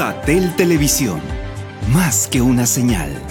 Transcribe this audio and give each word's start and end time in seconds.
Satel 0.00 0.56
Televisión, 0.56 1.20
más 1.92 2.26
que 2.26 2.40
una 2.40 2.64
señal. 2.64 3.29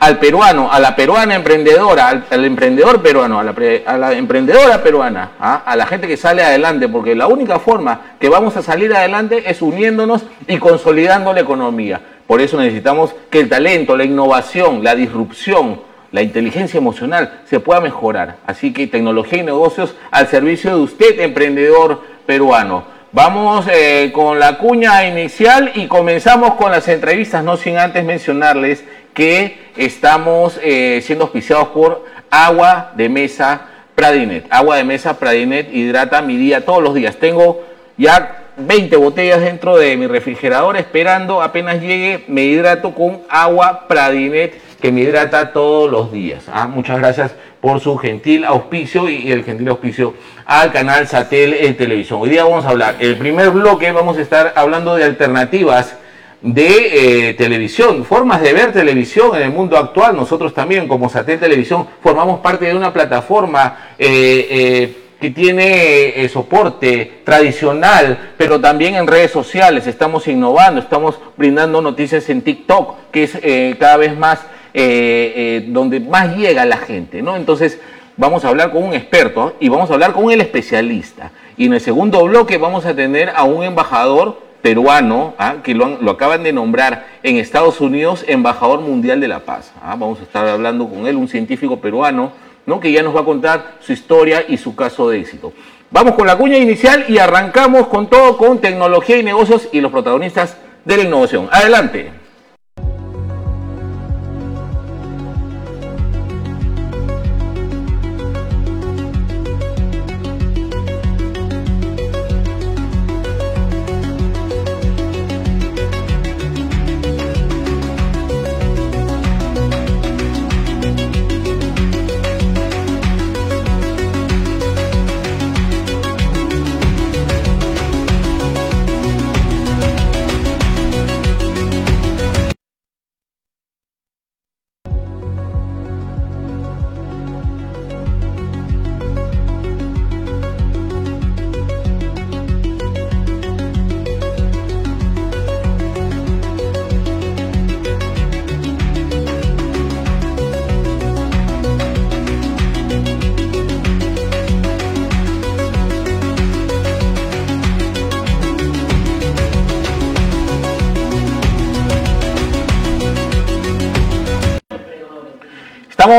al 0.00 0.18
peruano, 0.18 0.72
a 0.72 0.80
la 0.80 0.96
peruana 0.96 1.34
emprendedora, 1.34 2.08
al, 2.08 2.44
emprendedor 2.44 3.02
peruano, 3.02 3.38
a 3.38 3.44
la, 3.44 4.12
emprendedora 4.14 4.82
peruana, 4.82 5.32
¿ah? 5.38 5.62
a 5.66 5.76
la 5.76 5.84
gente 5.84 6.08
que 6.08 6.16
sale 6.16 6.42
adelante, 6.42 6.88
porque 6.88 7.14
la 7.14 7.26
única 7.26 7.58
forma 7.58 8.00
que 8.18 8.30
vamos 8.30 8.56
a 8.56 8.62
salir 8.62 8.94
adelante 8.94 9.42
es 9.50 9.60
uniéndonos 9.60 10.22
y 10.46 10.56
consolidando 10.56 11.34
la 11.34 11.40
economía. 11.40 12.00
Por 12.26 12.40
eso 12.40 12.58
necesitamos 12.58 13.14
que 13.28 13.40
el 13.40 13.50
talento, 13.50 13.94
la 13.94 14.04
innovación, 14.04 14.82
la 14.82 14.94
disrupción, 14.94 15.80
la 16.12 16.22
inteligencia 16.22 16.78
emocional 16.78 17.42
se 17.44 17.60
pueda 17.60 17.80
mejorar. 17.80 18.36
Así 18.46 18.72
que 18.72 18.86
tecnología 18.86 19.40
y 19.40 19.44
negocios 19.44 19.94
al 20.10 20.28
servicio 20.28 20.70
de 20.70 20.82
usted, 20.82 21.20
emprendedor 21.20 22.02
peruano. 22.26 22.84
Vamos 23.12 23.66
eh, 23.72 24.12
con 24.14 24.38
la 24.38 24.58
cuña 24.58 25.06
inicial 25.06 25.72
y 25.74 25.88
comenzamos 25.88 26.54
con 26.54 26.70
las 26.70 26.86
entrevistas, 26.86 27.42
no 27.42 27.56
sin 27.56 27.76
antes 27.76 28.04
mencionarles 28.04 28.84
que 29.14 29.58
estamos 29.76 30.60
eh, 30.62 31.02
siendo 31.04 31.24
auspiciados 31.24 31.68
por 31.68 32.04
Agua 32.30 32.92
de 32.96 33.08
Mesa 33.08 33.62
Pradinet. 33.96 34.46
Agua 34.50 34.76
de 34.76 34.84
Mesa 34.84 35.18
Pradinet 35.18 35.72
hidrata 35.74 36.22
mi 36.22 36.36
día 36.36 36.64
todos 36.64 36.82
los 36.82 36.94
días. 36.94 37.16
Tengo 37.16 37.64
ya 37.96 38.44
20 38.56 38.96
botellas 38.96 39.40
dentro 39.40 39.76
de 39.76 39.96
mi 39.96 40.06
refrigerador 40.06 40.76
esperando 40.76 41.42
apenas 41.42 41.80
llegue, 41.80 42.24
me 42.28 42.44
hidrato 42.44 42.94
con 42.94 43.22
agua 43.28 43.88
Pradinet 43.88 44.54
que 44.80 44.90
me 44.90 45.02
hidrata 45.02 45.52
todos 45.52 45.90
los 45.90 46.10
días. 46.10 46.44
Ah, 46.52 46.66
muchas 46.66 46.98
gracias 46.98 47.32
por 47.60 47.80
su 47.80 47.96
gentil 47.98 48.44
auspicio 48.44 49.08
y 49.08 49.30
el 49.30 49.44
gentil 49.44 49.68
auspicio 49.68 50.14
al 50.46 50.72
canal 50.72 51.06
Satel 51.06 51.76
televisión. 51.76 52.20
Hoy 52.22 52.30
día 52.30 52.44
vamos 52.44 52.64
a 52.64 52.70
hablar, 52.70 52.96
el 52.98 53.16
primer 53.16 53.50
bloque 53.50 53.92
vamos 53.92 54.16
a 54.18 54.22
estar 54.22 54.54
hablando 54.56 54.96
de 54.96 55.04
alternativas 55.04 55.96
de 56.42 57.28
eh, 57.28 57.34
televisión, 57.34 58.04
formas 58.04 58.40
de 58.40 58.54
ver 58.54 58.72
televisión 58.72 59.36
en 59.36 59.42
el 59.42 59.50
mundo 59.50 59.76
actual. 59.76 60.16
Nosotros 60.16 60.54
también 60.54 60.88
como 60.88 61.10
Satel 61.10 61.38
Televisión 61.38 61.86
formamos 62.02 62.40
parte 62.40 62.64
de 62.64 62.74
una 62.74 62.92
plataforma 62.92 63.92
eh, 63.98 64.46
eh, 64.50 64.96
que 65.20 65.30
tiene 65.30 66.26
soporte 66.30 67.20
tradicional, 67.24 68.32
pero 68.38 68.58
también 68.58 68.94
en 68.94 69.06
redes 69.06 69.30
sociales. 69.30 69.86
Estamos 69.86 70.26
innovando, 70.28 70.80
estamos 70.80 71.18
brindando 71.36 71.82
noticias 71.82 72.30
en 72.30 72.40
TikTok, 72.40 73.10
que 73.10 73.24
es 73.24 73.38
cada 73.78 73.98
vez 73.98 74.16
más 74.16 74.40
donde 74.72 76.00
más 76.00 76.36
llega 76.36 76.64
la 76.64 76.78
gente. 76.78 77.22
¿no? 77.22 77.36
Entonces 77.36 77.80
vamos 78.16 78.44
a 78.44 78.48
hablar 78.48 78.70
con 78.72 78.82
un 78.82 78.94
experto 78.94 79.56
y 79.60 79.68
vamos 79.68 79.90
a 79.90 79.94
hablar 79.94 80.12
con 80.12 80.30
el 80.30 80.40
especialista. 80.40 81.30
Y 81.56 81.66
en 81.66 81.74
el 81.74 81.80
segundo 81.80 82.22
bloque 82.24 82.58
vamos 82.58 82.86
a 82.86 82.94
tener 82.94 83.30
a 83.34 83.44
un 83.44 83.64
embajador 83.64 84.38
peruano, 84.62 85.34
¿ah? 85.38 85.56
que 85.62 85.74
lo, 85.74 86.00
lo, 86.00 86.10
acaban 86.12 86.42
de 86.42 86.52
nombrar 86.52 87.06
en 87.22 87.36
Estados 87.36 87.80
Unidos 87.80 88.24
embajador 88.28 88.80
mundial 88.80 89.20
de 89.20 89.28
la 89.28 89.40
paz. 89.40 89.72
¿ah? 89.82 89.96
Vamos 89.98 90.20
a 90.20 90.22
estar 90.22 90.46
hablando 90.46 90.88
con 90.88 91.06
él, 91.06 91.16
un 91.16 91.28
científico 91.28 91.80
peruano 91.80 92.32
¿no? 92.66 92.80
que 92.80 92.92
ya 92.92 93.02
nos 93.02 93.16
va 93.16 93.20
a 93.20 93.24
contar 93.24 93.76
su 93.80 93.92
historia 93.92 94.44
y 94.46 94.56
su 94.56 94.76
caso 94.76 95.08
de 95.08 95.20
éxito. 95.20 95.52
Vamos 95.90 96.14
con 96.14 96.26
la 96.26 96.36
cuña 96.36 96.56
inicial 96.56 97.04
y 97.08 97.18
arrancamos 97.18 97.88
con 97.88 98.08
todo 98.08 98.36
con 98.36 98.60
tecnología 98.60 99.16
y 99.18 99.22
negocios 99.22 99.68
y 99.72 99.80
los 99.80 99.90
protagonistas 99.90 100.56
de 100.84 100.96
la 100.98 101.02
innovación. 101.04 101.48
Adelante. 101.50 102.19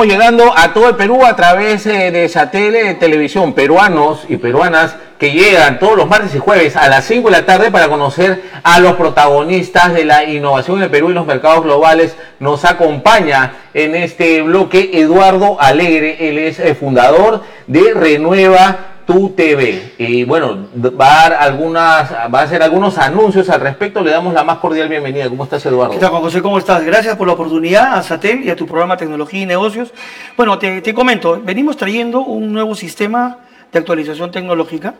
Llegando 0.03 0.51
a 0.57 0.73
todo 0.73 0.89
el 0.89 0.95
Perú 0.95 1.23
a 1.23 1.35
través 1.35 1.85
eh, 1.85 2.09
de 2.09 2.27
satélite 2.27 2.95
televisión, 2.95 3.53
peruanos 3.53 4.25
y 4.27 4.37
peruanas 4.37 4.95
que 5.19 5.31
llegan 5.31 5.77
todos 5.77 5.95
los 5.95 6.09
martes 6.09 6.33
y 6.33 6.39
jueves 6.39 6.75
a 6.75 6.89
las 6.89 7.05
5 7.05 7.29
de 7.29 7.31
la 7.31 7.45
tarde 7.45 7.69
para 7.69 7.87
conocer 7.87 8.41
a 8.63 8.79
los 8.79 8.93
protagonistas 8.93 9.93
de 9.93 10.03
la 10.03 10.23
innovación 10.23 10.77
en 10.77 10.83
el 10.85 10.89
Perú 10.89 11.11
y 11.11 11.13
los 11.13 11.27
mercados 11.27 11.63
globales. 11.63 12.15
Nos 12.39 12.65
acompaña 12.65 13.53
en 13.75 13.95
este 13.95 14.41
bloque 14.41 14.89
Eduardo 14.93 15.61
Alegre, 15.61 16.29
él 16.29 16.39
es 16.39 16.59
eh, 16.59 16.73
fundador 16.73 17.43
de 17.67 17.93
Renueva 17.93 18.90
tu 19.11 19.29
TV. 19.31 19.93
Y 19.97 20.23
bueno, 20.23 20.67
va 20.77 21.25
a, 21.25 21.29
dar 21.29 21.33
algunas, 21.33 22.11
va 22.33 22.39
a 22.39 22.43
hacer 22.43 22.63
algunos 22.63 22.97
anuncios 22.97 23.49
al 23.49 23.59
respecto. 23.59 24.01
Le 24.01 24.11
damos 24.11 24.33
la 24.33 24.43
más 24.43 24.59
cordial 24.59 24.87
bienvenida. 24.87 25.27
¿Cómo 25.27 25.43
estás, 25.43 25.65
Eduardo? 25.65 25.93
¿Qué 25.93 25.99
tal, 25.99 26.11
José? 26.11 26.41
¿Cómo 26.41 26.57
estás? 26.57 26.83
Gracias 26.85 27.17
por 27.17 27.27
la 27.27 27.33
oportunidad 27.33 27.95
a 27.95 28.03
SATEL 28.03 28.45
y 28.45 28.49
a 28.49 28.55
tu 28.55 28.65
programa 28.65 28.95
Tecnología 28.95 29.41
y 29.41 29.45
Negocios. 29.45 29.93
Bueno, 30.37 30.57
te, 30.57 30.81
te 30.81 30.93
comento, 30.93 31.41
venimos 31.43 31.75
trayendo 31.75 32.21
un 32.21 32.53
nuevo 32.53 32.73
sistema 32.73 33.39
de 33.71 33.79
actualización 33.79 34.31
tecnológica 34.31 34.95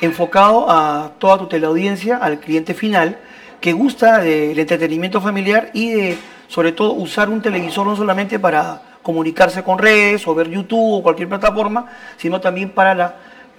enfocado 0.00 0.70
a 0.70 1.12
toda 1.18 1.38
tu 1.38 1.46
teleaudiencia, 1.48 2.16
al 2.16 2.38
cliente 2.38 2.74
final, 2.74 3.18
que 3.60 3.72
gusta 3.72 4.18
del 4.18 4.58
entretenimiento 4.58 5.20
familiar 5.20 5.70
y 5.72 5.90
de, 5.90 6.18
sobre 6.46 6.72
todo, 6.72 6.92
usar 6.92 7.28
un 7.28 7.42
televisor 7.42 7.86
no 7.86 7.96
solamente 7.96 8.38
para 8.38 8.82
comunicarse 9.02 9.62
con 9.62 9.78
redes 9.78 10.26
o 10.28 10.34
ver 10.34 10.48
YouTube 10.48 10.98
o 10.98 11.02
cualquier 11.02 11.28
plataforma, 11.28 11.86
sino 12.16 12.40
también 12.40 12.70
para 12.70 12.94
la 12.94 13.14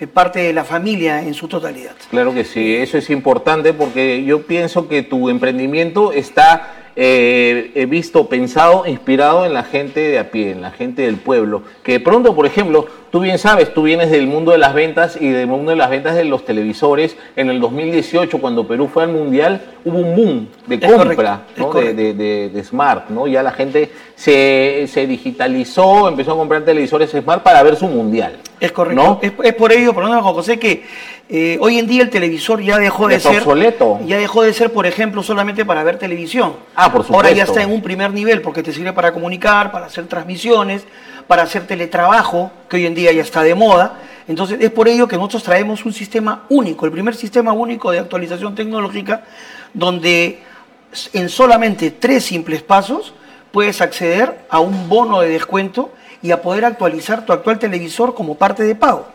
parte 0.07 0.39
de 0.39 0.53
la 0.53 0.63
familia 0.63 1.21
en 1.21 1.33
su 1.33 1.47
totalidad. 1.47 1.95
Claro 2.09 2.33
que 2.33 2.45
sí, 2.45 2.75
eso 2.75 2.97
es 2.97 3.09
importante 3.09 3.73
porque 3.73 4.23
yo 4.23 4.43
pienso 4.43 4.87
que 4.87 5.03
tu 5.03 5.29
emprendimiento 5.29 6.11
está 6.11 6.78
eh, 6.95 7.71
he 7.75 7.85
visto, 7.85 8.27
pensado, 8.27 8.85
inspirado 8.85 9.45
en 9.45 9.53
la 9.53 9.63
gente 9.63 9.99
de 9.99 10.19
a 10.19 10.31
pie, 10.31 10.51
en 10.51 10.61
la 10.61 10.71
gente 10.71 11.03
del 11.03 11.17
pueblo. 11.17 11.63
Que 11.83 11.93
de 11.93 11.99
pronto, 11.99 12.35
por 12.35 12.45
ejemplo, 12.45 12.87
tú 13.11 13.21
bien 13.21 13.37
sabes, 13.37 13.73
tú 13.73 13.83
vienes 13.83 14.11
del 14.11 14.27
mundo 14.27 14.51
de 14.51 14.57
las 14.57 14.73
ventas 14.73 15.17
y 15.19 15.29
del 15.29 15.47
mundo 15.47 15.71
de 15.71 15.77
las 15.77 15.89
ventas 15.89 16.15
de 16.15 16.25
los 16.25 16.45
televisores. 16.45 17.15
En 17.35 17.49
el 17.49 17.59
2018, 17.59 18.39
cuando 18.39 18.67
Perú 18.67 18.89
fue 18.91 19.03
al 19.03 19.09
Mundial, 19.09 19.61
hubo 19.85 19.97
un 19.97 20.15
boom 20.15 20.47
de 20.67 20.79
compra 20.79 21.43
de, 21.53 22.63
Smart. 22.63 23.09
¿no? 23.09 23.27
Ya 23.27 23.43
la 23.43 23.51
gente 23.51 23.91
se, 24.15 24.87
digitalizó, 25.07 26.07
empezó 26.09 26.33
a 26.33 26.35
comprar 26.35 26.63
televisores 26.63 27.11
Smart 27.11 27.43
para 27.43 27.63
ver 27.63 27.75
su 27.75 27.87
Mundial. 27.87 28.37
Es 28.59 28.71
correcto. 28.71 29.19
Es, 29.21 29.53
por 29.53 29.71
ello, 29.71 29.93
por 29.93 30.03
lo 30.03 30.09
menos, 30.09 30.23
José, 30.23 30.59
que 30.59 30.83
eh, 31.31 31.59
hoy 31.61 31.77
en 31.77 31.85
día 31.85 32.01
el 32.01 32.09
televisor 32.09 32.59
ya 32.59 32.79
dejó 32.79 33.07
de 33.07 33.19
ser. 33.19 33.37
obsoleto. 33.37 33.99
Ya 34.03 34.17
dejó 34.17 34.41
de 34.41 34.51
ser, 34.51 34.73
por 34.73 34.87
ejemplo, 34.87 35.21
solamente 35.21 35.63
para 35.63 35.83
ver 35.83 35.99
televisión. 35.99 36.55
Ah, 36.75 36.91
por 36.91 37.03
supuesto. 37.03 37.15
Ahora 37.15 37.31
ya 37.31 37.43
está 37.43 37.61
en 37.61 37.71
un 37.71 37.83
primer 37.83 38.11
nivel 38.11 38.41
porque 38.41 38.63
te 38.63 38.73
sirve 38.73 38.93
para 38.93 39.13
comunicar, 39.13 39.71
para 39.71 39.85
hacer 39.85 40.07
transmisiones, 40.07 40.85
para 41.27 41.43
hacer 41.43 41.67
teletrabajo, 41.67 42.51
que 42.67 42.77
hoy 42.77 42.87
en 42.87 42.95
día 42.95 43.11
ya 43.11 43.21
está 43.21 43.43
de 43.43 43.53
moda. 43.53 43.99
Entonces, 44.27 44.57
es 44.59 44.71
por 44.71 44.87
ello 44.87 45.07
que 45.07 45.17
nosotros 45.17 45.43
traemos 45.43 45.85
un 45.85 45.93
sistema 45.93 46.45
único, 46.49 46.87
el 46.87 46.91
primer 46.91 47.15
sistema 47.15 47.53
único 47.53 47.91
de 47.91 47.99
actualización 47.99 48.55
tecnológica, 48.55 49.23
donde 49.71 50.39
en 51.13 51.29
solamente 51.29 51.91
tres 51.91 52.25
simples 52.25 52.63
pasos 52.63 53.13
puedes 53.51 53.81
acceder 53.81 54.39
a 54.49 54.59
un 54.59 54.89
bono 54.89 55.21
de 55.21 55.29
descuento 55.29 55.91
y 56.23 56.31
a 56.31 56.41
poder 56.41 56.65
actualizar 56.65 57.23
tu 57.23 57.33
actual 57.33 57.59
televisor 57.59 58.15
como 58.15 58.33
parte 58.33 58.63
de 58.63 58.73
pago. 58.73 59.07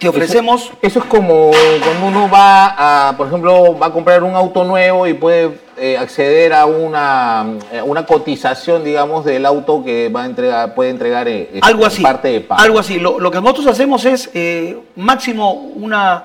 Te 0.00 0.08
ofrecemos... 0.08 0.72
Eso, 0.80 1.00
es 1.00 1.04
como 1.04 1.50
cuando 1.84 2.06
uno 2.06 2.30
va 2.30 3.08
a, 3.08 3.16
por 3.18 3.26
ejemplo, 3.26 3.78
va 3.78 3.88
a 3.88 3.92
comprar 3.92 4.22
un 4.22 4.34
auto 4.34 4.64
nuevo 4.64 5.06
y 5.06 5.12
puede 5.12 5.58
eh, 5.76 5.98
acceder 5.98 6.54
a 6.54 6.64
una, 6.64 7.44
eh, 7.70 7.82
una 7.82 8.06
cotización, 8.06 8.82
digamos, 8.82 9.26
del 9.26 9.44
auto 9.44 9.84
que 9.84 10.08
va 10.08 10.22
a 10.22 10.26
entregar, 10.26 10.74
puede 10.74 10.88
entregar 10.88 11.28
eh, 11.28 11.60
algo 11.60 11.84
así, 11.84 12.02
parte 12.02 12.28
de 12.28 12.40
pago. 12.40 12.62
Algo 12.62 12.78
así. 12.78 12.98
Lo, 12.98 13.30
que 13.30 13.42
nosotros 13.42 13.66
hacemos 13.66 14.06
es 14.06 14.30
máximo 14.96 15.52
una 15.52 16.24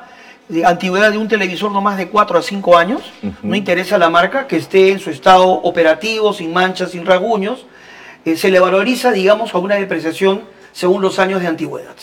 antigüedad 0.64 1.12
de 1.12 1.18
un 1.18 1.28
televisor 1.28 1.70
no 1.70 1.82
más 1.82 1.98
de 1.98 2.08
4 2.08 2.40
a 2.40 2.42
5 2.42 2.78
años. 2.78 3.02
No 3.44 3.56
interesa 3.56 3.98
la 3.98 4.10
marca, 4.10 4.48
que 4.48 4.56
esté 4.56 4.94
en 4.94 5.00
su 5.00 5.10
estado 5.10 5.50
operativo, 5.50 6.32
sin 6.32 6.54
manchas, 6.54 6.92
sin 6.92 7.06
rasguños. 7.06 7.66
se 8.24 8.50
le 8.50 8.60
valoriza, 8.62 9.12
digamos, 9.12 9.54
a 9.54 9.58
una 9.58 9.76
depreciación 9.76 10.44
según 10.72 11.02
los 11.02 11.20
años 11.20 11.42
de 11.42 11.48
antigüedad. 11.48 11.96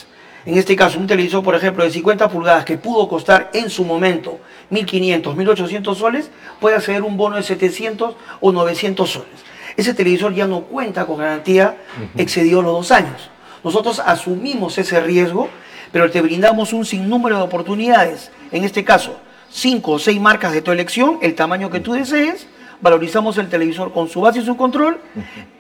En 0.45 0.59
este 0.59 0.75
caso, 0.75 0.99
un 0.99 1.07
televisor, 1.07 1.43
por 1.45 1.55
ejemplo, 1.55 1.85
de 1.85 1.91
50 1.91 2.29
pulgadas 2.29 2.65
que 2.65 2.77
pudo 2.77 3.09
costar 3.09 3.51
en 3.53 3.71
su 3.71 3.85
momento 3.85 4.41
1.500, 4.73 5.23
1.800 5.37 5.95
soles, 5.95 6.31
puede 6.61 6.77
acceder 6.77 7.03
un 7.03 7.17
bono 7.17 7.37
de 7.37 7.45
700 7.45 8.17
o 8.41 8.53
900 8.53 9.09
soles. 9.09 9.29
Ese 9.77 9.95
televisor 9.95 10.35
ya 10.35 10.47
no 10.47 10.63
cuenta 10.63 11.07
con 11.07 11.19
garantía, 11.19 11.77
excedió 12.17 12.61
los 12.61 12.73
dos 12.73 12.91
años. 12.91 13.31
Nosotros 13.63 14.01
asumimos 14.05 14.77
ese 14.79 15.01
riesgo, 15.01 15.49
pero 15.93 16.11
te 16.11 16.21
brindamos 16.21 16.73
un 16.73 16.85
sinnúmero 16.85 17.37
de 17.37 17.43
oportunidades. 17.43 18.33
En 18.51 18.65
este 18.65 18.83
caso, 18.83 19.17
5 19.51 19.93
o 19.93 19.99
6 19.99 20.21
marcas 20.21 20.53
de 20.53 20.63
tu 20.63 20.73
elección, 20.73 21.19
el 21.23 21.35
tamaño 21.37 21.71
que 21.71 21.81
tú 21.81 21.93
desees, 21.93 22.49
valorizamos 22.81 23.39
el 23.39 23.49
televisor 23.49 23.93
con 23.93 24.09
su 24.09 24.21
base 24.21 24.41
y 24.41 24.45
su 24.45 24.57
control, 24.57 24.99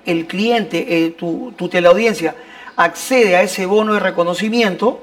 el 0.04 0.26
cliente, 0.26 1.04
eh, 1.04 1.10
tu, 1.10 1.52
tu 1.56 1.68
teleaudiencia 1.68 2.34
accede 2.76 3.36
a 3.36 3.42
ese 3.42 3.66
bono 3.66 3.94
de 3.94 4.00
reconocimiento, 4.00 5.00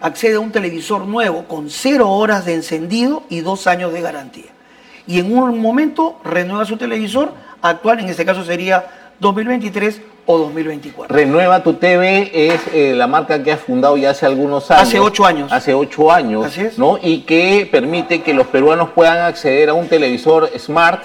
accede 0.00 0.36
a 0.36 0.40
un 0.40 0.52
televisor 0.52 1.06
nuevo 1.06 1.44
con 1.44 1.70
cero 1.70 2.10
horas 2.10 2.44
de 2.44 2.54
encendido 2.54 3.22
y 3.28 3.40
dos 3.40 3.66
años 3.66 3.92
de 3.92 4.00
garantía. 4.00 4.50
Y 5.06 5.18
en 5.18 5.36
un 5.36 5.58
momento 5.60 6.18
renueva 6.24 6.64
su 6.64 6.76
televisor 6.76 7.32
actual, 7.60 8.00
en 8.00 8.08
este 8.08 8.24
caso 8.24 8.44
sería 8.44 8.86
2023 9.20 10.00
o 10.26 10.38
2024. 10.38 11.14
Renueva 11.14 11.62
tu 11.62 11.74
TV 11.74 12.30
es 12.32 12.60
eh, 12.72 12.94
la 12.94 13.06
marca 13.06 13.42
que 13.42 13.52
has 13.52 13.60
fundado 13.60 13.96
ya 13.96 14.10
hace 14.10 14.26
algunos 14.26 14.70
años. 14.70 14.82
Hace 14.82 15.00
ocho 15.00 15.24
años. 15.24 15.52
Hace 15.52 15.74
ocho 15.74 16.12
años. 16.12 16.46
Así 16.46 16.62
es. 16.62 16.78
¿no? 16.78 16.98
Y 17.02 17.20
que 17.22 17.68
permite 17.70 18.22
que 18.22 18.34
los 18.34 18.46
peruanos 18.46 18.90
puedan 18.90 19.18
acceder 19.18 19.68
a 19.68 19.74
un 19.74 19.88
televisor 19.88 20.50
smart, 20.58 21.02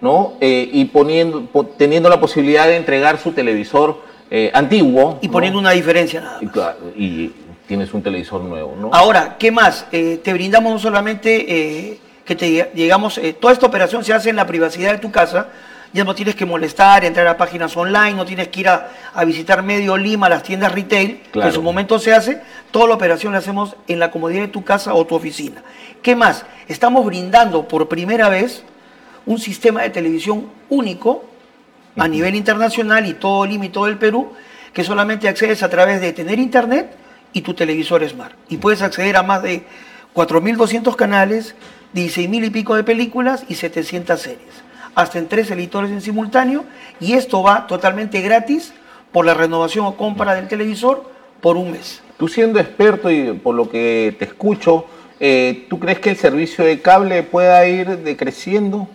¿no? 0.00 0.34
Eh, 0.40 0.68
y 0.72 0.86
poniendo, 0.86 1.46
teniendo 1.76 2.08
la 2.08 2.20
posibilidad 2.20 2.66
de 2.66 2.76
entregar 2.76 3.18
su 3.18 3.32
televisor 3.32 4.00
eh, 4.30 4.50
antiguo. 4.52 5.18
Y 5.22 5.28
poniendo 5.28 5.58
una 5.58 5.70
diferencia 5.70 6.20
nada 6.20 6.76
Y, 6.96 7.32
tienes 7.66 7.92
un 7.92 8.02
televisor 8.02 8.42
nuevo, 8.42 8.76
¿no? 8.80 8.90
Ahora, 8.92 9.36
¿qué 9.38 9.50
más? 9.50 9.86
Eh, 9.90 10.20
te 10.22 10.32
brindamos 10.32 10.72
no 10.72 10.78
solamente 10.78 11.46
eh, 11.48 11.98
que 12.24 12.36
te 12.36 12.70
llegamos, 12.74 13.20
toda 13.40 13.52
esta 13.52 13.66
operación 13.66 14.04
se 14.04 14.12
hace 14.12 14.30
en 14.30 14.36
la 14.36 14.46
privacidad 14.46 14.92
de 14.92 14.98
tu 14.98 15.10
casa, 15.10 15.48
ya 15.92 16.04
no 16.04 16.14
tienes 16.14 16.34
que 16.34 16.46
molestar, 16.46 17.04
entrar 17.04 17.26
a 17.26 17.36
páginas 17.36 17.76
online, 17.76 18.14
no 18.14 18.24
tienes 18.24 18.48
que 18.48 18.60
ir 18.60 18.68
a, 18.68 18.88
visitar 19.24 19.62
medio 19.62 19.96
Lima, 19.96 20.28
las 20.28 20.42
tiendas 20.42 20.72
retail, 20.72 21.22
que 21.32 21.40
en 21.40 21.52
su 21.52 21.62
momento 21.62 21.98
se 21.98 22.14
hace, 22.14 22.40
toda 22.70 22.86
la 22.86 22.94
operación 22.94 23.32
la 23.32 23.38
hacemos 23.38 23.76
en 23.88 23.98
la 23.98 24.10
comodidad 24.10 24.42
de 24.42 24.48
tu 24.48 24.62
casa 24.62 24.94
o 24.94 25.04
tu 25.06 25.14
oficina. 25.14 25.62
¿Qué 26.02 26.14
más? 26.14 26.44
Estamos 26.68 27.04
brindando 27.04 27.66
por 27.66 27.88
primera 27.88 28.28
vez 28.28 28.62
un 29.24 29.38
sistema 29.38 29.82
de 29.82 29.90
televisión 29.90 30.50
único 30.68 31.24
a 31.96 32.08
nivel 32.08 32.34
internacional 32.34 33.06
y 33.06 33.14
todo 33.14 33.46
Lima 33.46 33.66
y 33.66 33.70
todo 33.70 33.86
el 33.86 33.98
Perú, 33.98 34.32
que 34.72 34.84
solamente 34.84 35.28
accedes 35.28 35.62
a 35.62 35.70
través 35.70 36.00
de 36.00 36.12
tener 36.12 36.38
internet 36.38 36.94
y 37.32 37.40
tu 37.40 37.54
televisor 37.54 38.06
Smart. 38.08 38.34
Y 38.48 38.58
puedes 38.58 38.82
acceder 38.82 39.16
a 39.16 39.22
más 39.22 39.42
de 39.42 39.64
4.200 40.14 40.96
canales, 40.96 41.54
16.000 41.94 42.46
y 42.46 42.50
pico 42.50 42.74
de 42.74 42.84
películas 42.84 43.44
y 43.48 43.54
700 43.54 44.20
series, 44.20 44.54
hasta 44.94 45.18
en 45.18 45.28
tres 45.28 45.50
editores 45.50 45.90
en 45.90 46.00
simultáneo, 46.00 46.64
y 47.00 47.14
esto 47.14 47.42
va 47.42 47.66
totalmente 47.66 48.20
gratis 48.20 48.72
por 49.12 49.24
la 49.24 49.34
renovación 49.34 49.86
o 49.86 49.96
compra 49.96 50.34
del 50.34 50.48
televisor 50.48 51.10
por 51.40 51.56
un 51.56 51.72
mes. 51.72 52.02
Tú 52.18 52.28
siendo 52.28 52.58
experto 52.58 53.10
y 53.10 53.32
por 53.32 53.54
lo 53.54 53.68
que 53.68 54.14
te 54.18 54.26
escucho, 54.26 54.86
eh, 55.20 55.66
¿tú 55.70 55.78
crees 55.78 56.00
que 56.00 56.10
el 56.10 56.16
servicio 56.16 56.64
de 56.64 56.80
cable 56.80 57.22
pueda 57.22 57.66
ir 57.66 57.98
decreciendo 57.98 58.88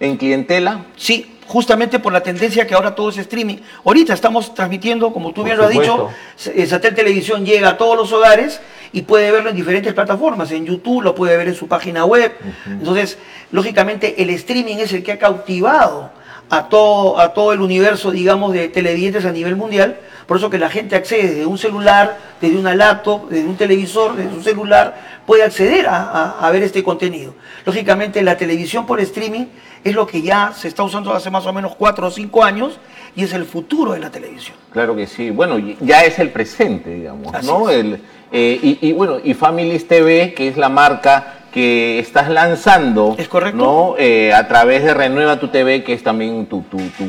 en 0.00 0.16
clientela? 0.16 0.84
Sí, 0.96 1.35
justamente 1.46 1.98
por 1.98 2.12
la 2.12 2.22
tendencia 2.22 2.66
que 2.66 2.74
ahora 2.74 2.94
todo 2.94 3.10
es 3.10 3.18
streaming. 3.18 3.56
Ahorita 3.84 4.14
estamos 4.14 4.54
transmitiendo, 4.54 5.12
como 5.12 5.32
tú 5.32 5.44
bien 5.44 5.56
lo 5.56 5.64
has 5.64 5.70
dicho, 5.70 6.10
eh, 6.54 6.66
Satel 6.66 6.94
Televisión 6.94 7.44
llega 7.44 7.70
a 7.70 7.76
todos 7.76 7.96
los 7.96 8.12
hogares 8.12 8.60
y 8.92 9.02
puede 9.02 9.30
verlo 9.30 9.50
en 9.50 9.56
diferentes 9.56 9.92
plataformas. 9.94 10.50
En 10.52 10.66
YouTube 10.66 11.02
lo 11.02 11.14
puede 11.14 11.36
ver 11.36 11.48
en 11.48 11.54
su 11.54 11.68
página 11.68 12.04
web. 12.04 12.32
Entonces, 12.66 13.18
lógicamente, 13.52 14.22
el 14.22 14.30
streaming 14.30 14.76
es 14.76 14.92
el 14.92 15.02
que 15.02 15.12
ha 15.12 15.18
cautivado 15.18 16.10
a 16.50 16.68
todo, 16.68 17.18
a 17.18 17.32
todo 17.34 17.52
el 17.52 17.60
universo, 17.60 18.10
digamos, 18.10 18.52
de 18.52 18.68
televidentes 18.68 19.24
a 19.24 19.32
nivel 19.32 19.56
mundial. 19.56 19.98
Por 20.26 20.38
eso 20.38 20.50
que 20.50 20.58
la 20.58 20.68
gente 20.68 20.96
accede 20.96 21.28
desde 21.28 21.46
un 21.46 21.58
celular, 21.58 22.18
desde 22.40 22.56
una 22.56 22.74
laptop, 22.74 23.28
desde 23.28 23.46
un 23.46 23.56
televisor, 23.56 24.16
desde 24.16 24.34
un 24.34 24.42
celular, 24.42 25.22
puede 25.24 25.44
acceder 25.44 25.86
a 25.88 26.48
ver 26.52 26.62
este 26.62 26.82
contenido. 26.82 27.34
Lógicamente, 27.64 28.22
la 28.22 28.36
televisión 28.36 28.86
por 28.86 29.00
streaming 29.00 29.46
es 29.86 29.94
lo 29.94 30.06
que 30.06 30.20
ya 30.20 30.52
se 30.52 30.66
está 30.66 30.82
usando 30.82 31.12
hace 31.12 31.30
más 31.30 31.46
o 31.46 31.52
menos 31.52 31.76
cuatro 31.76 32.08
o 32.08 32.10
cinco 32.10 32.42
años 32.42 32.78
y 33.14 33.22
es 33.22 33.32
el 33.32 33.44
futuro 33.44 33.92
de 33.92 34.00
la 34.00 34.10
televisión. 34.10 34.56
Claro 34.72 34.96
que 34.96 35.06
sí. 35.06 35.30
Bueno, 35.30 35.58
ya 35.80 36.04
es 36.04 36.18
el 36.18 36.30
presente, 36.30 36.90
digamos, 36.90 37.32
¿no? 37.44 37.70
El, 37.70 38.00
eh, 38.32 38.78
y, 38.80 38.92
bueno, 38.92 39.18
y 39.22 39.34
Families 39.34 39.86
TV, 39.86 40.34
que 40.34 40.48
es 40.48 40.56
la 40.56 40.68
marca 40.68 41.35
que 41.56 41.98
estás 41.98 42.28
lanzando, 42.28 43.14
¿Es 43.16 43.28
correcto? 43.28 43.56
¿no? 43.56 43.94
Eh, 43.96 44.30
a 44.34 44.46
través 44.46 44.84
de 44.84 44.92
Renueva 44.92 45.40
tu 45.40 45.48
TV, 45.48 45.82
que 45.82 45.94
es 45.94 46.02
también 46.02 46.44
tu, 46.44 46.62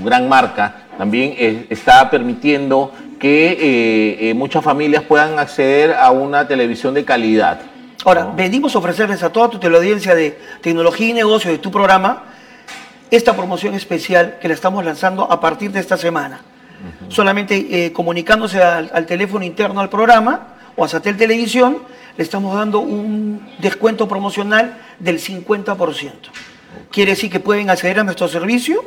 gran 0.06 0.30
marca, 0.30 0.84
también 0.98 1.36
está 1.70 2.10
permitiendo 2.10 2.94
que 3.20 4.30
eh, 4.30 4.34
muchas 4.36 4.63
familias 4.63 5.04
puedan 5.04 5.38
acceder 5.38 5.92
a 5.92 6.12
una 6.12 6.48
televisión 6.48 6.94
de 6.94 7.04
calidad. 7.04 7.60
Ahora, 8.06 8.32
venimos 8.38 8.74
a 8.74 8.80
ofrecerles 8.80 9.22
a 9.22 9.34
toda 9.34 9.50
tu 9.50 9.60
teleaudiencia 9.60 10.16
de 10.16 10.39
tecnología 10.62 11.10
y 11.10 11.13
negocio 11.13 11.51
de 11.51 11.58
tu 11.58 11.70
programa 11.70 12.24
esta 13.12 13.36
promoción 13.36 13.75
especial 13.75 14.38
que 14.39 14.48
la 14.48 14.54
estamos 14.54 14.86
lanzando 14.86 15.30
a 15.30 15.42
partir 15.42 15.74
de 15.74 15.82
esta 15.82 15.98
semana. 15.98 16.39
Solamente 17.10 17.86
eh, 17.86 17.92
comunicándose 17.92 18.63
al, 18.63 19.06
teléfono 19.06 19.44
interno 19.44 19.82
al 19.82 19.89
programa 19.89 20.56
o 20.77 20.86
a 20.86 20.88
Satel 20.88 21.18
Televisión, 21.18 21.80
le 22.17 22.24
estamos 22.24 22.55
dando 22.55 22.79
un 22.79 23.47
descuento 23.59 24.07
promocional 24.07 24.77
del 25.00 25.19
50%. 25.19 26.12
Quiere 26.91 27.12
decir 27.12 27.31
que 27.31 27.39
pueden 27.39 27.69
acceder 27.69 28.00
a 28.00 28.03
nuestro 28.03 28.27
servicio 28.27 28.83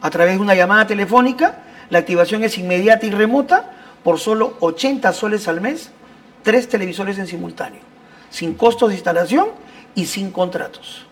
a 0.00 0.10
través 0.10 0.34
de 0.34 0.40
una 0.40 0.54
llamada 0.54 0.86
telefónica. 0.86 1.60
La 1.90 1.98
activación 1.98 2.44
es 2.44 2.58
inmediata 2.58 3.06
y 3.06 3.10
remota 3.10 3.72
por 4.04 4.18
solo 4.20 4.56
80 4.60 5.12
soles 5.14 5.48
al 5.48 5.60
mes, 5.60 5.90
tres 6.42 6.68
televisores 6.68 7.18
en 7.18 7.26
simultáneo, 7.26 7.80
sin 8.30 8.54
costos 8.54 8.90
de 8.90 8.96
instalación 8.96 9.48
y 9.94 10.04
sin 10.04 10.30
contratos. 10.30 11.06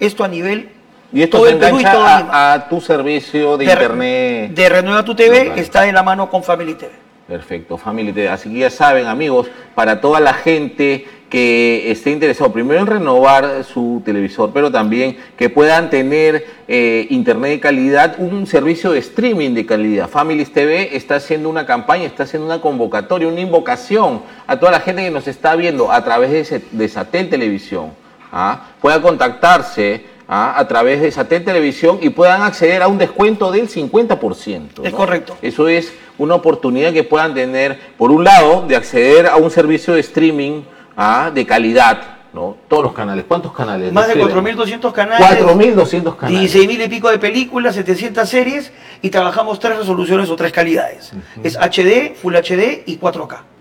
Esto 0.00 0.24
a 0.24 0.28
nivel 0.28 0.70
y 1.12 1.22
esto 1.22 1.44
se 1.44 1.52
engancha 1.52 2.54
a, 2.54 2.68
tu 2.68 2.80
servicio 2.80 3.58
de, 3.58 3.64
internet. 3.66 4.52
De 4.52 4.68
Renueva 4.68 5.04
tu 5.04 5.14
TV, 5.14 5.52
está 5.56 5.82
de 5.82 5.92
la 5.92 6.02
mano 6.02 6.30
con 6.30 6.42
Family 6.42 6.74
TV. 6.74 7.11
Perfecto, 7.32 7.78
Family. 7.78 8.26
Así 8.26 8.52
que 8.52 8.58
ya 8.58 8.68
saben, 8.68 9.06
amigos, 9.06 9.46
para 9.74 10.02
toda 10.02 10.20
la 10.20 10.34
gente 10.34 11.06
que 11.30 11.90
esté 11.90 12.10
interesado 12.10 12.52
primero 12.52 12.78
en 12.80 12.86
renovar 12.86 13.64
su 13.64 14.02
televisor, 14.04 14.50
pero 14.52 14.70
también 14.70 15.16
que 15.38 15.48
puedan 15.48 15.88
tener 15.88 16.44
eh, 16.68 17.06
internet 17.08 17.52
de 17.52 17.60
calidad, 17.60 18.16
un 18.18 18.46
servicio 18.46 18.92
de 18.92 18.98
streaming 18.98 19.54
de 19.54 19.64
calidad. 19.64 20.10
Family 20.10 20.44
TV 20.44 20.94
está 20.94 21.14
haciendo 21.14 21.48
una 21.48 21.64
campaña, 21.64 22.04
está 22.04 22.24
haciendo 22.24 22.44
una 22.44 22.60
convocatoria, 22.60 23.28
una 23.28 23.40
invocación 23.40 24.20
a 24.46 24.58
toda 24.60 24.72
la 24.72 24.80
gente 24.80 25.02
que 25.02 25.10
nos 25.10 25.26
está 25.26 25.56
viendo 25.56 25.90
a 25.90 26.04
través 26.04 26.50
de, 26.50 26.60
de 26.70 27.24
Televisión. 27.24 27.92
¿ah? 28.30 28.66
Pueda 28.78 29.00
contactarse 29.00 30.04
¿ah? 30.28 30.54
a 30.56 30.68
través 30.68 31.00
de 31.00 31.10
Satel 31.10 31.44
Televisión 31.44 31.98
y 32.00 32.10
puedan 32.10 32.42
acceder 32.42 32.82
a 32.82 32.88
un 32.88 32.98
descuento 32.98 33.50
del 33.50 33.68
50%. 33.68 34.84
Es 34.84 34.92
correcto. 34.92 35.36
Eso 35.42 35.68
es 35.68 35.92
una 36.18 36.34
oportunidad 36.34 36.92
que 36.92 37.04
puedan 37.04 37.34
tener, 37.34 37.78
por 37.96 38.10
un 38.10 38.24
lado, 38.24 38.66
de 38.66 38.76
acceder 38.76 39.26
a 39.26 39.36
un 39.36 39.50
servicio 39.50 39.94
de 39.94 40.00
streaming 40.00 40.62
¿ah? 40.96 41.30
de 41.34 41.46
calidad, 41.46 42.18
¿no? 42.32 42.56
Todos 42.68 42.84
los 42.84 42.92
canales. 42.92 43.24
¿Cuántos 43.26 43.52
canales? 43.52 43.92
Más 43.92 44.08
de 44.08 44.14
4.200 44.16 44.92
canales. 44.92 45.26
4.200 45.26 46.16
canales. 46.16 46.54
16.000 46.54 46.84
y 46.84 46.88
pico 46.88 47.10
de 47.10 47.18
películas, 47.18 47.74
700 47.74 48.28
series 48.28 48.72
y 49.00 49.10
trabajamos 49.10 49.58
tres 49.58 49.78
resoluciones 49.78 50.30
o 50.30 50.36
tres 50.36 50.52
calidades. 50.52 51.12
Es 51.42 51.56
HD, 51.56 52.14
Full 52.14 52.34
HD 52.34 52.82
y 52.86 52.98
4K. 52.98 53.51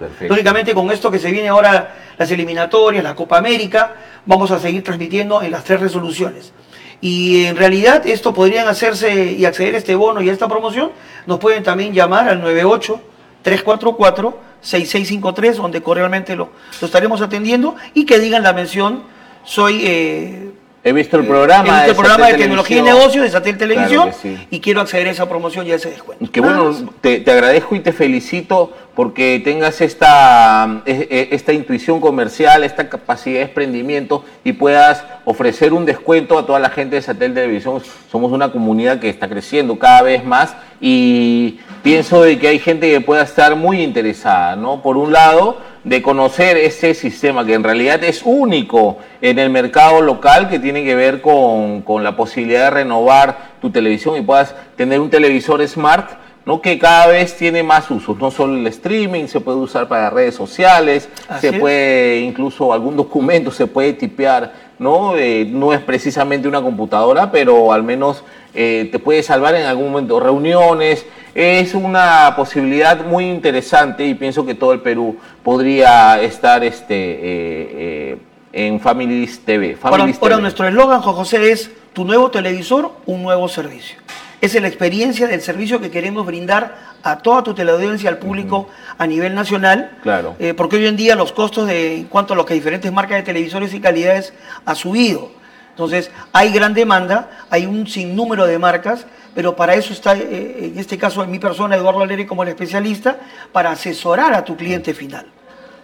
Perfecto. 0.00 0.32
Lógicamente 0.32 0.72
con 0.72 0.90
esto 0.90 1.10
que 1.10 1.18
se 1.18 1.30
viene 1.30 1.50
ahora 1.50 1.94
las 2.16 2.30
eliminatorias, 2.30 3.04
la 3.04 3.14
Copa 3.14 3.36
América, 3.36 3.96
vamos 4.24 4.50
a 4.50 4.58
seguir 4.58 4.82
transmitiendo 4.82 5.42
en 5.42 5.50
las 5.50 5.62
tres 5.62 5.78
resoluciones. 5.78 6.54
Y 7.02 7.44
en 7.44 7.56
realidad 7.56 8.06
esto 8.06 8.32
podrían 8.32 8.66
hacerse 8.66 9.32
y 9.32 9.44
acceder 9.44 9.74
a 9.74 9.78
este 9.78 9.94
bono 9.94 10.22
y 10.22 10.30
a 10.30 10.32
esta 10.32 10.48
promoción, 10.48 10.90
nos 11.26 11.38
pueden 11.38 11.62
también 11.62 11.92
llamar 11.92 12.30
al 12.30 12.40
98 12.40 12.98
344 13.42 14.38
6653, 14.62 15.56
donde 15.58 15.82
cordialmente 15.82 16.34
lo, 16.34 16.50
lo 16.80 16.86
estaremos 16.86 17.20
atendiendo, 17.20 17.76
y 17.92 18.06
que 18.06 18.18
digan 18.18 18.42
la 18.42 18.54
mención, 18.54 19.02
soy 19.44 19.82
eh, 19.84 20.49
He 20.82 20.94
visto 20.94 21.18
el 21.18 21.26
programa, 21.26 21.84
el 21.84 21.94
programa 21.94 22.28
de, 22.28 22.34
tecnología 22.38 22.78
y 22.78 22.82
negocios 22.82 23.24
de 23.24 23.30
Satel 23.30 23.58
Televisión 23.58 24.12
y 24.50 24.60
quiero 24.60 24.80
acceder 24.80 25.08
a 25.08 25.10
esa 25.10 25.28
promoción 25.28 25.66
y 25.66 25.72
a 25.72 25.74
ese 25.74 25.90
descuento. 25.90 26.32
Que 26.32 26.40
bueno, 26.40 26.74
te, 27.02 27.22
agradezco 27.30 27.74
y 27.74 27.80
te 27.80 27.92
felicito 27.92 28.72
porque 28.94 29.42
tengas 29.44 29.82
esta, 29.82 30.82
esta 30.86 31.52
intuición 31.52 32.00
comercial, 32.00 32.64
esta 32.64 32.88
capacidad 32.88 33.40
de 33.40 33.42
emprendimiento 33.42 34.24
y 34.42 34.54
puedas 34.54 35.04
ofrecer 35.26 35.74
un 35.74 35.84
descuento 35.84 36.38
a 36.38 36.46
toda 36.46 36.58
la 36.58 36.70
gente 36.70 36.96
de 36.96 37.02
Satel 37.02 37.34
Televisión. 37.34 37.82
Somos 38.10 38.32
una 38.32 38.50
comunidad 38.50 39.00
que 39.00 39.10
está 39.10 39.28
creciendo 39.28 39.78
cada 39.78 40.00
vez 40.00 40.24
más 40.24 40.56
y 40.80 41.60
pienso 41.82 42.22
de 42.22 42.38
que 42.38 42.48
hay 42.48 42.58
gente 42.58 42.90
que 42.90 43.02
pueda 43.02 43.22
estar 43.22 43.54
muy 43.54 43.82
interesada, 43.82 44.56
¿no? 44.56 44.80
Por 44.80 44.96
un 44.96 45.12
lado, 45.12 45.58
de 45.84 46.02
conocer 46.02 46.56
ese 46.58 46.94
sistema 46.94 47.44
que 47.46 47.54
en 47.54 47.64
realidad 47.64 48.04
es 48.04 48.22
único 48.24 48.98
en 49.22 49.38
el 49.38 49.50
mercado 49.50 50.02
local 50.02 50.48
que 50.48 50.58
tiene 50.58 50.84
que 50.84 50.94
ver 50.94 51.20
con, 51.22 51.82
la 52.02 52.16
posibilidad 52.16 52.64
de 52.64 52.70
renovar 52.70 53.50
tu 53.60 53.70
televisión 53.70 54.16
y 54.16 54.20
puedas 54.20 54.54
tener 54.76 55.00
un 55.00 55.08
televisor 55.08 55.66
smart 55.66 56.10
¿no? 56.44 56.60
que 56.60 56.78
cada 56.78 57.06
vez 57.06 57.36
tiene 57.36 57.62
más 57.62 57.90
usos, 57.90 58.18
no 58.18 58.30
solo 58.30 58.56
el 58.56 58.66
streaming, 58.66 59.26
se 59.26 59.40
puede 59.40 59.58
usar 59.58 59.88
para 59.88 60.10
redes 60.10 60.34
sociales, 60.34 61.08
se 61.40 61.54
puede 61.54 62.20
incluso 62.20 62.72
algún 62.72 62.96
documento 62.96 63.50
se 63.50 63.66
puede 63.66 63.92
tipear, 63.94 64.52
¿no? 64.78 65.16
Eh, 65.16 65.46
no 65.46 65.72
es 65.72 65.80
precisamente 65.80 66.48
una 66.48 66.62
computadora, 66.62 67.30
pero 67.30 67.72
al 67.72 67.82
menos 67.82 68.24
eh, 68.54 68.88
te 68.90 68.98
puede 68.98 69.22
salvar 69.22 69.54
en 69.54 69.66
algún 69.66 69.92
momento 69.92 70.18
reuniones, 70.18 71.06
es 71.34 71.74
una 71.74 72.34
posibilidad 72.36 73.04
muy 73.04 73.26
interesante 73.26 74.06
y 74.06 74.14
pienso 74.14 74.44
que 74.44 74.54
todo 74.54 74.72
el 74.72 74.80
Perú 74.80 75.18
podría 75.42 76.20
estar 76.20 76.64
este, 76.64 76.94
eh, 76.94 77.18
eh, 77.22 78.18
en 78.52 78.80
Families 78.80 79.40
TV. 79.44 79.76
ahora, 79.82 80.38
nuestro 80.38 80.66
eslogan, 80.66 81.00
José, 81.00 81.52
es 81.52 81.70
tu 81.92 82.04
nuevo 82.04 82.30
televisor, 82.30 82.92
un 83.06 83.22
nuevo 83.22 83.48
servicio. 83.48 83.98
Esa 84.40 84.56
es 84.56 84.62
la 84.62 84.68
experiencia 84.68 85.26
del 85.26 85.42
servicio 85.42 85.80
que 85.80 85.90
queremos 85.90 86.24
brindar 86.24 86.74
a 87.02 87.18
toda 87.18 87.42
tu 87.42 87.54
teleaudiencia, 87.54 88.08
al 88.08 88.18
público 88.18 88.68
a 88.96 89.06
nivel 89.06 89.34
nacional. 89.34 89.98
Claro. 90.02 90.34
Eh, 90.38 90.54
porque 90.54 90.76
hoy 90.76 90.86
en 90.86 90.96
día 90.96 91.14
los 91.14 91.32
costos 91.32 91.66
de, 91.66 91.96
en 91.98 92.04
cuanto 92.04 92.34
a 92.34 92.46
que 92.46 92.54
diferentes 92.54 92.90
marcas 92.90 93.18
de 93.18 93.22
televisores 93.22 93.74
y 93.74 93.80
calidades 93.80 94.32
ha 94.64 94.74
subido. 94.74 95.30
Entonces, 95.70 96.10
hay 96.32 96.52
gran 96.52 96.74
demanda, 96.74 97.30
hay 97.50 97.66
un 97.66 97.86
sinnúmero 97.86 98.46
de 98.46 98.58
marcas 98.58 99.06
pero 99.34 99.54
para 99.56 99.74
eso 99.74 99.92
está, 99.92 100.16
eh, 100.16 100.72
en 100.72 100.78
este 100.78 100.98
caso, 100.98 101.22
en 101.22 101.30
mi 101.30 101.38
persona, 101.38 101.76
Eduardo 101.76 102.02
Alegre, 102.02 102.26
como 102.26 102.42
el 102.42 102.48
especialista, 102.48 103.18
para 103.52 103.70
asesorar 103.70 104.34
a 104.34 104.44
tu 104.44 104.56
cliente 104.56 104.94
final. 104.94 105.26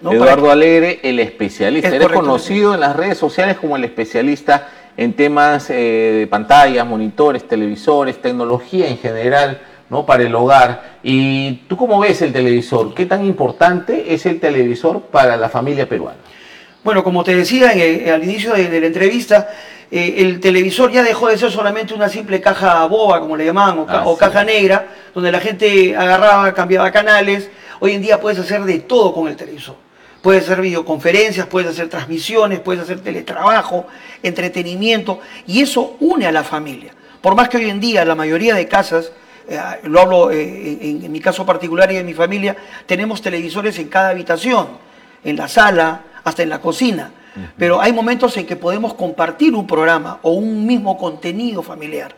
Eduardo 0.03 0.51
Alegre, 0.51 1.01
el 1.03 1.19
especialista. 1.21 1.89
Eres 1.89 2.09
conocido 2.09 2.75
en 2.75 2.81
las 2.81 2.97
redes 2.97 3.19
sociales 3.19 3.57
como 3.57 3.77
el 3.77 3.85
especialista 3.85 4.69
en 4.97 5.13
temas 5.15 5.71
eh, 5.71 5.75
de 6.21 6.27
pantallas, 6.27 6.87
monitores, 6.87 7.47
televisores, 7.47 8.21
tecnología 8.21 8.89
en 8.89 8.99
general, 8.99 9.61
¿no? 9.91 10.05
Para 10.07 10.23
el 10.23 10.35
hogar. 10.35 10.99
¿Y 11.03 11.65
tú 11.69 11.77
cómo 11.77 12.01
ves 12.01 12.23
el 12.23 12.33
televisor? 12.33 12.95
¿Qué 12.95 13.07
tan 13.07 13.25
importante 13.25 14.15
es 14.15 14.27
el 14.27 14.41
televisor 14.41 15.03
para 15.03 15.37
la 15.37 15.49
familia 15.49 15.89
peruana? 15.89 16.19
Bueno, 16.87 17.03
como 17.03 17.25
te 17.25 17.35
decía 17.35 17.71
al 17.71 18.23
inicio 18.23 18.53
de, 18.53 18.81
la 18.81 18.87
entrevista, 18.87 19.51
eh, 19.91 20.15
el 20.19 20.39
televisor 20.39 20.93
ya 20.93 21.03
dejó 21.03 21.27
de 21.27 21.37
ser 21.37 21.51
solamente 21.51 21.93
una 21.95 22.09
simple 22.09 22.41
caja 22.41 22.87
boba, 22.87 23.19
como 23.19 23.37
le 23.37 23.45
llamaban, 23.45 23.81
o, 23.81 23.87
Ah, 23.89 24.05
o 24.07 24.13
sí. 24.13 24.21
caja 24.21 24.45
negra, 24.45 24.87
donde 25.13 25.33
la 25.33 25.41
gente 25.41 25.97
agarraba, 25.97 26.55
cambiaba 26.55 26.93
canales. 26.93 27.51
Hoy 27.81 27.95
en 27.95 28.03
día 28.03 28.21
puedes 28.21 28.39
hacer 28.39 28.63
de 28.63 28.79
todo 28.79 29.13
con 29.13 29.27
el 29.27 29.35
televisor. 29.35 29.75
Puedes 30.23 30.45
hacer 30.45 30.61
videoconferencias, 30.61 31.49
puedes 31.49 31.71
hacer 31.71 31.89
transmisiones, 31.89 32.61
puedes 32.61 32.85
hacer 32.85 33.01
teletrabajo, 33.01 33.89
entretenimiento, 34.23 35.19
y 35.45 35.63
eso 35.63 35.97
une 35.99 36.29
a 36.29 36.31
la 36.31 36.45
familia. 36.45 36.93
Por 37.21 37.35
más 37.35 37.49
que 37.49 37.57
hoy 37.57 37.69
en 37.69 37.81
día 37.81 38.05
la 38.05 38.15
mayoría 38.15 38.55
de 38.55 38.69
casas, 38.69 39.11
eh, 39.49 39.59
lo 39.83 40.03
hablo 40.03 40.31
eh, 40.31 40.79
en, 40.83 41.05
en 41.05 41.11
mi 41.11 41.19
caso 41.19 41.45
particular 41.45 41.91
y 41.91 41.97
en 41.97 42.07
mi 42.07 42.15
familia, 42.15 42.55
tenemos 42.87 43.23
televisores 43.23 43.77
en 43.81 43.89
cada 43.89 44.11
habitación, 44.11 44.69
en 45.25 45.35
la 45.35 45.49
sala, 45.49 46.03
hasta 46.27 46.43
en 46.43 46.49
la 46.49 46.61
cocina. 46.61 47.13
Pero 47.57 47.81
hay 47.81 47.93
momentos 47.93 48.37
en 48.37 48.47
que 48.47 48.57
podemos 48.57 48.95
compartir 48.95 49.55
un 49.55 49.67
programa 49.67 50.19
o 50.23 50.33
un 50.33 50.67
mismo 50.67 50.99
contenido 50.99 51.63
familiar. 51.63 52.17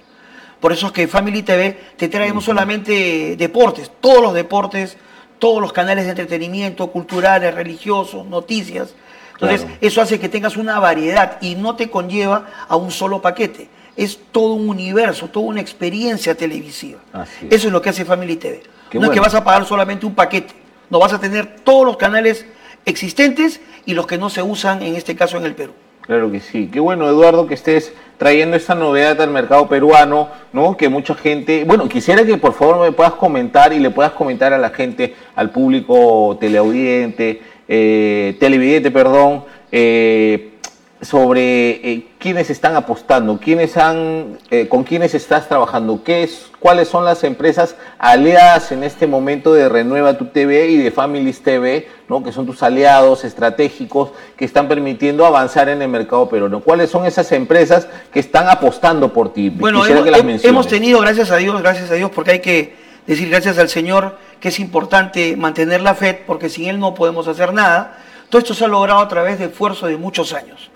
Por 0.61 0.73
eso 0.73 0.87
es 0.87 0.93
que 0.93 1.07
Family 1.07 1.43
TV 1.43 1.79
te 1.97 2.09
trae 2.09 2.33
no 2.33 2.41
solamente 2.41 3.37
deportes, 3.37 3.91
todos 4.01 4.23
los 4.23 4.33
deportes, 4.33 4.97
todos 5.39 5.61
los 5.61 5.75
canales 5.75 6.05
de 6.05 6.11
entretenimiento, 6.11 6.87
culturales, 6.87 7.55
religiosos, 7.55 8.25
noticias. 8.27 8.95
Entonces, 9.35 9.61
Claro. 9.61 9.77
eso 9.83 10.01
hace 10.01 10.19
que 10.19 10.29
tengas 10.31 10.57
una 10.57 10.81
variedad 10.81 11.37
y 11.43 11.55
no 11.55 11.77
te 11.77 11.91
conlleva 11.91 12.47
a 12.67 12.77
un 12.77 12.91
solo 12.91 13.21
paquete. 13.21 13.69
Es 13.95 14.19
todo 14.33 14.55
un 14.55 14.71
universo, 14.71 15.29
toda 15.29 15.47
una 15.47 15.61
experiencia 15.61 16.35
televisiva. 16.35 17.01
Así 17.13 17.47
es. 17.47 17.53
Eso 17.57 17.67
es 17.67 17.73
lo 17.73 17.83
que 17.83 17.91
hace 17.91 18.07
Family 18.07 18.37
TV. 18.37 18.63
Qué 18.89 18.99
no 18.99 19.09
es 19.09 19.11
que 19.13 19.21
vas 19.21 19.35
a 19.35 19.45
pagar 19.45 19.67
solamente 19.67 20.07
un 20.07 20.15
paquete. 20.15 20.55
No 20.89 20.99
vas 20.99 21.13
a 21.13 21.21
tener 21.21 21.57
todos 21.63 21.85
los 21.85 21.99
canales 21.99 22.47
existentes 22.87 23.61
y 23.89 23.95
los 23.95 24.07
que 24.07 24.19
no 24.19 24.29
se 24.29 24.43
usan, 24.43 24.83
en 24.83 24.97
este 24.97 25.17
caso 25.17 25.39
en 25.39 25.47
el 25.47 25.55
Perú. 25.55 25.73
Claro 26.03 26.31
que 26.31 26.41
sí. 26.41 26.69
Qué 26.71 26.79
bueno, 26.79 27.09
Eduardo, 27.09 27.47
que 27.47 27.55
estés 27.55 27.95
trayendo 28.19 28.55
esta 28.55 28.75
novedad 28.75 29.19
al 29.23 29.31
mercado 29.31 29.67
peruano, 29.67 30.29
¿no? 30.53 30.77
Que 30.77 30.91
mucha 30.91 31.15
gente, 31.15 31.65
bueno, 31.65 31.89
quisiera 31.89 32.23
que 32.27 32.37
por 32.37 32.53
favor 32.53 32.81
me 32.83 32.93
puedas 32.93 33.15
comentar 33.15 33.73
y 33.73 33.79
le 33.79 33.89
puedas 33.89 34.13
comentar 34.13 34.53
a 34.53 34.59
la 34.59 34.69
gente, 34.69 35.15
al 35.35 35.49
público 35.49 36.37
teleaudiente, 36.39 37.41
eh, 37.67 38.37
televidente, 38.39 38.91
perdón, 38.91 39.45
eh, 39.73 40.58
sobre 41.01 41.93
eh, 41.93 42.07
quiénes 42.19 42.51
están 42.51 42.75
apostando, 42.75 43.39
quiénes 43.39 43.77
han, 43.77 44.39
eh, 44.51 44.67
con 44.69 44.83
quiénes 44.83 45.15
estás 45.15 45.49
trabajando, 45.49 46.03
qué 46.03 46.25
es, 46.25 46.51
cuáles 46.59 46.89
son 46.89 47.05
las 47.05 47.23
empresas 47.23 47.77
aliadas 47.99 48.73
en 48.73 48.83
este 48.83 49.07
momento 49.07 49.55
de 49.55 49.69
Renueva 49.69 50.19
Tu 50.19 50.27
TV 50.27 50.71
y 50.71 50.77
de 50.77 50.91
Families 50.91 51.41
TV, 51.43 51.89
¿no? 52.09 52.25
que 52.25 52.33
son 52.33 52.47
tus 52.47 52.65
aliados 52.65 53.25
estratégicos 53.25 54.11
que 54.37 54.45
están 54.45 54.67
permitiendo 54.67 55.25
avanzar 55.25 55.69
en 55.69 55.83
el 55.83 55.89
mercado 55.89 56.29
peruano. 56.29 56.61
¿Cuáles 56.61 56.91
son 56.91 57.07
esas 57.07 57.31
empresas 57.31 57.87
que 58.13 58.19
están 58.19 58.49
apostando 58.49 59.13
por 59.13 59.33
ti? 59.33 59.51
Bueno, 59.51 59.87
hemos, 59.87 60.41
que 60.43 60.49
hemos 60.49 60.67
tenido, 60.67 61.01
gracias 61.01 61.31
a 61.31 61.37
Dios, 61.37 61.63
gracias 61.63 61.91
a 61.93 61.95
Dios, 61.95 62.11
porque 62.13 62.33
hay 62.33 62.41
que 62.41 62.75
decir 63.07 63.29
gracias 63.31 63.57
al 63.59 63.69
Señor 63.69 64.19
que 64.41 64.49
es 64.49 64.59
importante 64.59 65.37
mantener 65.37 65.81
la 65.81 65.95
fe, 65.95 66.15
porque 66.15 66.49
sin 66.49 66.67
Él 66.67 66.81
no 66.81 66.95
podemos 66.95 67.29
hacer 67.29 67.53
nada. 67.53 67.99
Todo 68.31 68.41
esto 68.41 68.53
se 68.55 68.65
ha 68.65 68.69
logrado 68.69 69.01
a 69.01 69.09
través 69.09 69.39
de 69.39 69.47
esfuerzo 69.47 69.87
de 69.87 69.97
muchos 69.97 70.33
años. 70.33 70.71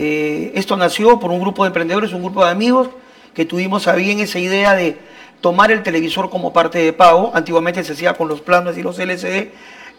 Eh, 0.00 0.52
esto 0.54 0.76
nació 0.76 1.18
por 1.18 1.32
un 1.32 1.40
grupo 1.40 1.64
de 1.64 1.68
emprendedores, 1.68 2.12
un 2.12 2.22
grupo 2.22 2.44
de 2.44 2.52
amigos 2.52 2.88
que 3.34 3.44
tuvimos 3.44 3.88
a 3.88 3.96
bien 3.96 4.20
esa 4.20 4.38
idea 4.38 4.74
de 4.74 4.96
tomar 5.40 5.72
el 5.72 5.82
televisor 5.82 6.30
como 6.30 6.52
parte 6.52 6.78
de 6.78 6.92
pago. 6.92 7.32
Antiguamente 7.34 7.82
se 7.82 7.94
hacía 7.94 8.14
con 8.14 8.28
los 8.28 8.40
planos 8.40 8.78
y 8.78 8.82
los 8.84 8.96
LCD, 8.96 9.50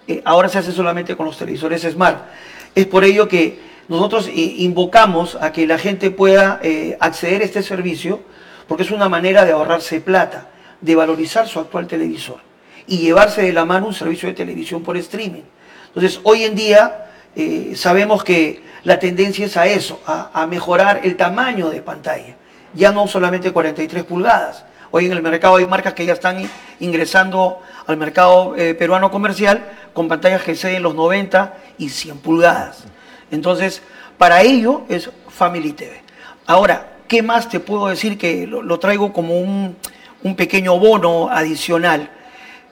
eh, 0.07 0.21
ahora 0.23 0.47
se 0.47 0.59
hace 0.59 0.71
solamente 0.71 1.17
con 1.17 1.25
los 1.25 1.37
televisores 1.37 1.81
Smart. 1.81 2.17
Es 2.75 2.85
por 2.85 3.03
ello 3.03 3.27
que 3.27 3.59
nosotros 3.89 4.29
eh, 4.29 4.31
invocamos 4.59 5.35
a 5.35 5.51
que 5.51 5.67
la 5.67 5.77
gente 5.77 6.11
pueda 6.11 6.61
acceder 7.01 7.41
a 7.41 7.45
este 7.45 7.61
servicio, 7.61 8.21
porque 8.69 8.83
es 8.83 8.91
una 8.91 9.09
manera 9.09 9.43
de 9.43 9.51
ahorrarse 9.51 9.99
plata, 9.99 10.47
de 10.79 10.95
valorizar 10.95 11.45
su 11.45 11.59
actual 11.59 11.87
televisor 11.87 12.37
y 12.87 12.99
llevarse 12.99 13.41
de 13.41 13.51
la 13.51 13.65
mano 13.65 13.87
un 13.87 13.93
servicio 13.93 14.29
de 14.29 14.35
televisión 14.35 14.81
por 14.81 14.95
streaming. 14.95 15.43
Entonces, 15.87 16.21
hoy 16.23 16.45
en 16.45 16.55
día 16.55 17.07
sabemos 17.75 18.23
que 18.23 18.68
la 18.83 18.99
tendencia 18.99 19.45
es 19.45 19.57
a 19.57 19.67
eso, 19.67 19.99
a, 20.05 20.45
mejorar 20.47 21.01
el 21.03 21.17
tamaño 21.17 21.69
de 21.69 21.81
pantalla. 21.81 22.35
Ya 22.73 22.91
no 22.91 23.07
solamente 23.07 23.51
43 23.51 24.03
pulgadas. 24.03 24.65
Hoy 24.91 25.05
en 25.05 25.11
el 25.11 25.21
mercado 25.21 25.57
hay 25.57 25.67
marcas 25.67 25.93
que 25.93 26.05
ya 26.05 26.13
están 26.13 26.49
ingresando 26.79 27.59
al 27.85 27.97
mercado 27.97 28.55
eh, 28.55 28.73
peruano 28.73 29.11
comercial 29.11 29.63
con 29.93 30.07
pantallas 30.07 30.41
que 30.43 30.51
exceden 30.51 30.81
los 30.81 30.95
90 30.95 31.55
y 31.77 31.89
100 31.89 32.19
pulgadas. 32.19 32.85
Entonces, 33.31 33.81
para 34.17 34.41
ello 34.41 34.83
es 34.89 35.09
Family 35.29 35.73
TV. 35.73 36.01
Ahora, 36.45 36.93
¿qué 37.07 37.21
más 37.21 37.49
te 37.49 37.59
puedo 37.59 37.87
decir 37.87 38.17
que 38.17 38.47
lo, 38.47 38.79
traigo 38.79 39.13
como 39.13 39.39
un, 39.39 39.75
pequeño 40.35 40.79
bono 40.79 41.29
adicional? 41.29 42.09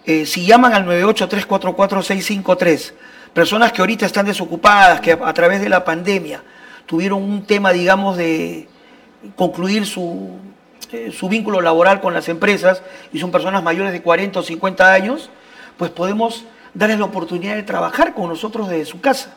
Eh, 0.05 0.25
si 0.25 0.45
llaman 0.45 0.73
al 0.73 0.85
98344-653, 0.85 2.93
personas 3.37 3.71
que 3.71 3.81
ahorita 3.81 4.07
están 4.07 4.25
desocupadas, 4.25 4.99
que 4.99 5.11
a, 5.11 5.31
través 5.31 5.61
de 5.61 5.69
la 5.69 5.85
pandemia 5.85 6.41
tuvieron 6.87 7.21
un 7.21 7.43
tema, 7.43 7.71
digamos, 7.71 8.17
de 8.17 8.67
concluir 9.35 9.85
su, 9.85 10.31
eh, 10.91 11.11
su 11.15 11.29
vínculo 11.29 11.61
laboral 11.61 12.01
con 12.01 12.15
las 12.15 12.29
empresas 12.29 12.81
y 13.13 13.19
son 13.19 13.29
personas 13.29 13.61
mayores 13.61 13.93
de 13.93 14.01
40 14.01 14.39
o 14.39 14.41
50 14.41 14.91
años, 14.91 15.29
pues 15.77 15.91
podemos 15.91 16.45
darles 16.73 16.97
la 16.97 17.05
oportunidad 17.05 17.53
de 17.53 17.61
trabajar 17.61 18.15
con 18.15 18.27
nosotros 18.27 18.69
desde 18.69 18.85
su 18.85 19.01
casa. 19.01 19.35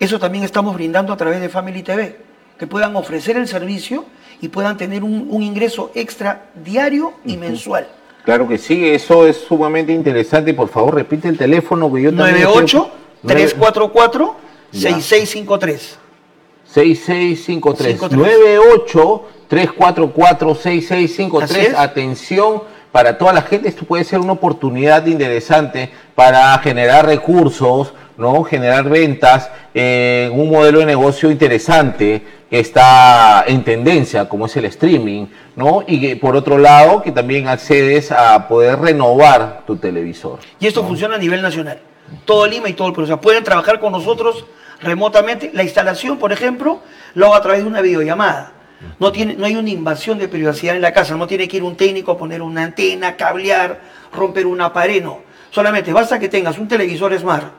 Eso 0.00 0.18
también 0.18 0.42
estamos 0.42 0.74
brindando 0.74 1.12
a 1.12 1.18
través 1.18 1.42
de 1.42 1.50
Family 1.50 1.82
TV, 1.82 2.18
que 2.58 2.66
puedan 2.66 2.96
ofrecer 2.96 3.36
el 3.36 3.46
servicio 3.46 4.06
y 4.40 4.48
puedan 4.48 4.78
tener 4.78 5.04
un, 5.04 5.26
un 5.28 5.42
ingreso 5.42 5.92
extra 5.94 6.46
diario 6.64 7.12
y 7.26 7.36
mensual. 7.36 7.88
Claro 8.24 8.48
que 8.48 8.56
sí, 8.56 8.88
eso 8.88 9.26
es 9.26 9.36
sumamente 9.36 9.92
interesante. 9.92 10.54
Por 10.54 10.70
favor, 10.70 10.94
repite 10.94 11.28
el 11.28 11.36
teléfono 11.36 11.92
que 11.92 12.00
yo 12.00 12.08
también... 12.08 12.44
98 12.44 12.78
Nueve- 12.78 13.01
344 13.26 14.36
Ya. 14.72 14.88
6653. 14.90 15.98
6653 16.64 17.98
53. 18.00 18.18
98 18.18 19.22
344 19.48 20.54
6653 20.54 21.50
Así 21.50 21.66
es. 21.66 21.78
atención 21.78 22.62
para 22.90 23.18
toda 23.18 23.34
la 23.34 23.42
gente 23.42 23.68
esto 23.68 23.84
puede 23.84 24.04
ser 24.04 24.20
una 24.20 24.32
oportunidad 24.32 25.04
interesante 25.06 25.90
para 26.14 26.56
generar 26.60 27.04
recursos 27.04 27.92
no 28.16 28.44
generar 28.44 28.88
ventas 28.88 29.50
eh, 29.74 30.30
un 30.32 30.48
modelo 30.50 30.78
de 30.80 30.86
negocio 30.86 31.30
interesante 31.30 32.22
que 32.48 32.58
está 32.58 33.44
en 33.46 33.62
tendencia 33.64 34.28
como 34.28 34.46
es 34.46 34.56
el 34.56 34.64
streaming 34.66 35.26
no 35.56 35.84
y 35.86 36.00
que, 36.00 36.16
por 36.16 36.34
otro 36.36 36.56
lado 36.56 37.02
que 37.02 37.12
también 37.12 37.48
accedes 37.48 38.10
a 38.10 38.48
poder 38.48 38.78
renovar 38.78 39.64
tu 39.66 39.76
televisor 39.76 40.38
Y 40.60 40.66
esto 40.66 40.82
funciona 40.84 41.16
a 41.16 41.18
nivel 41.18 41.42
nacional. 41.42 41.78
Todo 42.24 42.46
Lima 42.46 42.68
y 42.68 42.74
todo 42.74 42.88
el 42.88 42.94
Perú. 42.94 43.04
O 43.04 43.06
sea, 43.06 43.20
pueden 43.20 43.44
trabajar 43.44 43.80
con 43.80 43.92
nosotros 43.92 44.44
remotamente. 44.80 45.50
La 45.52 45.62
instalación, 45.62 46.18
por 46.18 46.32
ejemplo, 46.32 46.80
lo 47.14 47.26
hago 47.26 47.34
a 47.34 47.42
través 47.42 47.62
de 47.62 47.66
una 47.66 47.80
videollamada. 47.80 48.52
No, 48.98 49.12
tiene, 49.12 49.34
no 49.34 49.46
hay 49.46 49.56
una 49.56 49.70
invasión 49.70 50.18
de 50.18 50.28
privacidad 50.28 50.74
en 50.74 50.82
la 50.82 50.92
casa. 50.92 51.16
No 51.16 51.26
tiene 51.26 51.48
que 51.48 51.58
ir 51.58 51.62
un 51.62 51.76
técnico 51.76 52.12
a 52.12 52.18
poner 52.18 52.42
una 52.42 52.64
antena, 52.64 53.16
cablear, 53.16 53.80
romper 54.12 54.46
una 54.46 54.72
pared. 54.72 55.02
No. 55.02 55.20
Solamente 55.50 55.92
basta 55.92 56.18
que 56.18 56.28
tengas 56.28 56.58
un 56.58 56.68
televisor 56.68 57.16
smart 57.18 57.52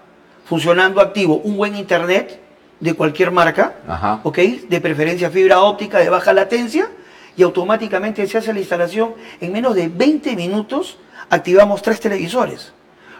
funcionando 0.46 1.00
activo, 1.00 1.38
un 1.38 1.56
buen 1.56 1.76
internet 1.76 2.42
de 2.80 2.94
cualquier 2.96 3.32
marca, 3.32 3.76
Ajá. 3.88 4.20
¿ok? 4.24 4.38
De 4.68 4.82
preferencia 4.82 5.30
fibra 5.30 5.62
óptica 5.62 6.00
de 6.00 6.10
baja 6.10 6.34
latencia 6.34 6.89
y 7.38 7.44
automáticamente 7.44 8.28
se 8.28 8.38
hace 8.38 8.54
la 8.54 8.60
instalación. 8.60 9.13
En 9.39 9.54
menos 9.54 9.76
de 9.76 9.88
20 9.88 10.36
minutos 10.36 10.98
activamos 11.30 11.82
tres 11.82 12.00
televisores. 12.00 12.74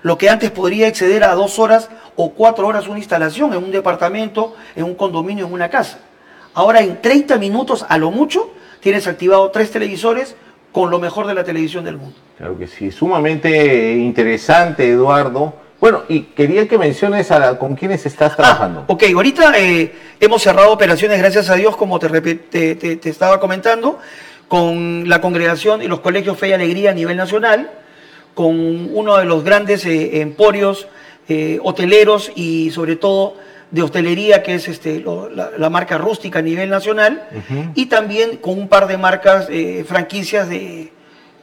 Lo 0.04 0.18
que 0.18 0.30
antes 0.30 0.52
podría 0.52 0.88
exceder 0.88 1.24
a 1.24 1.34
dos 1.34 1.58
horas 1.60 1.90
o 2.16 2.32
cuatro 2.34 2.68
horas 2.68 2.88
una 2.88 3.00
instalación 3.00 3.54
en 3.54 3.64
un 3.64 3.72
departamento, 3.72 4.56
en 4.76 4.84
un 4.84 4.96
condominio, 4.96 5.48
en 5.48 5.54
una 5.54 5.70
casa. 5.70 6.00
Ahora 6.54 6.82
en 6.82 7.02
30 7.02 7.38
minutos 7.38 7.86
a 7.90 7.98
lo 7.98 8.12
mucho 8.12 8.52
tienes 8.80 9.08
activado 9.08 9.50
tres 9.50 9.72
televisores 9.72 10.36
con 10.72 10.90
lo 10.92 11.00
mejor 11.00 11.26
de 11.26 11.34
la 11.34 11.44
televisión 11.44 11.84
del 11.86 11.98
mundo. 11.98 12.16
Claro 12.38 12.58
que 12.58 12.68
sí, 12.68 12.92
sumamente 12.92 13.94
interesante, 13.96 14.90
Eduardo. 14.90 15.54
Bueno, 15.80 16.04
y 16.10 16.22
quería 16.22 16.68
que 16.68 16.78
menciones 16.78 17.30
a 17.32 17.40
la- 17.40 17.60
con 17.60 17.76
quiénes 17.76 18.06
estás 18.06 18.36
trabajando. 18.36 18.82
Ah, 18.82 18.86
ok, 18.94 19.04
ahorita 19.14 19.54
eh, 19.58 19.94
hemos 20.20 20.42
cerrado 20.42 20.72
operaciones, 20.72 21.20
gracias 21.20 21.50
a 21.50 21.56
Dios, 21.56 21.76
como 21.76 22.00
te, 22.00 22.10
te- 22.22 22.76
te- 22.76 22.96
te 22.96 23.10
estaba 23.10 23.40
comentando, 23.40 24.00
con 24.48 25.08
la 25.10 25.20
congregación 25.22 25.82
y 25.82 25.88
los 25.88 26.00
colegios 26.00 26.38
Fe 26.38 26.50
y 26.50 26.54
Alegría 26.54 26.92
a 26.92 26.94
nivel 26.94 27.18
nacional, 27.18 27.70
con 28.34 28.90
uno 28.94 29.18
de 29.18 29.26
los 29.26 29.44
grandes 29.44 29.86
eh, 29.86 30.22
emporios 30.22 30.88
eh, 31.30 31.60
hoteleros 31.64 32.32
y 32.36 32.72
sobre 32.72 32.96
todo 32.96 33.36
de 33.72 33.82
hostelería, 33.82 34.44
que 34.44 34.54
es 34.56 34.68
este, 34.68 35.00
lo- 35.00 35.30
la, 35.30 35.52
la 35.58 35.70
marca 35.70 35.98
rústica 35.98 36.40
a 36.40 36.42
nivel 36.42 36.70
nacional, 36.70 37.24
y 37.74 37.88
también 37.88 38.38
con 38.38 38.58
un 38.60 38.68
par 38.68 38.86
de 38.88 38.98
marcas, 38.98 39.48
eh, 39.50 39.84
franquicias 39.88 40.48
de, 40.48 40.92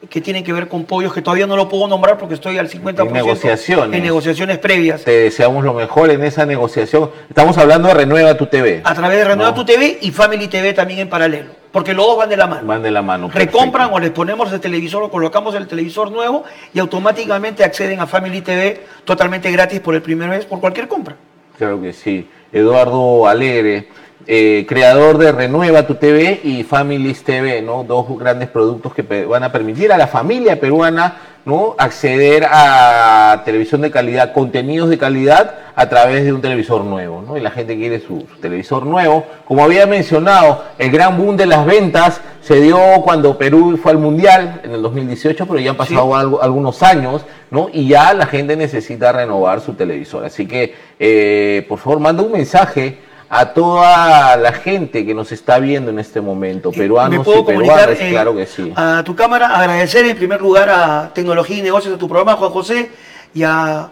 que 0.08 0.20
tienen 0.20 0.44
que 0.44 0.52
ver 0.52 0.68
con 0.68 0.84
pollos 0.84 1.12
que 1.12 1.22
todavía 1.22 1.46
no 1.48 1.56
lo 1.56 1.68
puedo 1.68 1.88
nombrar 1.88 2.18
porque 2.18 2.34
estoy 2.34 2.56
al 2.56 2.68
50% 2.70 3.06
En 3.06 3.12
negociaciones. 3.12 3.96
en 3.96 4.02
negociaciones 4.04 4.58
previas. 4.58 5.02
Te 5.02 5.10
deseamos 5.10 5.64
lo 5.64 5.74
mejor 5.74 6.08
en 6.10 6.22
esa 6.22 6.46
negociación. 6.46 7.10
Estamos 7.28 7.58
hablando 7.58 7.88
de 7.88 7.94
Renueva 7.94 8.36
tu 8.36 8.46
TV. 8.46 8.80
A 8.84 8.94
través 8.94 9.18
de 9.18 9.24
Renueva 9.24 9.50
No. 9.50 9.56
tu 9.56 9.64
TV 9.64 9.98
y 10.00 10.10
Family 10.12 10.46
TV 10.46 10.72
también 10.72 11.00
en 11.00 11.08
paralelo, 11.08 11.50
porque 11.72 11.94
los 11.94 12.06
dos 12.06 12.18
van 12.18 12.28
de 12.28 12.36
la 12.36 12.46
mano. 12.46 12.66
Van 12.66 12.82
de 12.82 12.90
la 12.90 13.02
mano. 13.02 13.30
Recompran 13.32 13.72
perfecto. 13.72 13.94
o 13.94 14.00
les 14.00 14.10
ponemos 14.10 14.52
el 14.52 14.60
televisor 14.60 15.02
o 15.02 15.10
colocamos 15.10 15.54
el 15.54 15.66
televisor 15.66 16.10
nuevo 16.10 16.44
y 16.74 16.78
automáticamente 16.78 17.64
acceden 17.64 18.00
a 18.00 18.06
Family 18.06 18.40
TV 18.40 18.84
totalmente 19.04 19.50
gratis 19.50 19.80
por 19.80 19.94
el 19.94 20.02
primer 20.02 20.28
mes 20.28 20.44
por 20.44 20.60
cualquier 20.60 20.88
compra. 20.88 21.16
Claro 21.56 21.80
que 21.80 21.92
sí. 21.92 22.28
Eduardo 22.52 23.28
Alegre, 23.28 23.88
eh, 24.26 24.66
creador 24.68 25.18
de 25.18 25.32
Renueva 25.32 25.86
tu 25.86 25.94
TV 25.94 26.40
y 26.42 26.64
Families 26.64 27.22
TV, 27.22 27.62
¿no? 27.62 27.84
Dos 27.84 28.06
grandes 28.18 28.48
productos 28.48 28.92
que 28.92 29.02
van 29.24 29.44
a 29.44 29.52
permitir 29.52 29.92
a 29.92 29.98
la 29.98 30.08
familia 30.08 30.58
peruana, 30.58 31.16
¿no? 31.44 31.74
Acceder 31.78 32.46
a 32.50 33.42
televisión 33.44 33.80
de 33.80 33.90
calidad, 33.90 34.32
contenidos 34.32 34.88
de 34.90 34.98
calidad 34.98 35.54
a 35.74 35.88
través 35.88 36.24
de 36.24 36.32
un 36.32 36.40
televisor 36.42 36.84
nuevo, 36.84 37.22
¿no? 37.26 37.36
Y 37.36 37.40
la 37.40 37.50
gente 37.50 37.76
quiere 37.76 38.00
su, 38.00 38.20
su 38.30 38.40
televisor 38.40 38.84
nuevo. 38.84 39.24
Como 39.46 39.64
había 39.64 39.86
mencionado, 39.86 40.62
el 40.78 40.90
gran 40.90 41.16
boom 41.16 41.36
de 41.36 41.46
las 41.46 41.64
ventas 41.64 42.20
se 42.42 42.60
dio 42.60 42.78
cuando 43.02 43.38
Perú 43.38 43.78
fue 43.82 43.92
al 43.92 43.98
Mundial 43.98 44.60
en 44.64 44.72
el 44.72 44.82
2018, 44.82 45.46
pero 45.46 45.58
ya 45.58 45.70
han 45.70 45.76
pasado 45.76 46.06
Sí. 46.12 46.20
algo- 46.20 46.42
algunos 46.42 46.82
años, 46.82 47.24
¿no? 47.50 47.68
Y 47.72 47.88
ya 47.88 48.12
la 48.14 48.26
gente 48.26 48.56
necesita 48.56 49.12
renovar 49.12 49.60
su 49.60 49.72
televisor. 49.74 50.24
Así 50.24 50.46
que, 50.46 50.74
eh, 50.98 51.64
por 51.68 51.78
favor, 51.78 52.00
manda 52.00 52.22
un 52.22 52.32
mensaje 52.32 52.98
a 53.32 53.54
toda 53.54 54.36
la 54.36 54.52
gente 54.52 55.06
que 55.06 55.14
nos 55.14 55.30
está 55.30 55.60
viendo 55.60 55.92
en 55.92 56.00
este 56.00 56.20
momento, 56.20 56.72
peruanos 56.72 57.20
¿Me 57.20 57.24
puedo 57.24 57.42
y 57.42 57.44
peruanas, 57.44 58.00
eh, 58.00 58.08
claro 58.10 58.34
que 58.34 58.44
sí. 58.44 58.72
a 58.74 59.04
tu 59.04 59.14
cámara? 59.14 59.56
Agradecer 59.56 60.04
en 60.04 60.16
primer 60.16 60.42
lugar 60.42 60.68
a 60.68 61.12
Tecnología 61.14 61.58
y 61.58 61.62
Negocios 61.62 61.92
de 61.92 61.98
tu 61.98 62.08
programa, 62.08 62.34
Juan 62.34 62.50
José, 62.50 62.90
y 63.32 63.44
a 63.44 63.90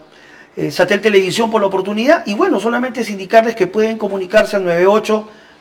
eh, 0.57 0.73
Satel 0.73 1.01
Televisión 1.01 1.53
por 1.53 1.61
la 1.61 1.69
oportunidad. 1.69 2.27
Y 2.27 2.35
bueno, 2.35 2.59
solamente 2.59 3.03
es 3.03 3.11
indicarles 3.11 3.55
que 3.55 3.69
pueden 3.69 3.97
comunicarse 3.97 4.57
al 4.57 4.65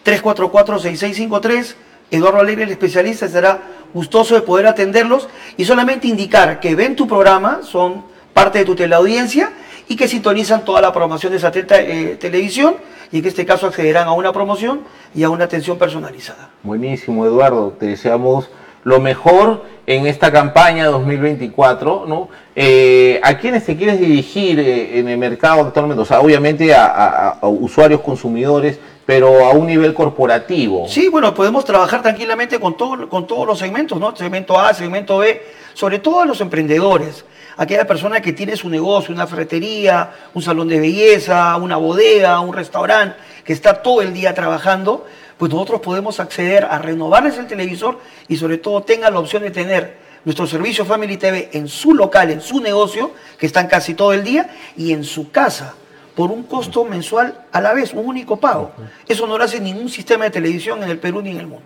98-344-6653. 0.04 1.76
Eduardo 2.10 2.40
Alegre, 2.40 2.64
el 2.64 2.72
especialista, 2.72 3.28
estará 3.28 3.62
gustoso 3.94 4.34
de 4.34 4.42
poder 4.42 4.66
atenderlos 4.66 5.30
y 5.56 5.66
solamente 5.66 6.08
indicar 6.08 6.60
que 6.60 6.74
ven 6.74 6.96
tu 6.96 7.08
programa, 7.08 7.60
son 7.62 8.06
parte 8.34 8.58
de 8.58 8.66
tu 8.66 8.76
teleaudiencia 8.76 9.52
y 9.88 9.96
que 9.96 10.08
sintonizan 10.08 10.66
toda 10.66 10.82
la 10.82 10.92
programación 10.92 11.32
de 11.32 11.40
Satel 11.40 11.68
eh, 11.70 12.18
Televisión 12.20 12.78
y 13.12 13.20
en 13.20 13.26
este 13.26 13.46
caso 13.46 13.68
accederán 13.68 14.08
a 14.08 14.12
una 14.12 14.34
promoción 14.34 14.82
y 15.16 15.24
a 15.24 15.30
una 15.30 15.46
atención 15.46 15.78
personalizada. 15.78 16.50
Buenísimo, 16.64 17.26
Eduardo. 17.26 17.74
Te 17.80 17.88
deseamos 17.88 18.50
lo 18.84 19.00
mejor 19.00 19.66
en 19.86 20.08
esta 20.08 20.32
campaña 20.32 20.86
2024, 20.86 22.06
¿no? 22.08 22.30
Eh, 22.56 23.20
¿A 23.24 23.38
quiénes 23.38 23.66
te 23.66 23.76
quieres 23.76 24.00
dirigir 24.00 24.60
eh, 24.60 25.00
en 25.00 25.10
el 25.10 25.18
mercado 25.18 25.62
actualmente? 25.62 26.02
O 26.02 26.06
sea, 26.06 26.22
obviamente 26.22 26.74
a, 26.74 27.38
usuarios, 27.42 28.02
consumidores, 28.02 28.80
pero 29.08 29.46
a 29.46 29.52
un 29.52 29.68
nivel 29.68 29.94
corporativo. 29.94 30.86
Sí, 30.90 31.08
bueno, 31.08 31.34
podemos 31.34 31.64
trabajar 31.64 32.02
tranquilamente 32.02 32.60
con, 32.60 32.76
todo, 32.76 33.08
con 33.08 33.26
todos 33.26 33.48
los 33.48 33.58
segmentos, 33.58 33.98
¿no? 33.98 34.14
Segmento 34.14 34.60
A, 34.60 34.74
segmento 34.74 35.20
B, 35.20 35.42
sobre 35.74 36.00
todo 36.00 36.20
a 36.20 36.26
los 36.26 36.42
emprendedores, 36.42 37.24
aquella 37.56 37.88
persona 37.88 38.20
que 38.20 38.34
tiene 38.34 38.58
su 38.58 38.70
negocio, 38.70 39.16
una 39.16 39.26
ferretería, 39.26 40.12
un 40.34 40.42
salón 40.42 40.68
de 40.68 40.82
belleza, 40.82 41.56
una 41.56 41.78
bodega, 41.78 42.42
un 42.42 42.54
restaurante, 42.54 43.16
que 43.46 43.54
está 43.54 43.82
todo 43.82 44.02
el 44.02 44.14
día 44.14 44.34
trabajando, 44.34 45.06
pues 45.38 45.54
nosotros 45.54 45.80
podemos 45.80 46.20
acceder 46.20 46.66
a 46.66 46.78
renovarles 46.78 47.38
el 47.38 47.48
televisor 47.48 48.00
y 48.28 48.36
sobre 48.36 48.58
todo 48.58 48.84
tengan 48.84 49.14
la 49.14 49.22
opción 49.22 49.42
de 49.42 49.52
tener 49.52 50.00
nuestro 50.26 50.46
servicio 50.48 50.84
Family 50.84 51.16
TV 51.16 51.52
en 51.54 51.70
su 51.70 51.94
local, 51.94 52.30
en 52.30 52.42
su 52.42 52.60
negocio, 52.60 53.12
que 53.40 53.46
están 53.46 53.68
casi 53.68 53.94
todo 53.94 54.12
el 54.12 54.26
día, 54.26 54.50
y 54.76 54.92
en 54.92 55.06
su 55.06 55.32
casa 55.32 55.76
por 56.18 56.32
un 56.32 56.42
costo 56.44 56.84
mensual 56.84 57.42
a 57.52 57.62
la 57.62 57.74
vez, 57.74 57.94
un 57.94 58.08
único 58.08 58.38
pago. 58.38 58.72
Eso 59.08 59.28
no 59.28 59.38
lo 59.38 59.44
hace 59.44 59.60
ningún 59.60 59.88
sistema 59.88 60.24
de 60.26 60.32
televisión 60.32 60.82
en 60.82 60.90
el 60.90 60.98
Perú 60.98 61.22
ni 61.22 61.30
en 61.30 61.38
el 61.38 61.46
mundo. 61.46 61.66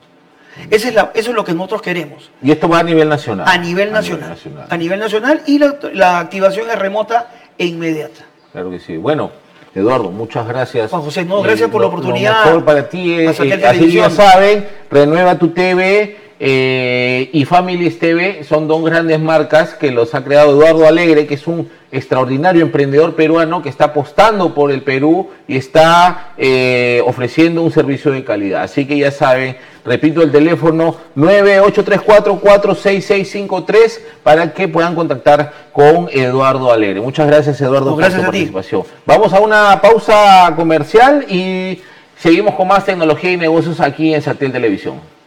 Esa 0.70 0.90
es 0.90 0.94
la- 0.94 1.12
eso 1.14 1.30
es 1.30 1.36
lo 1.38 1.46
que 1.46 1.54
nosotros 1.54 1.82
queremos. 1.82 2.30
Y 2.44 2.52
esto 2.52 2.68
va 2.68 2.80
a 2.80 2.84
nivel 2.84 3.08
nacional. 3.08 3.46
A 3.48 3.58
nivel 3.58 3.94
nacional. 3.94 4.38
A 4.70 4.76
nivel 4.76 5.00
nacional 5.00 5.42
y 5.48 5.58
la, 5.58 5.78
la 5.94 6.20
activación 6.20 6.70
es 6.70 6.78
remota 6.78 7.30
e 7.58 7.66
inmediata. 7.66 8.26
Claro 8.52 8.70
que 8.70 8.80
sí. 8.82 8.98
Bueno, 8.98 9.32
Eduardo, 9.74 10.12
muchas 10.12 10.46
gracias. 10.46 10.90
Juan 10.92 11.02
José, 11.04 11.24
no, 11.24 11.42
gracias 11.42 11.70
por 11.70 11.80
la 11.80 11.88
oportunidad. 11.88 12.40
Lo 12.40 12.46
mejor 12.48 12.66
para 12.66 12.90
ti 12.90 13.14
es, 13.14 13.40
A 13.40 13.46
eh, 13.46 13.66
así 13.66 13.90
ya 13.94 14.10
saben, 14.10 14.68
Renueva 14.90 15.40
tu 15.40 15.48
TV 15.52 16.31
eh, 16.44 17.30
y 17.34 17.46
Families 17.46 18.00
TV 18.00 18.44
son 18.44 18.68
dos 18.68 18.84
grandes 18.84 19.20
marcas 19.20 19.76
que 19.76 19.92
los 19.92 20.16
ha 20.16 20.24
creado 20.24 20.54
Eduardo 20.54 20.88
Alegre, 20.88 21.28
que 21.28 21.36
es 21.36 21.46
un 21.46 21.70
extraordinario 21.92 22.64
emprendedor 22.64 23.14
peruano 23.14 23.62
que 23.62 23.70
está 23.70 23.86
apostando 23.86 24.56
por 24.56 24.72
el 24.72 24.82
Perú 24.82 25.30
y 25.48 25.58
está 25.58 26.34
eh, 26.40 27.04
ofreciendo 27.06 27.62
un 27.62 27.72
servicio 27.72 28.12
de 28.12 28.24
calidad. 28.24 28.64
Así 28.64 28.88
que 28.88 28.98
ya 28.98 29.12
saben, 29.12 29.56
repito 29.86 30.24
el 30.24 30.32
teléfono 30.32 30.96
9834466653 31.16 34.00
para 34.24 34.52
que 34.52 34.68
puedan 34.68 34.96
contactar 34.96 35.54
con 35.72 36.10
Eduardo 36.12 36.72
Alegre. 36.72 37.02
Muchas 37.02 37.28
gracias 37.28 37.62
Eduardo 37.62 37.96
por 37.96 38.04
ti. 38.04 38.16
participación. 38.20 38.82
Vamos 39.06 39.32
a 39.32 39.40
una 39.42 39.80
pausa 39.80 40.52
comercial 40.56 41.24
y 41.30 41.80
seguimos 42.18 42.56
con 42.56 42.68
más 42.68 42.84
tecnología 42.84 43.32
y 43.32 43.38
negocios 43.38 43.80
aquí 43.80 44.16
en 44.16 44.24
Satel 44.24 44.52
Televisión. 44.52 45.21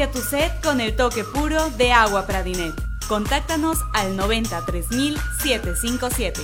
Sacia 0.00 0.12
tu 0.12 0.22
sed 0.26 0.50
con 0.62 0.80
el 0.80 0.96
toque 0.96 1.24
puro 1.24 1.68
de 1.76 1.92
agua 1.92 2.26
Pradinet. 2.26 2.72
Contáctanos 3.06 3.76
al 3.92 4.16
93757. 4.16 6.40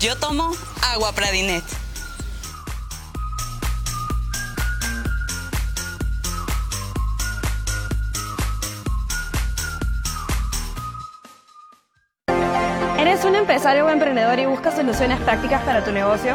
Yo 0.00 0.16
tomo 0.16 0.50
agua 0.82 1.12
Pradinet. 1.12 1.62
Un 13.28 13.36
empresario 13.36 13.84
o 13.84 13.90
emprendedor 13.90 14.38
y 14.38 14.46
buscas 14.46 14.74
soluciones 14.74 15.20
prácticas 15.20 15.62
para 15.62 15.84
tu 15.84 15.92
negocio? 15.92 16.34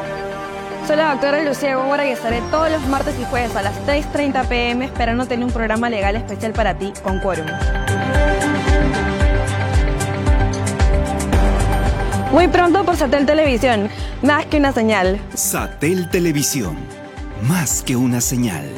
Soy 0.85 0.97
la 0.97 1.11
doctora 1.11 1.41
Lucía 1.41 1.75
Gómora 1.75 2.05
y 2.05 2.11
estaré 2.11 2.41
todos 2.51 2.69
los 2.69 2.85
martes 2.87 3.15
y 3.19 3.23
jueves 3.25 3.55
a 3.55 3.63
las 3.63 3.73
3.30 3.87 4.47
pm 4.47 4.85
esperando 4.85 5.25
tener 5.25 5.43
un 5.43 5.51
programa 5.51 5.89
legal 5.89 6.15
especial 6.15 6.51
para 6.51 6.77
ti 6.77 6.93
con 7.01 7.19
Quórum. 7.19 7.47
Muy 12.31 12.47
pronto 12.47 12.83
por 12.83 12.95
Satel 12.95 13.25
Televisión, 13.25 13.89
más 14.21 14.45
que 14.45 14.57
una 14.57 14.71
señal. 14.71 15.19
Satel 15.33 16.09
Televisión, 16.09 16.77
más 17.47 17.81
que 17.81 17.95
una 17.95 18.21
señal. 18.21 18.69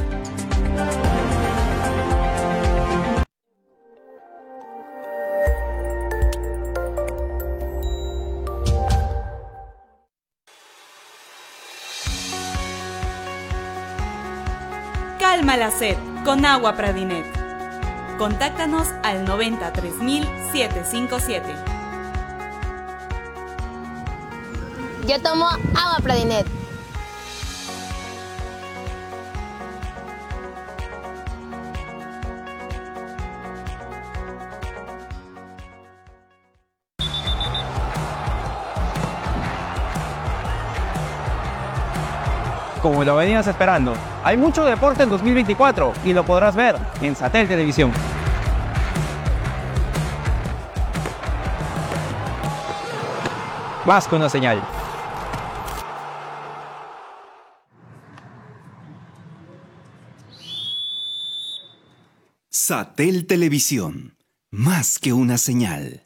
Calma 15.56 15.68
la 15.68 15.72
sed 15.72 15.96
con 16.26 16.46
agua 16.46 16.76
Pradinet. 16.76 17.26
Contáctanos 18.18 18.90
al 19.04 19.24
93757. 19.24 21.46
Yo 25.08 25.22
tomo 25.22 25.48
agua 25.48 26.00
Pradinet. 26.04 26.46
como 42.82 43.04
lo 43.04 43.16
venías 43.16 43.48
esperando. 43.48 43.96
Hay 44.26 44.38
mucho 44.38 44.66
deporte 44.66 45.04
en 45.04 45.10
2024 45.10 45.94
y 46.04 46.12
lo 46.12 46.26
podrás 46.26 46.56
ver 46.56 46.76
en 47.00 47.16
Satel 47.16 47.48
Televisión. 47.48 47.92
Más 53.86 54.08
con 54.08 54.22
una 54.22 54.30
señal. 54.30 54.68
Satel 62.50 63.28
Televisión, 63.28 64.18
más 64.50 64.98
que 64.98 65.14
una 65.14 65.38
señal. 65.38 66.05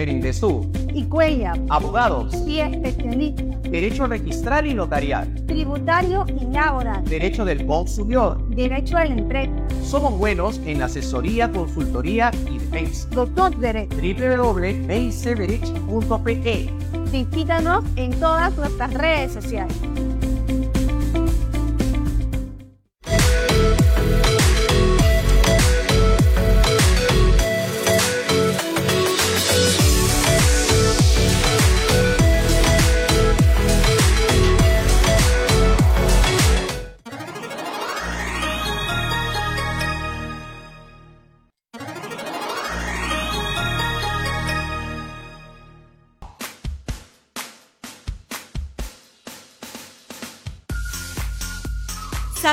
Berindesú, 0.00 0.64
y 0.94 1.04
Cuella, 1.04 1.52
abogados, 1.68 2.34
y 2.46 2.60
especialista, 2.60 3.42
derecho 3.68 4.06
registral 4.06 4.64
y 4.66 4.72
notarial, 4.72 5.28
tributario 5.46 6.24
y 6.40 6.46
laboral, 6.46 7.04
derecho 7.04 7.44
del 7.44 7.66
consumidor. 7.66 8.48
derecho 8.48 8.96
a 8.96 9.04
la 9.04 9.14
empresa, 9.14 9.52
Somos 9.82 10.18
buenos 10.18 10.58
en 10.64 10.80
asesoría, 10.82 11.52
consultoría 11.52 12.30
y 12.50 12.56
defensa. 12.56 13.06
doctor 13.10 13.54
Derecho. 13.58 13.94
www.bicberich.pe 13.96 16.70
Visítanos 17.12 17.84
en 17.96 18.10
todas 18.18 18.56
nuestras 18.56 18.94
redes 18.94 19.34
sociales. 19.34 19.76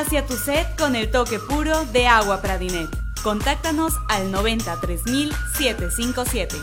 Sacia 0.07 0.25
tu 0.25 0.37
sed 0.37 0.65
con 0.77 0.95
el 0.95 1.11
toque 1.11 1.37
puro 1.37 1.83
de 1.87 2.07
agua 2.07 2.41
Pradinet. 2.41 2.87
Contáctanos 3.23 3.91
al 4.07 4.31
93757. 4.31 6.55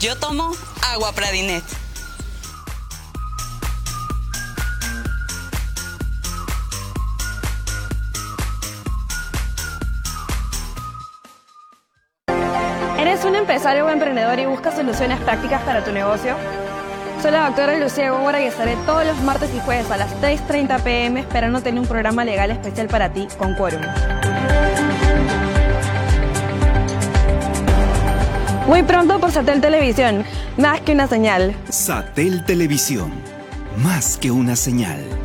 Yo 0.00 0.16
tomo 0.16 0.56
agua 0.82 1.12
Pradinet. 1.12 1.79
Empresario 13.50 13.84
o 13.84 13.90
emprendedor 13.90 14.38
y 14.38 14.46
buscas 14.46 14.76
soluciones 14.76 15.18
prácticas 15.18 15.60
para 15.62 15.82
tu 15.82 15.90
negocio? 15.90 16.36
Soy 17.20 17.32
la 17.32 17.46
doctora 17.46 17.76
Lucía 17.80 18.12
Gómora 18.12 18.40
y 18.40 18.44
estaré 18.44 18.76
todos 18.86 19.04
los 19.04 19.20
martes 19.22 19.50
y 19.52 19.58
jueves 19.58 19.90
a 19.90 19.96
las 19.96 20.08
6.30 20.22 20.80
pm 20.84 21.18
esperando 21.18 21.60
tener 21.60 21.80
un 21.80 21.86
programa 21.88 22.24
legal 22.24 22.52
especial 22.52 22.86
para 22.86 23.12
ti 23.12 23.26
con 23.38 23.56
Quórum. 23.56 23.82
Muy 28.68 28.84
pronto 28.84 29.18
por 29.18 29.32
Satel 29.32 29.60
Televisión, 29.60 30.24
más 30.56 30.80
que 30.82 30.92
una 30.92 31.08
señal. 31.08 31.52
Satel 31.70 32.44
Televisión, 32.44 33.10
más 33.78 34.16
que 34.16 34.30
una 34.30 34.54
señal. 34.54 35.19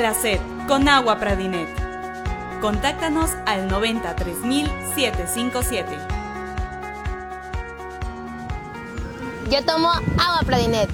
La 0.00 0.14
sed 0.14 0.40
con 0.66 0.88
agua 0.88 1.18
Pradinet. 1.18 1.68
Contáctanos 2.62 3.32
al 3.44 3.68
93757. 3.68 5.98
Yo 9.50 9.62
tomo 9.66 9.90
agua 9.90 10.40
Pradinet. 10.46 10.88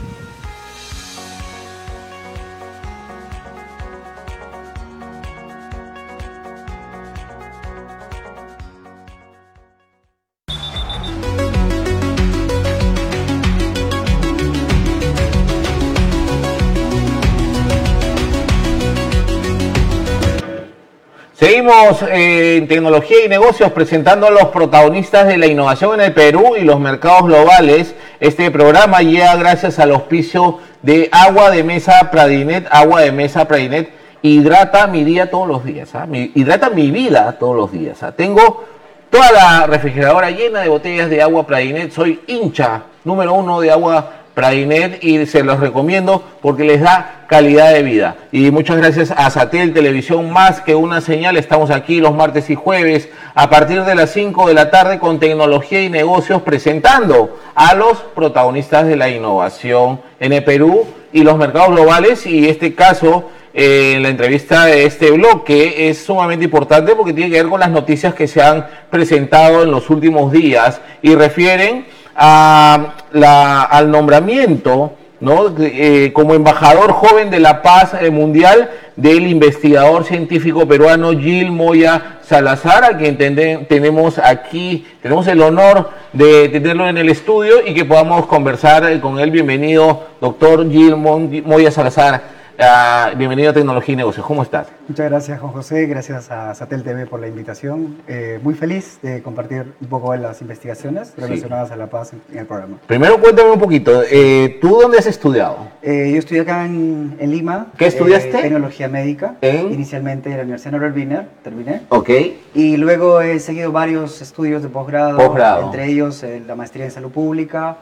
Eh, 21.68 22.58
en 22.58 22.68
tecnología 22.68 23.24
y 23.24 23.28
negocios 23.28 23.72
presentando 23.72 24.28
a 24.28 24.30
los 24.30 24.46
protagonistas 24.46 25.26
de 25.26 25.36
la 25.36 25.46
innovación 25.46 25.94
en 25.94 26.06
el 26.06 26.12
Perú 26.12 26.54
y 26.56 26.62
los 26.62 26.78
mercados 26.78 27.24
globales. 27.24 27.96
Este 28.20 28.52
programa 28.52 29.02
llega 29.02 29.34
gracias 29.34 29.80
al 29.80 29.90
auspicio 29.90 30.60
de 30.82 31.08
Agua 31.10 31.50
de 31.50 31.64
Mesa 31.64 32.08
Pradinet. 32.12 32.68
Agua 32.70 33.00
de 33.00 33.10
Mesa 33.10 33.48
Pradinet 33.48 33.90
hidrata 34.22 34.86
mi 34.86 35.02
día 35.02 35.28
todos 35.28 35.48
los 35.48 35.64
días. 35.64 35.92
¿ah? 35.96 36.06
Hidrata 36.12 36.70
mi 36.70 36.92
vida 36.92 37.36
todos 37.36 37.56
los 37.56 37.72
días. 37.72 38.00
¿ah? 38.04 38.12
Tengo 38.12 38.64
toda 39.10 39.32
la 39.32 39.66
refrigeradora 39.66 40.30
llena 40.30 40.60
de 40.60 40.68
botellas 40.68 41.10
de 41.10 41.20
agua 41.20 41.48
Pradinet. 41.48 41.90
Soy 41.90 42.20
hincha 42.28 42.82
número 43.02 43.34
uno 43.34 43.60
de 43.60 43.72
agua 43.72 44.12
Pradinet 44.36 45.02
y 45.02 45.24
se 45.24 45.42
los 45.42 45.60
recomiendo 45.60 46.22
porque 46.42 46.64
les 46.64 46.82
da 46.82 47.24
calidad 47.26 47.72
de 47.72 47.82
vida. 47.82 48.16
Y 48.32 48.50
muchas 48.50 48.76
gracias 48.76 49.10
a 49.10 49.30
Satel 49.30 49.72
Televisión 49.72 50.30
Más 50.30 50.60
que 50.60 50.74
una 50.74 51.00
señal. 51.00 51.38
Estamos 51.38 51.70
aquí 51.70 52.00
los 52.00 52.14
martes 52.14 52.50
y 52.50 52.54
jueves 52.54 53.08
a 53.34 53.48
partir 53.48 53.82
de 53.84 53.94
las 53.94 54.10
5 54.12 54.48
de 54.48 54.52
la 54.52 54.70
tarde 54.70 54.98
con 54.98 55.18
tecnología 55.18 55.82
y 55.82 55.88
negocios 55.88 56.42
presentando 56.42 57.40
a 57.54 57.74
los 57.74 57.96
protagonistas 58.14 58.86
de 58.86 58.96
la 58.96 59.08
innovación 59.08 60.02
en 60.20 60.34
el 60.34 60.44
Perú 60.44 60.86
y 61.14 61.22
los 61.22 61.38
mercados 61.38 61.70
globales. 61.70 62.26
Y 62.26 62.46
este 62.46 62.74
caso 62.74 63.30
eh, 63.54 63.96
la 64.02 64.10
entrevista 64.10 64.66
de 64.66 64.84
este 64.84 65.12
bloque 65.12 65.88
es 65.88 66.04
sumamente 66.04 66.44
importante 66.44 66.94
porque 66.94 67.14
tiene 67.14 67.30
que 67.30 67.42
ver 67.42 67.50
con 67.50 67.60
las 67.60 67.70
noticias 67.70 68.12
que 68.12 68.28
se 68.28 68.42
han 68.42 68.66
presentado 68.90 69.62
en 69.62 69.70
los 69.70 69.88
últimos 69.88 70.30
días 70.30 70.82
y 71.00 71.14
refieren 71.14 71.86
a 72.14 72.94
la- 73.16 73.62
al 73.62 73.90
nombramiento 73.90 74.92
¿no? 75.18 75.46
Eh, 75.58 76.10
como 76.12 76.34
embajador 76.34 76.92
joven 76.92 77.30
de 77.30 77.40
la 77.40 77.62
paz 77.62 77.94
eh, 77.98 78.10
mundial 78.10 78.68
del 78.96 79.26
investigador 79.26 80.04
científico 80.04 80.68
peruano 80.68 81.12
Gil 81.18 81.50
Moya 81.50 82.18
Salazar, 82.20 82.84
a 82.84 82.98
quien 82.98 83.16
tenemos 83.16 84.18
aquí, 84.18 84.86
tenemos 85.00 85.26
el 85.28 85.40
honor 85.40 85.88
de 86.12 86.50
tenerlo 86.50 86.86
en 86.86 86.98
el 86.98 87.08
estudio 87.08 87.66
y 87.66 87.72
que 87.72 87.86
podamos 87.86 88.26
conversar 88.26 88.84
eh, 88.92 89.00
con 89.00 89.18
él. 89.18 89.30
Bienvenido, 89.30 90.04
doctor 90.20 90.70
Gil 90.70 90.96
Moya 90.96 91.70
Salazar. 91.70 92.35
Ah, 92.58 93.12
bienvenido 93.14 93.50
a 93.50 93.52
Tecnología 93.52 93.92
y 93.92 93.96
Negocios. 93.96 94.24
¿Cómo 94.24 94.42
estás? 94.42 94.68
Muchas 94.88 95.10
gracias, 95.10 95.38
Juan 95.40 95.52
José. 95.52 95.84
Gracias 95.84 96.30
a 96.30 96.54
Satel 96.54 96.82
TV 96.82 97.04
por 97.04 97.20
la 97.20 97.28
invitación. 97.28 97.98
Eh, 98.08 98.40
muy 98.42 98.54
feliz 98.54 98.98
de 99.02 99.22
compartir 99.22 99.74
un 99.78 99.88
poco 99.88 100.12
de 100.12 100.18
las 100.18 100.40
investigaciones 100.40 101.12
relacionadas 101.18 101.70
a 101.70 101.76
la 101.76 101.88
paz 101.88 102.14
en, 102.14 102.38
el 102.38 102.46
programa. 102.46 102.78
Primero 102.86 103.20
cuéntame 103.20 103.50
un 103.50 103.60
poquito, 103.60 104.02
eh, 104.10 104.56
¿tú 104.62 104.78
dónde 104.80 104.96
has 104.96 105.06
estudiado? 105.06 105.68
Eh, 105.82 106.10
yo 106.12 106.18
estudié 106.18 106.40
acá 106.40 106.64
en, 106.64 107.16
en 107.20 107.30
Lima. 107.30 107.66
¿Qué 107.76 107.86
estudiaste? 107.88 108.38
eh, 108.38 108.42
tecnología 108.42 108.88
médica. 108.88 109.34
¿En? 109.42 109.74
Inicialmente 109.74 110.30
en 110.30 110.36
la 110.38 110.42
Universidad 110.44 110.72
Norbert 110.72 110.96
Wiener, 110.96 111.28
terminé. 111.44 111.82
Ok. 111.90 112.10
Y 112.54 112.78
luego 112.78 113.20
he 113.20 113.38
seguido 113.38 113.70
varios 113.70 114.22
estudios 114.22 114.62
de 114.62 114.70
posgrado, 114.70 115.18
Posgrado. 115.18 115.66
entre 115.66 115.88
ellos 115.90 116.22
eh, 116.22 116.42
la 116.46 116.54
maestría 116.56 116.86
en 116.86 116.90
salud 116.90 117.10
pública, 117.10 117.76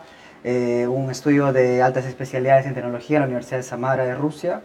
eh, 0.44 0.86
un 0.86 1.10
estudio 1.10 1.52
de 1.52 1.82
altas 1.82 2.04
especialidades 2.04 2.66
en 2.66 2.74
tecnología 2.74 3.16
en 3.16 3.22
la 3.22 3.26
Universidad 3.26 3.56
de 3.56 3.62
Samara 3.62 4.04
de 4.04 4.14
Rusia. 4.14 4.60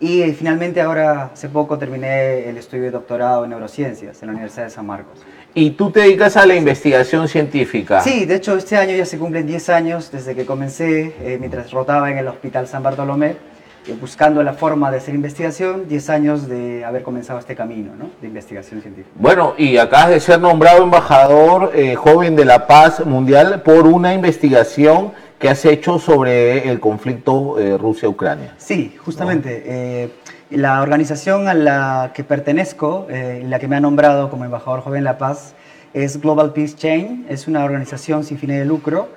Y 0.00 0.22
eh, 0.22 0.34
finalmente 0.36 0.80
ahora, 0.80 1.30
hace 1.32 1.48
poco, 1.48 1.78
terminé 1.78 2.48
el 2.48 2.56
estudio 2.56 2.82
de 2.82 2.90
doctorado 2.90 3.44
en 3.44 3.50
neurociencias 3.50 4.20
en 4.20 4.26
la 4.26 4.32
Universidad 4.32 4.64
de 4.64 4.70
San 4.70 4.84
Marcos. 4.84 5.20
¿Y 5.54 5.70
tú 5.70 5.92
te 5.92 6.00
dedicas 6.00 6.36
a 6.36 6.44
la 6.44 6.56
investigación 6.56 7.28
científica? 7.28 8.00
Sí, 8.00 8.24
de 8.24 8.34
hecho 8.34 8.56
este 8.56 8.76
año 8.76 8.96
ya 8.96 9.06
se 9.06 9.16
cumplen 9.16 9.46
10 9.46 9.68
años 9.68 10.10
desde 10.10 10.34
que 10.34 10.44
comencé, 10.44 11.14
eh, 11.20 11.36
mientras 11.38 11.70
rotaba 11.70 12.10
en 12.10 12.18
el 12.18 12.26
Hospital 12.26 12.66
San 12.66 12.82
Bartolomé. 12.82 13.36
Eh, 13.86 13.96
buscando 14.00 14.44
la 14.44 14.52
forma 14.52 14.92
de 14.92 14.98
hacer 14.98 15.12
investigación, 15.12 15.88
10 15.88 16.10
años 16.10 16.48
de 16.48 16.84
haber 16.84 17.02
comenzado 17.02 17.40
este 17.40 17.56
camino 17.56 17.92
¿no? 17.98 18.10
de 18.20 18.28
investigación 18.28 18.80
científica. 18.80 19.10
Bueno, 19.18 19.54
y 19.58 19.76
acabas 19.76 20.10
de 20.10 20.20
ser 20.20 20.40
nombrado 20.40 20.84
embajador 20.84 21.72
eh, 21.74 21.96
joven 21.96 22.36
de 22.36 22.44
la 22.44 22.68
paz 22.68 23.04
mundial 23.04 23.62
por 23.62 23.88
una 23.88 24.14
investigación 24.14 25.12
que 25.40 25.48
has 25.48 25.64
hecho 25.64 25.98
sobre 25.98 26.70
el 26.70 26.78
conflicto 26.78 27.58
eh, 27.58 27.76
Rusia-Ucrania. 27.76 28.54
Sí, 28.56 28.94
justamente. 29.04 30.12
la 30.50 30.80
organización 30.80 31.48
a 31.48 31.54
la 31.54 32.12
que 32.14 32.22
pertenezco, 32.22 33.08
la 33.08 33.58
que 33.58 33.66
me 33.66 33.74
ha 33.74 33.80
nombrado 33.80 34.30
como 34.30 34.44
embajador 34.44 34.82
joven 34.82 35.00
de 35.00 35.04
la 35.04 35.18
paz, 35.18 35.54
es 35.92 36.20
Global 36.20 36.52
Peace 36.52 36.76
Chain, 36.76 37.26
es 37.28 37.48
una 37.48 37.64
organización 37.64 38.22
sin 38.22 38.38
fines 38.38 38.60
de 38.60 38.64
lucro 38.64 39.08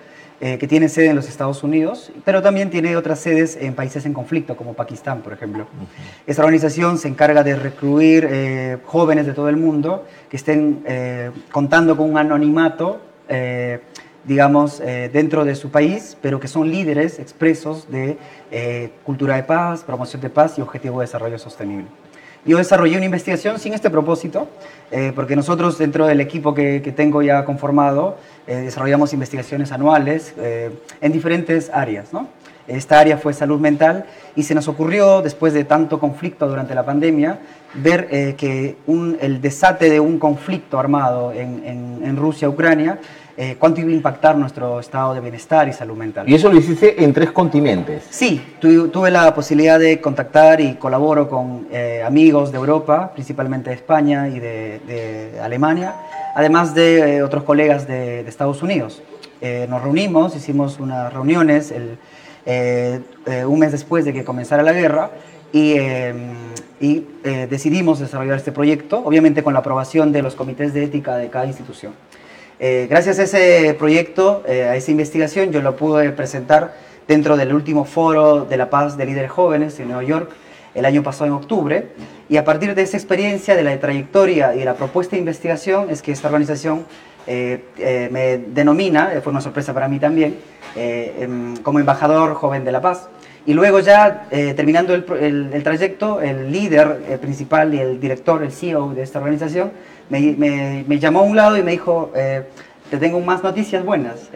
eh, 0.42 0.58
que 0.58 0.68
tiene 0.68 0.90
sede 0.90 1.08
en 1.08 1.16
los 1.16 1.30
Estados 1.30 1.64
Unidos, 1.64 2.12
pero 2.26 2.42
también 2.42 2.70
tiene 2.70 2.98
otras 2.98 3.20
sedes 3.20 3.58
en 3.60 3.74
países 3.74 4.06
en 4.06 4.14
conflicto, 4.14 4.58
como 4.58 4.74
Pakistán, 4.74 5.22
por 5.22 5.32
ejemplo. 5.32 5.66
Esta 6.28 6.42
organización 6.42 6.98
se 6.98 7.08
encarga 7.08 7.42
de 7.42 7.56
recluir 7.56 8.28
eh, 8.30 8.78
jóvenes 8.84 9.26
de 9.28 9.32
todo 9.32 9.48
el 9.48 9.56
mundo 9.56 10.06
que 10.30 10.36
estén 10.36 10.84
eh, 10.86 11.32
contando 11.52 11.96
con 11.96 12.10
un 12.10 12.18
anonimato, 12.18 13.00
digamos, 14.26 14.80
dentro 15.12 15.46
de 15.46 15.56
su 15.56 15.72
país, 15.72 16.16
pero 16.22 16.40
que 16.40 16.48
son 16.48 16.70
líderes 16.70 17.18
expresos 17.18 17.90
de 17.90 18.18
cultura 19.04 19.36
de 19.36 19.44
paz, 19.44 19.84
promoción 19.84 20.22
de 20.22 20.30
paz 20.30 20.60
y 20.60 20.62
objetivo 20.62 21.00
de 21.00 21.06
desarrollo 21.06 21.40
sostenible. 21.40 21.88
Yo 22.46 22.60
desarrollé 22.60 22.96
una 22.96 23.06
investigación 23.06 23.58
sin 23.60 23.74
este 23.74 23.90
propósito, 23.90 24.48
porque 25.16 25.36
nosotros 25.36 25.80
dentro 25.80 26.06
del 26.06 26.22
equipo 26.22 26.54
que, 26.54 26.94
tengo 26.96 27.24
ya 27.24 27.44
conformado, 27.44 28.18
eh, 28.46 28.58
desarrollamos 28.58 29.12
investigaciones 29.14 29.72
anuales 29.72 30.36
eh, 30.38 30.70
en 31.02 31.12
diferentes 31.12 31.72
áreas. 31.74 32.10
Esta 32.68 33.00
área 33.00 33.18
fue 33.18 33.34
salud 33.34 33.60
mental 33.60 34.06
y 34.36 34.44
se 34.44 34.54
nos 34.54 34.68
ocurrió, 34.68 35.24
después 35.24 35.54
de 35.54 35.64
tanto 35.64 36.00
conflicto 36.00 36.48
durante 36.48 36.76
la 36.76 36.86
pandemia, 36.86 37.40
ver 37.74 38.08
eh, 38.12 38.36
que 38.38 38.78
el 39.20 39.42
desate 39.42 39.90
de 39.90 40.00
un 40.00 40.20
conflicto 40.20 40.78
armado 40.78 41.34
en 41.34 42.16
Rusia-Ucrania 42.16 43.00
cuánto 43.60 43.82
iba 43.82 43.90
a 43.90 43.94
impactar 43.94 44.38
nuestro 44.38 44.80
estado 44.80 45.14
de 45.14 45.20
bienestar 45.20 45.68
y 45.68 45.74
salud 45.74 45.98
mental. 45.98 46.30
¿Y 46.30 46.36
eso 46.36 46.50
lo 46.50 46.58
hiciste 46.58 47.04
en 47.04 47.12
tres 47.14 47.32
continentes? 47.32 48.04
Sí, 48.10 48.42
tuve 48.60 49.12
la 49.12 49.34
posibilidad 49.34 49.78
de 49.78 50.00
contactar 50.00 50.62
y 50.62 50.76
colaboro 50.76 51.28
con 51.28 51.68
amigos 52.06 52.52
de 52.52 52.58
Europa, 52.58 53.12
principalmente 53.14 53.72
de 53.72 53.76
España 53.76 54.30
y 54.30 54.40
de, 54.40 54.80
de 54.88 55.40
Alemania, 55.42 55.96
además 56.36 56.76
de 56.76 57.18
eh, 57.18 57.24
otros 57.24 57.44
colegas 57.44 57.88
de, 57.88 58.20
Estados 58.28 58.62
Unidos. 58.62 59.02
Eh, 59.42 59.66
nos 59.70 59.82
reunimos, 59.82 60.36
hicimos 60.36 60.80
unas 60.80 61.12
reuniones 61.12 61.74
eh, 62.46 63.00
un 63.48 63.60
mes 63.60 63.72
después 63.72 64.06
de 64.06 64.14
que 64.14 64.24
comenzara 64.24 64.62
la 64.62 64.74
guerra 64.74 65.10
y, 65.52 65.76
y 66.80 67.08
decidimos 67.50 68.00
desarrollar 68.00 68.38
este 68.38 68.52
proyecto, 68.52 69.02
obviamente 69.04 69.42
con 69.42 69.54
la 69.54 69.60
aprobación 69.60 70.12
de 70.12 70.22
los 70.22 70.36
comités 70.36 70.74
de 70.74 70.84
ética 70.84 71.16
de 71.16 71.30
cada 71.30 71.46
institución. 71.46 71.94
Gracias 72.90 73.20
a 73.20 73.24
ese 73.24 73.76
proyecto, 73.78 74.44
a 74.48 74.76
esa 74.76 74.92
investigación, 74.92 75.52
yo 75.52 75.62
lo 75.62 75.76
pude 75.76 76.12
presentar 76.12 76.74
dentro 77.08 77.38
del 77.38 77.54
último 77.54 77.86
foro 77.86 78.46
de 78.46 78.58
la 78.58 78.70
paz 78.70 78.98
de 78.98 79.06
líderes 79.06 79.32
jóvenes 79.32 79.80
en 79.80 79.88
Nueva 79.88 80.04
York 80.04 80.32
el 80.76 80.86
año 80.86 81.02
pasado 81.02 81.26
en 81.26 81.34
octubre. 81.34 81.88
Y 82.30 82.38
a 82.38 82.44
partir 82.44 82.76
de 82.76 82.82
esa 82.82 82.98
experiencia, 82.98 83.56
de 83.56 83.64
la 83.64 83.80
trayectoria 83.80 84.54
y 84.54 84.60
de 84.60 84.66
la 84.66 84.76
propuesta 84.76 85.16
de 85.16 85.20
investigación, 85.20 85.90
es 85.90 86.02
que 86.02 86.12
esta 86.12 86.28
organización 86.28 86.86
eh, 87.28 87.64
eh, 87.78 88.10
me 88.12 88.38
denomina, 88.38 89.14
eh, 89.14 89.22
fue 89.22 89.32
una 89.32 89.42
sorpresa 89.42 89.74
para 89.74 89.88
mí 89.88 90.00
también, 90.00 90.38
em, 90.76 91.56
como 91.58 91.80
embajador 91.80 92.36
joven 92.36 92.66
de 92.66 92.72
la 92.72 92.82
paz. 92.82 93.10
Y 93.48 93.54
luego 93.54 93.80
ya, 93.80 94.28
terminando 94.56 94.96
el, 94.96 95.64
trayecto, 95.64 96.20
el 96.20 96.52
líder 96.52 97.20
principal 97.22 97.76
y 97.76 97.80
el 97.80 98.00
director, 98.00 98.42
el 98.42 98.52
CEO 98.52 98.96
de 98.96 99.04
esta 99.04 99.20
organización, 99.20 99.72
me, 100.10 100.84
me, 100.88 101.00
llamó 101.00 101.20
a 101.20 101.24
un 101.24 101.36
lado 101.36 101.58
y 101.58 101.64
me 101.64 101.72
dijo, 101.72 102.12
te 102.14 102.98
tengo 102.98 103.20
más 103.20 103.44
noticias 103.44 103.84
buenas. 103.84 104.30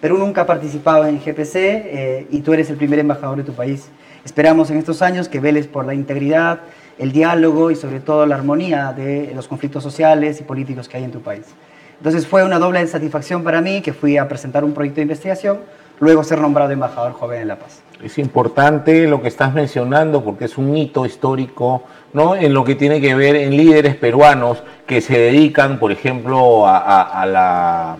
Perú 0.00 0.18
nunca 0.18 0.42
ha 0.42 0.46
participado 0.46 1.06
en 1.06 1.18
GPC 1.18 2.28
y 2.30 2.40
tú 2.40 2.52
eres 2.52 2.70
el 2.70 2.76
primer 2.76 2.98
embajador 2.98 3.38
de 3.38 3.44
tu 3.44 3.52
país. 3.52 3.88
Esperamos 4.24 4.70
en 4.70 4.78
estos 4.78 5.02
años 5.02 5.28
que 5.28 5.40
veles 5.40 5.66
por 5.66 5.86
la 5.86 5.94
integridad, 5.94 6.60
el 6.98 7.12
diálogo 7.12 7.70
y 7.70 7.76
sobre 7.76 8.00
todo 8.00 8.26
la 8.26 8.34
armonía 8.34 8.92
de 8.92 9.32
los 9.34 9.48
conflictos 9.48 9.82
sociales 9.82 10.40
y 10.40 10.44
políticos 10.44 10.88
que 10.88 10.96
hay 10.96 11.04
en 11.04 11.12
tu 11.12 11.20
país. 11.20 11.46
Entonces 11.98 12.26
fue 12.26 12.44
una 12.44 12.58
doble 12.58 12.86
satisfacción 12.86 13.42
para 13.42 13.60
mí 13.60 13.80
que 13.80 13.92
fui 13.92 14.16
a 14.16 14.28
presentar 14.28 14.64
un 14.64 14.72
proyecto 14.72 14.96
de 14.96 15.02
investigación, 15.02 15.58
luego 16.00 16.24
ser 16.24 16.40
nombrado 16.40 16.70
embajador 16.70 17.12
joven 17.12 17.42
en 17.42 17.48
La 17.48 17.56
Paz. 17.56 17.82
Es 18.02 18.18
importante 18.18 19.06
lo 19.08 19.20
que 19.20 19.28
estás 19.28 19.54
mencionando 19.54 20.22
porque 20.22 20.44
es 20.44 20.56
un 20.56 20.76
hito 20.76 21.04
histórico 21.04 21.82
¿no? 22.12 22.36
en 22.36 22.54
lo 22.54 22.64
que 22.64 22.74
tiene 22.74 23.00
que 23.00 23.14
ver 23.14 23.36
en 23.36 23.56
líderes 23.56 23.96
peruanos 23.96 24.62
que 24.86 25.00
se 25.00 25.18
dedican, 25.18 25.78
por 25.78 25.90
ejemplo, 25.90 26.66
a 26.66 27.26
la 27.26 27.96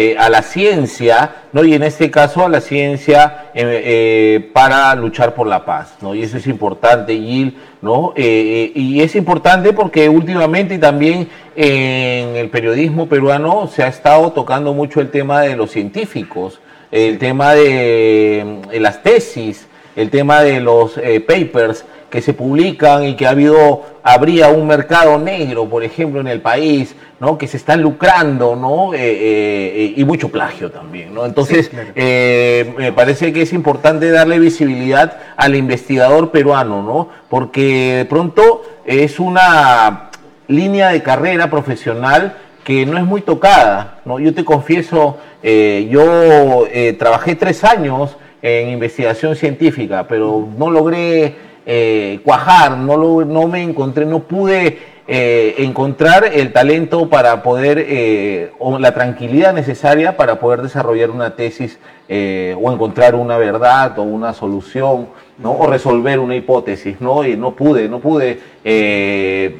eh, 0.00 0.16
a 0.16 0.28
la 0.28 0.42
ciencia, 0.42 1.46
¿no? 1.52 1.64
y 1.64 1.74
en 1.74 1.82
este 1.82 2.08
caso 2.08 2.44
a 2.44 2.48
la 2.48 2.60
ciencia 2.60 3.50
eh, 3.52 3.82
eh, 3.84 4.50
para 4.52 4.94
luchar 4.94 5.34
por 5.34 5.48
la 5.48 5.64
paz. 5.64 5.96
¿no? 6.02 6.14
Y 6.14 6.22
eso 6.22 6.36
es 6.36 6.46
importante, 6.46 7.14
Gil. 7.14 7.56
¿no? 7.82 8.12
y 8.16 9.00
es 9.00 9.16
importante 9.16 9.72
porque 9.72 10.08
últimamente 10.08 10.78
también 10.78 11.28
en 11.56 12.36
el 12.36 12.48
periodismo 12.48 13.08
peruano 13.08 13.66
se 13.66 13.82
ha 13.82 13.88
estado 13.88 14.30
tocando 14.32 14.72
mucho 14.72 15.00
el 15.00 15.10
tema 15.10 15.40
de 15.40 15.56
los 15.56 15.70
científicos, 15.72 16.60
el 16.90 17.18
tema 17.18 17.54
de 17.54 18.60
las 18.80 19.02
tesis, 19.02 19.66
el 19.96 20.10
tema 20.10 20.42
de 20.42 20.60
los 20.60 20.94
papers 21.26 21.84
que 22.10 22.22
se 22.22 22.32
publican 22.32 23.04
y 23.04 23.16
que 23.16 23.26
ha 23.26 23.30
habido, 23.30 23.82
habría 24.02 24.48
un 24.48 24.66
mercado 24.66 25.18
negro, 25.18 25.68
por 25.68 25.84
ejemplo, 25.84 26.20
en 26.20 26.28
el 26.28 26.40
país, 26.40 26.94
¿no? 27.20 27.36
que 27.36 27.46
se 27.46 27.58
están 27.58 27.82
lucrando, 27.82 28.56
¿no? 28.56 28.94
Eh, 28.94 28.98
eh, 29.00 29.94
y 29.96 30.04
mucho 30.04 30.30
plagio 30.30 30.70
también. 30.70 31.12
¿no? 31.12 31.26
Entonces, 31.26 31.70
eh, 31.94 32.74
me 32.78 32.92
parece 32.92 33.32
que 33.32 33.42
es 33.42 33.52
importante 33.52 34.10
darle 34.10 34.38
visibilidad 34.38 35.18
al 35.36 35.54
investigador 35.54 36.30
peruano, 36.30 36.82
¿no? 36.82 37.08
porque 37.28 37.96
de 37.98 38.04
pronto 38.06 38.62
es 38.86 39.20
una 39.20 40.10
línea 40.46 40.88
de 40.88 41.02
carrera 41.02 41.50
profesional 41.50 42.36
que 42.64 42.86
no 42.86 42.96
es 42.96 43.04
muy 43.04 43.20
tocada. 43.20 44.00
¿no? 44.06 44.18
Yo 44.18 44.32
te 44.32 44.44
confieso, 44.46 45.18
yo 45.42 46.66
trabajé 46.98 47.34
tres 47.34 47.64
años 47.64 48.16
en 48.42 48.70
investigación 48.70 49.36
científica, 49.36 50.06
pero 50.08 50.48
no 50.56 50.70
logré 50.70 51.34
eh, 51.70 52.20
cuajar, 52.24 52.78
no, 52.78 52.96
lo, 52.96 53.26
no 53.26 53.46
me 53.46 53.62
encontré, 53.62 54.06
no 54.06 54.20
pude 54.20 54.78
eh, 55.06 55.54
encontrar 55.58 56.24
el 56.24 56.50
talento 56.52 57.10
para 57.10 57.42
poder, 57.42 57.84
eh, 57.86 58.52
o 58.58 58.78
la 58.78 58.94
tranquilidad 58.94 59.52
necesaria 59.52 60.16
para 60.16 60.38
poder 60.40 60.62
desarrollar 60.62 61.10
una 61.10 61.36
tesis 61.36 61.78
o 62.10 62.72
encontrar 62.72 63.14
una 63.14 63.36
verdad 63.36 63.98
o 63.98 64.02
una 64.02 64.32
solución, 64.32 65.08
¿no? 65.36 65.52
O 65.52 65.66
resolver 65.66 66.18
una 66.18 66.36
hipótesis, 66.36 67.02
¿no? 67.02 67.22
Y 67.22 67.36
no 67.36 67.54
pude, 67.54 67.86
no 67.86 67.98
pude. 68.00 68.40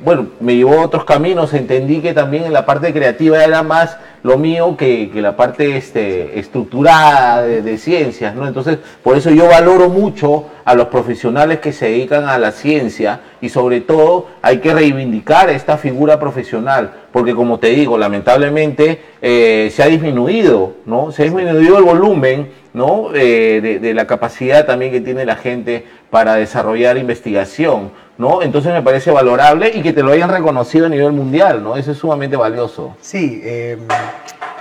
bueno, 0.02 0.28
me 0.40 0.56
llevó 0.56 0.80
a 0.80 0.86
otros 0.86 1.04
caminos, 1.04 1.52
entendí 1.52 2.00
que 2.00 2.14
también 2.14 2.44
en 2.44 2.54
la 2.54 2.64
parte 2.64 2.90
creativa 2.94 3.44
era 3.44 3.62
más 3.62 3.98
lo 4.22 4.38
mío 4.38 4.76
que, 4.76 5.10
la 5.14 5.36
parte 5.36 5.76
este, 5.76 6.38
estructurada 6.38 7.42
de, 7.42 7.78
ciencias, 7.78 8.34
¿no? 8.34 8.46
Entonces, 8.46 8.78
por 9.02 9.16
eso 9.16 9.30
yo 9.30 9.48
valoro 9.48 9.88
mucho 9.88 10.46
a 10.64 10.74
los 10.74 10.88
profesionales 10.88 11.60
que 11.60 11.72
se 11.72 11.86
dedican 11.86 12.28
a 12.28 12.38
la 12.38 12.52
ciencia 12.52 13.20
y 13.40 13.48
sobre 13.48 13.80
todo 13.80 14.26
hay 14.42 14.58
que 14.58 14.74
reivindicar 14.74 15.48
esta 15.50 15.76
figura 15.78 16.18
profesional, 16.18 16.92
porque 17.12 17.34
como 17.34 17.58
te 17.58 17.68
digo, 17.68 17.96
lamentablemente 17.96 19.00
eh, 19.22 19.70
se 19.72 19.82
ha 19.82 19.86
disminuido, 19.86 20.74
¿no? 20.84 21.12
Se 21.12 21.22
ha 21.22 21.24
disminuido 21.24 21.78
el 21.78 21.84
volumen, 21.84 22.50
¿no? 22.74 23.14
Eh, 23.14 23.60
de, 23.62 23.78
de 23.78 23.94
la 23.94 24.06
capacidad 24.06 24.66
también 24.66 24.92
que 24.92 25.00
tiene 25.00 25.24
la 25.24 25.36
gente 25.36 25.84
para 26.10 26.34
desarrollar 26.34 26.98
investigación. 26.98 27.90
¿No? 28.18 28.42
Entonces 28.42 28.72
me 28.72 28.82
parece 28.82 29.10
valorable 29.10 29.70
y 29.74 29.80
que 29.80 29.92
te 29.92 30.02
lo 30.02 30.10
hayan 30.10 30.28
reconocido 30.28 30.86
a 30.86 30.88
nivel 30.88 31.12
mundial, 31.12 31.62
¿no? 31.62 31.76
Eso 31.76 31.92
es 31.92 31.98
sumamente 31.98 32.36
valioso. 32.36 32.96
Sí, 33.00 33.40
em, 33.44 33.80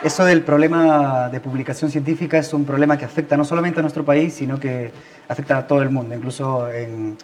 eso 0.03 0.23
del 0.23 0.43
problema 0.43 1.27
de 1.29 1.39
publicación 1.39 1.89
científica 1.89 2.37
es 2.37 2.53
un 2.53 2.65
problema 2.65 2.97
que 2.97 3.05
afecta 3.05 3.35
no 3.35 3.43
solamente 3.43 3.79
a 3.79 3.81
nuestro 3.81 4.05
país, 4.05 4.35
sino 4.35 4.59
que 4.59 4.91
afecta 5.27 5.57
a 5.57 5.67
todo 5.67 5.81
el 5.81 5.89
mundo. 5.89 6.15
Incluso 6.15 6.69
en, 6.71 7.17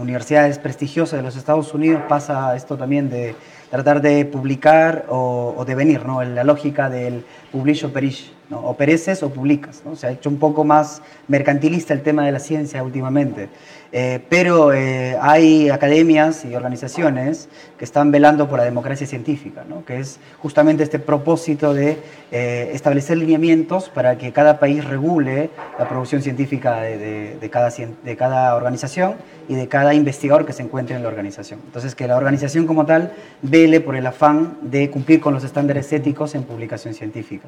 universidades 0.00 0.58
prestigiosas 0.58 1.18
de 1.18 1.22
los 1.22 1.36
Estados 1.36 1.74
Unidos 1.74 2.00
pasa 2.08 2.56
esto 2.56 2.78
también 2.78 3.10
de 3.10 3.34
tratar 3.70 4.00
de 4.00 4.24
publicar 4.24 5.04
o, 5.10 5.62
de 5.66 5.74
venir, 5.74 6.06
¿no? 6.06 6.24
La 6.24 6.44
lógica 6.44 6.88
del 6.88 7.26
publish 7.52 7.84
or 7.84 7.92
perish 7.92 8.32
O 8.50 8.74
pereces 8.74 9.22
o 9.22 9.28
publicas. 9.28 9.82
¿no? 9.84 9.94
Se 9.94 10.06
ha 10.06 10.10
hecho 10.12 10.30
un 10.30 10.38
poco 10.38 10.64
más 10.64 11.02
mercantilista 11.28 11.92
el 11.92 12.02
tema 12.02 12.24
de 12.24 12.32
la 12.32 12.38
ciencia 12.38 12.82
últimamente. 12.82 13.50
Eh, 13.92 14.20
pero 14.28 14.72
eh, 14.72 15.16
hay 15.20 15.70
academias 15.70 16.44
y 16.44 16.54
organizaciones 16.54 17.48
que 17.78 17.84
están 17.84 18.10
velando 18.10 18.48
por 18.48 18.58
la 18.58 18.64
democracia 18.64 19.06
científica, 19.06 19.64
¿no? 19.68 19.84
que 19.84 20.00
es 20.00 20.18
justamente 20.38 20.82
este 20.82 20.98
propósito 20.98 21.72
de 21.72 21.98
eh, 22.32 22.70
establecer 22.72 23.16
lineamientos 23.16 23.88
para 23.88 24.18
que 24.18 24.32
cada 24.32 24.58
país 24.58 24.84
regule 24.84 25.50
la 25.78 25.88
producción 25.88 26.22
científica 26.22 26.80
de, 26.80 27.36
de, 27.40 27.50
cada, 27.50 27.70
de 27.70 28.16
cada 28.16 28.56
organización 28.56 29.14
y 29.48 29.54
de 29.54 29.68
cada 29.68 29.94
investigador 29.94 30.44
que 30.44 30.52
se 30.52 30.62
encuentre 30.62 30.96
en 30.96 31.02
la 31.02 31.08
organización. 31.08 31.60
Entonces, 31.64 31.94
que 31.94 32.08
la 32.08 32.16
organización 32.16 32.66
como 32.66 32.86
tal 32.86 33.12
vele 33.42 33.80
por 33.80 33.94
el 33.94 34.06
afán 34.06 34.58
de 34.62 34.90
cumplir 34.90 35.20
con 35.20 35.32
los 35.32 35.44
estándares 35.44 35.92
éticos 35.92 36.34
en 36.34 36.42
publicación 36.42 36.94
científica. 36.94 37.46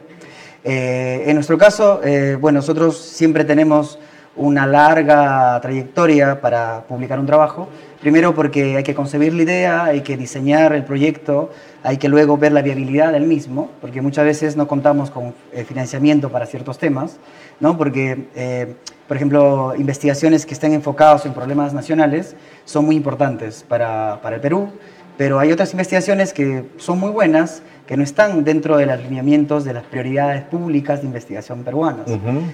en 0.64 1.34
nuestro 1.34 1.58
caso, 1.58 2.00
bueno, 2.40 2.58
nosotros 2.58 2.98
siempre 2.98 3.44
tenemos 3.44 3.98
una 4.38 4.66
larga 4.66 5.60
trayectoria 5.60 6.40
para 6.40 6.84
publicar 6.88 7.18
un 7.20 7.26
trabajo. 7.26 7.68
Primero 8.00 8.34
porque 8.34 8.76
hay 8.76 8.84
que 8.84 8.94
concebir 8.94 9.34
la 9.34 9.42
idea, 9.42 9.84
hay 9.84 10.02
que 10.02 10.16
diseñar 10.16 10.72
el 10.72 10.84
proyecto, 10.84 11.50
hay 11.82 11.96
que 11.96 12.08
luego 12.08 12.38
ver 12.38 12.52
la 12.52 12.62
viabilidad 12.62 13.12
del 13.12 13.24
mismo, 13.24 13.70
porque 13.80 14.00
muchas 14.00 14.24
veces 14.24 14.56
no 14.56 14.68
contamos 14.68 15.10
con 15.10 15.34
eh, 15.52 15.64
financiamiento 15.64 16.30
para 16.30 16.46
ciertos 16.46 16.78
temas, 16.78 17.16
¿no? 17.58 17.76
porque, 17.76 18.28
eh, 18.36 18.76
por 19.08 19.16
ejemplo, 19.16 19.74
investigaciones 19.76 20.46
que 20.46 20.54
estén 20.54 20.72
enfocadas 20.72 21.26
en 21.26 21.34
problemas 21.34 21.74
nacionales 21.74 22.36
son 22.64 22.84
muy 22.86 22.94
importantes 22.94 23.64
para, 23.66 24.20
para 24.22 24.36
el 24.36 24.42
Perú, 24.42 24.70
pero 25.16 25.40
hay 25.40 25.50
otras 25.50 25.72
investigaciones 25.72 26.32
que 26.32 26.64
son 26.76 27.00
muy 27.00 27.10
buenas, 27.10 27.62
que 27.88 27.96
no 27.96 28.02
están 28.02 28.44
dentro 28.44 28.76
de 28.76 28.84
los 28.84 29.00
lineamientos 29.00 29.64
de 29.64 29.72
las 29.72 29.82
prioridades 29.82 30.42
públicas 30.42 31.00
de 31.00 31.06
investigación 31.06 31.64
peruanas. 31.64 32.06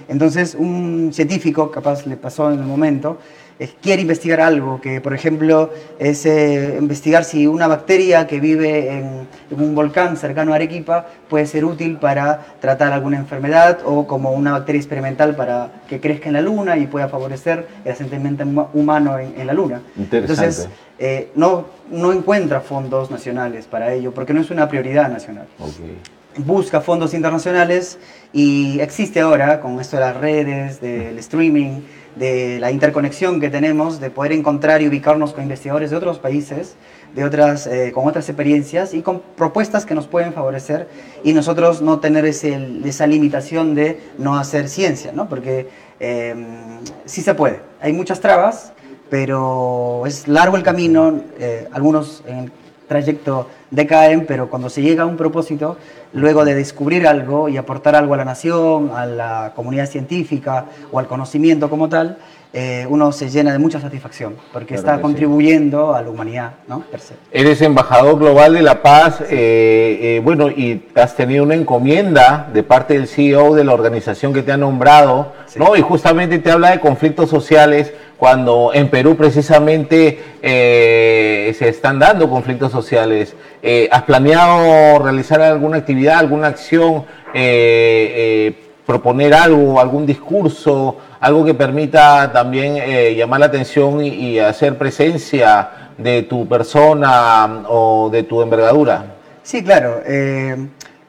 Entonces, 0.07 0.55
un 0.57 1.11
científico, 1.11 1.69
capaz 1.69 2.07
le 2.07 2.15
pasó 2.15 2.49
en 2.53 2.59
el 2.59 2.65
momento, 2.65 3.17
quiere 3.81 4.01
investigar 4.01 4.39
algo, 4.39 4.79
que 4.79 5.01
por 5.01 5.13
ejemplo 5.13 5.71
es 5.99 6.25
eh, 6.25 6.77
investigar 6.79 7.25
si 7.25 7.47
una 7.47 7.67
bacteria 7.67 8.27
que 8.27 8.39
vive 8.39 8.97
en, 8.97 9.27
un 9.51 9.75
volcán 9.75 10.15
cercano 10.15 10.53
a 10.53 10.55
Arequipa 10.55 11.05
puede 11.29 11.45
ser 11.45 11.65
útil 11.65 11.97
para 11.97 12.39
tratar 12.61 12.93
alguna 12.93 13.17
enfermedad 13.17 13.79
o 13.85 14.07
como 14.07 14.31
una 14.31 14.53
bacteria 14.53 14.79
experimental 14.79 15.35
para 15.35 15.81
que 15.89 15.99
crezca 15.99 16.27
en 16.27 16.33
la 16.33 16.41
luna 16.41 16.77
y 16.77 16.87
pueda 16.87 17.09
favorecer 17.09 17.67
el 17.83 17.91
asentamiento 17.91 18.69
humano 18.73 19.19
en, 19.19 19.45
la 19.45 19.53
luna. 19.53 19.81
Entonces, 19.97 20.69
eh, 20.97 21.31
no, 21.35 21.65
no 21.91 22.13
encuentra 22.13 22.61
fondos 22.61 23.11
nacionales 23.11 23.65
para 23.65 23.93
ello 23.93 24.13
porque 24.13 24.33
no 24.33 24.41
es 24.41 24.49
una 24.49 24.67
prioridad 24.69 25.09
nacional. 25.09 25.47
Busca 26.37 26.81
fondos 26.81 27.13
internacionales 27.13 27.97
y 28.33 28.79
existe 28.79 29.21
ahora 29.21 29.61
con 29.61 29.79
esto 29.79 29.97
de 29.97 30.01
las 30.01 30.17
redes, 30.17 30.81
del 30.81 31.17
streaming, 31.19 31.81
de 32.15 32.59
la 32.59 32.71
interconexión 32.71 33.39
que 33.39 33.49
tenemos, 33.49 33.99
de 33.99 34.09
poder 34.09 34.31
encontrar 34.31 34.81
y 34.81 34.87
ubicarnos 34.87 35.33
con 35.33 35.43
investigadores 35.43 35.91
de 35.91 35.97
otros 35.97 36.19
países, 36.19 36.75
de 37.13 37.23
otras, 37.23 37.67
eh, 37.67 37.91
con 37.93 38.07
otras 38.07 38.27
experiencias 38.29 38.93
y 38.93 39.01
con 39.01 39.21
propuestas 39.35 39.85
que 39.85 39.95
nos 39.95 40.07
pueden 40.07 40.33
favorecer 40.33 40.87
y 41.23 41.33
nosotros 41.33 41.81
no 41.81 41.99
tener 41.99 42.25
ese, 42.25 42.79
esa 42.85 43.07
limitación 43.07 43.75
de 43.75 44.01
no 44.17 44.37
hacer 44.37 44.69
ciencia, 44.69 45.11
¿no? 45.13 45.27
porque 45.27 45.67
eh, 45.99 46.35
sí 47.05 47.21
se 47.21 47.33
puede. 47.33 47.61
Hay 47.81 47.93
muchas 47.93 48.19
trabas, 48.19 48.73
pero 49.09 50.03
es 50.05 50.27
largo 50.27 50.57
el 50.57 50.63
camino, 50.63 51.21
eh, 51.39 51.67
algunos 51.71 52.23
en 52.27 52.39
el 52.39 52.51
trayecto 52.87 53.47
decaen, 53.71 54.25
pero 54.25 54.49
cuando 54.49 54.69
se 54.69 54.81
llega 54.81 55.03
a 55.03 55.05
un 55.05 55.17
propósito, 55.17 55.77
luego 56.13 56.45
de 56.45 56.55
descubrir 56.55 57.07
algo 57.07 57.49
y 57.49 57.57
aportar 57.57 57.95
algo 57.95 58.13
a 58.13 58.17
la 58.17 58.25
nación, 58.25 58.91
a 58.95 59.05
la 59.05 59.53
comunidad 59.55 59.87
científica 59.87 60.65
o 60.91 60.99
al 60.99 61.07
conocimiento 61.07 61.69
como 61.69 61.89
tal, 61.89 62.17
eh, 62.57 62.85
uno 62.87 63.11
se 63.11 63.29
llena 63.29 63.51
de 63.51 63.59
mucha 63.59 63.81
satisfacción, 63.81 64.37
porque 64.53 64.75
está 64.75 65.01
contribuyendo 65.01 65.93
a 65.93 66.01
la 66.01 66.09
humanidad, 66.09 66.53
¿no? 66.69 66.85
Eres 67.29 67.61
embajador 67.61 68.17
global 68.17 68.53
de 68.53 68.61
la 68.61 68.81
paz, 68.81 69.19
eh, 69.19 69.27
eh, 69.29 70.21
bueno, 70.23 70.49
y 70.49 70.85
has 70.95 71.17
tenido 71.17 71.43
una 71.43 71.55
encomienda 71.55 72.49
de 72.53 72.63
parte 72.63 72.93
del 72.93 73.09
CEO 73.09 73.55
de 73.55 73.65
la 73.65 73.73
organización 73.73 74.31
que 74.31 74.41
te 74.41 74.53
ha 74.53 74.57
nombrado, 74.57 75.33
¿no? 75.57 75.75
Y 75.75 75.81
justamente 75.81 76.39
te 76.39 76.49
habla 76.49 76.71
de 76.71 76.79
conflictos 76.79 77.29
sociales 77.29 77.91
cuando 78.17 78.71
en 78.73 78.89
Perú 78.89 79.15
precisamente 79.15 80.19
se 80.41 81.67
están 81.69 81.99
dando 81.99 82.29
conflictos 82.29 82.71
sociales. 82.71 83.35
¿Has 83.91 84.03
planeado 84.03 84.99
realizar 84.99 85.41
alguna 85.41 85.77
actividad, 85.77 86.19
alguna 86.19 86.47
acción, 86.47 87.05
proponer 88.85 89.33
algo, 89.33 89.79
algún 89.79 90.05
discurso? 90.05 90.97
algo 91.25 91.43
que 91.43 91.55
permita 91.55 92.31
también 92.31 92.77
eh, 92.77 93.15
llamar 93.15 93.39
la 93.39 93.47
atención 93.47 94.03
y, 94.03 94.37
hacer 94.37 94.77
presencia 94.77 95.89
de 95.97 96.21
tu 96.21 96.47
persona 96.47 97.63
o 97.67 98.11
de 98.11 98.21
tu 98.21 98.43
envergadura. 98.43 99.15
Sí, 99.41 99.63
claro. 99.63 100.01
Eh, 100.05 100.55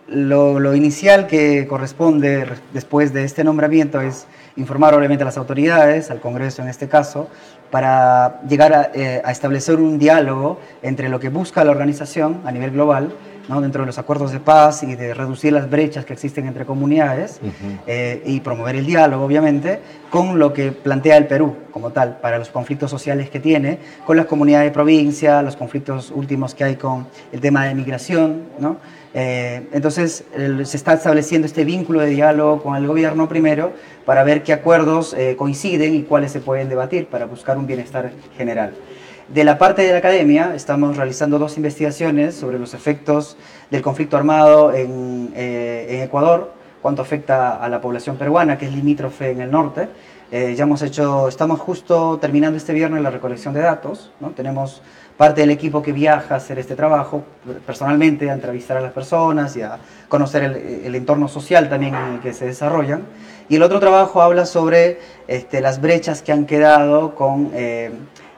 lo, 0.09 0.74
inicial 0.74 1.26
que 1.26 1.66
corresponde 1.66 2.46
después 2.72 3.12
de 3.12 3.24
este 3.24 3.44
nombramiento 3.44 4.00
es 4.00 4.26
informar 4.57 4.94
obviamente 4.94 5.22
a 5.22 5.26
las 5.26 5.36
autoridades, 5.36 6.11
al 6.11 6.20
Congreso 6.20 6.62
en 6.62 6.68
este 6.68 6.88
caso, 6.88 7.28
para 7.70 8.40
llegar 8.48 8.72
a, 8.72 8.90
eh, 8.94 9.22
a 9.24 9.32
establecer 9.32 9.76
un 9.76 9.98
diálogo 9.98 10.59
entre 10.82 11.09
lo 11.09 11.20
que 11.20 11.28
busca 11.28 11.64
la 11.64 11.70
organización 11.70 12.40
a 12.44 12.52
nivel 12.52 12.70
global 12.70 13.12
dentro 13.48 13.82
de 13.82 13.86
los 13.86 13.98
acuerdos 13.98 14.32
de 14.32 14.40
paz 14.40 14.82
y 14.82 14.96
de 14.96 15.14
reducir 15.14 15.52
las 15.52 15.70
brechas 15.70 16.04
que 16.04 16.12
existen 16.12 16.46
entre 16.46 16.66
comunidades 16.66 17.40
eh, 17.86 18.22
y 18.26 18.40
promover 18.40 18.76
el 18.76 18.84
diálogo, 18.84 19.24
obviamente, 19.24 19.80
con 20.11 20.38
lo 20.38 20.52
que 20.52 20.72
plantea 20.72 21.16
el 21.16 21.26
Perú 21.26 21.57
como 21.70 21.90
tal, 21.90 22.18
para 22.18 22.38
los 22.38 22.48
conflictos 22.48 22.90
sociales 22.90 23.30
que 23.30 23.38
tiene, 23.38 23.78
con 24.04 24.16
las 24.16 24.26
comunidades 24.26 24.70
de 24.70 24.72
provincia, 24.72 25.42
los 25.42 25.57
conflictos 25.57 26.11
últimos 26.11 26.54
que 26.54 26.64
hay 26.64 26.76
con 26.76 27.07
el 27.32 27.40
tema 27.40 27.66
de 27.66 27.74
migración. 27.74 28.42
¿no? 28.59 28.78
Eh, 29.18 29.66
entonces, 29.72 30.24
se 30.64 30.76
está 30.76 30.92
estableciendo 30.92 31.46
este 31.46 31.64
vínculo 31.64 32.00
de 32.00 32.08
diálogo 32.08 32.62
con 32.62 32.76
el 32.76 32.86
gobierno 32.86 33.30
primero 33.30 33.72
para 34.04 34.22
ver 34.24 34.42
qué 34.42 34.52
acuerdos 34.52 35.14
eh, 35.14 35.36
coinciden 35.38 35.94
y 35.94 36.02
cuáles 36.02 36.32
se 36.32 36.40
pueden 36.40 36.68
debatir 36.68 37.06
para 37.06 37.24
buscar 37.24 37.56
un 37.56 37.66
bienestar 37.66 38.12
general. 38.36 38.74
De 39.28 39.42
la 39.42 39.56
parte 39.56 39.80
de 39.80 39.92
la 39.92 39.98
academia, 39.98 40.54
estamos 40.54 40.98
realizando 40.98 41.38
dos 41.38 41.56
investigaciones 41.56 42.34
sobre 42.34 42.58
los 42.58 42.74
efectos 42.74 43.38
del 43.70 43.80
conflicto 43.80 44.18
armado 44.18 44.74
en, 44.74 45.32
eh, 45.34 46.02
Ecuador, 46.04 46.52
cuánto 46.82 47.00
afecta 47.00 47.56
a 47.56 47.70
la 47.70 47.80
población 47.80 48.18
peruana, 48.18 48.58
que 48.58 48.66
es 48.66 48.72
limítrofe 48.74 49.30
en 49.30 49.40
el 49.40 49.50
norte. 49.50 49.88
Eh, 50.30 50.54
ya 50.56 50.64
hemos 50.64 50.82
hecho, 50.82 51.26
estamos 51.28 51.58
justo 51.58 52.18
terminando 52.20 52.58
este 52.58 52.74
viernes 52.74 53.02
la 53.02 53.10
recolección 53.10 53.54
de 53.54 53.60
datos, 53.60 54.12
¿no? 54.20 54.30
tenemos 54.30 54.82
parte 55.16 55.40
del 55.40 55.50
equipo 55.50 55.82
que 55.82 55.92
viaja 55.92 56.34
a 56.34 56.36
hacer 56.38 56.58
este 56.58 56.76
trabajo 56.76 57.24
personalmente, 57.64 58.30
a 58.30 58.34
entrevistar 58.34 58.76
a 58.76 58.80
las 58.80 58.92
personas 58.92 59.56
y 59.56 59.62
a 59.62 59.78
conocer 60.08 60.42
el, 60.84 60.94
entorno 60.94 61.28
social 61.28 61.68
también 61.68 61.94
en 61.94 62.14
el 62.14 62.20
que 62.20 62.32
se 62.32 62.46
desarrollan. 62.46 63.02
Y 63.48 63.56
el 63.56 63.62
otro 63.62 63.80
trabajo 63.80 64.20
habla 64.22 64.44
sobre 64.44 64.98
este, 65.28 65.60
las 65.60 65.80
brechas 65.80 66.22
que 66.22 66.32
han 66.32 66.46
quedado 66.46 67.14
con... 67.14 67.50
Eh, 67.54 67.90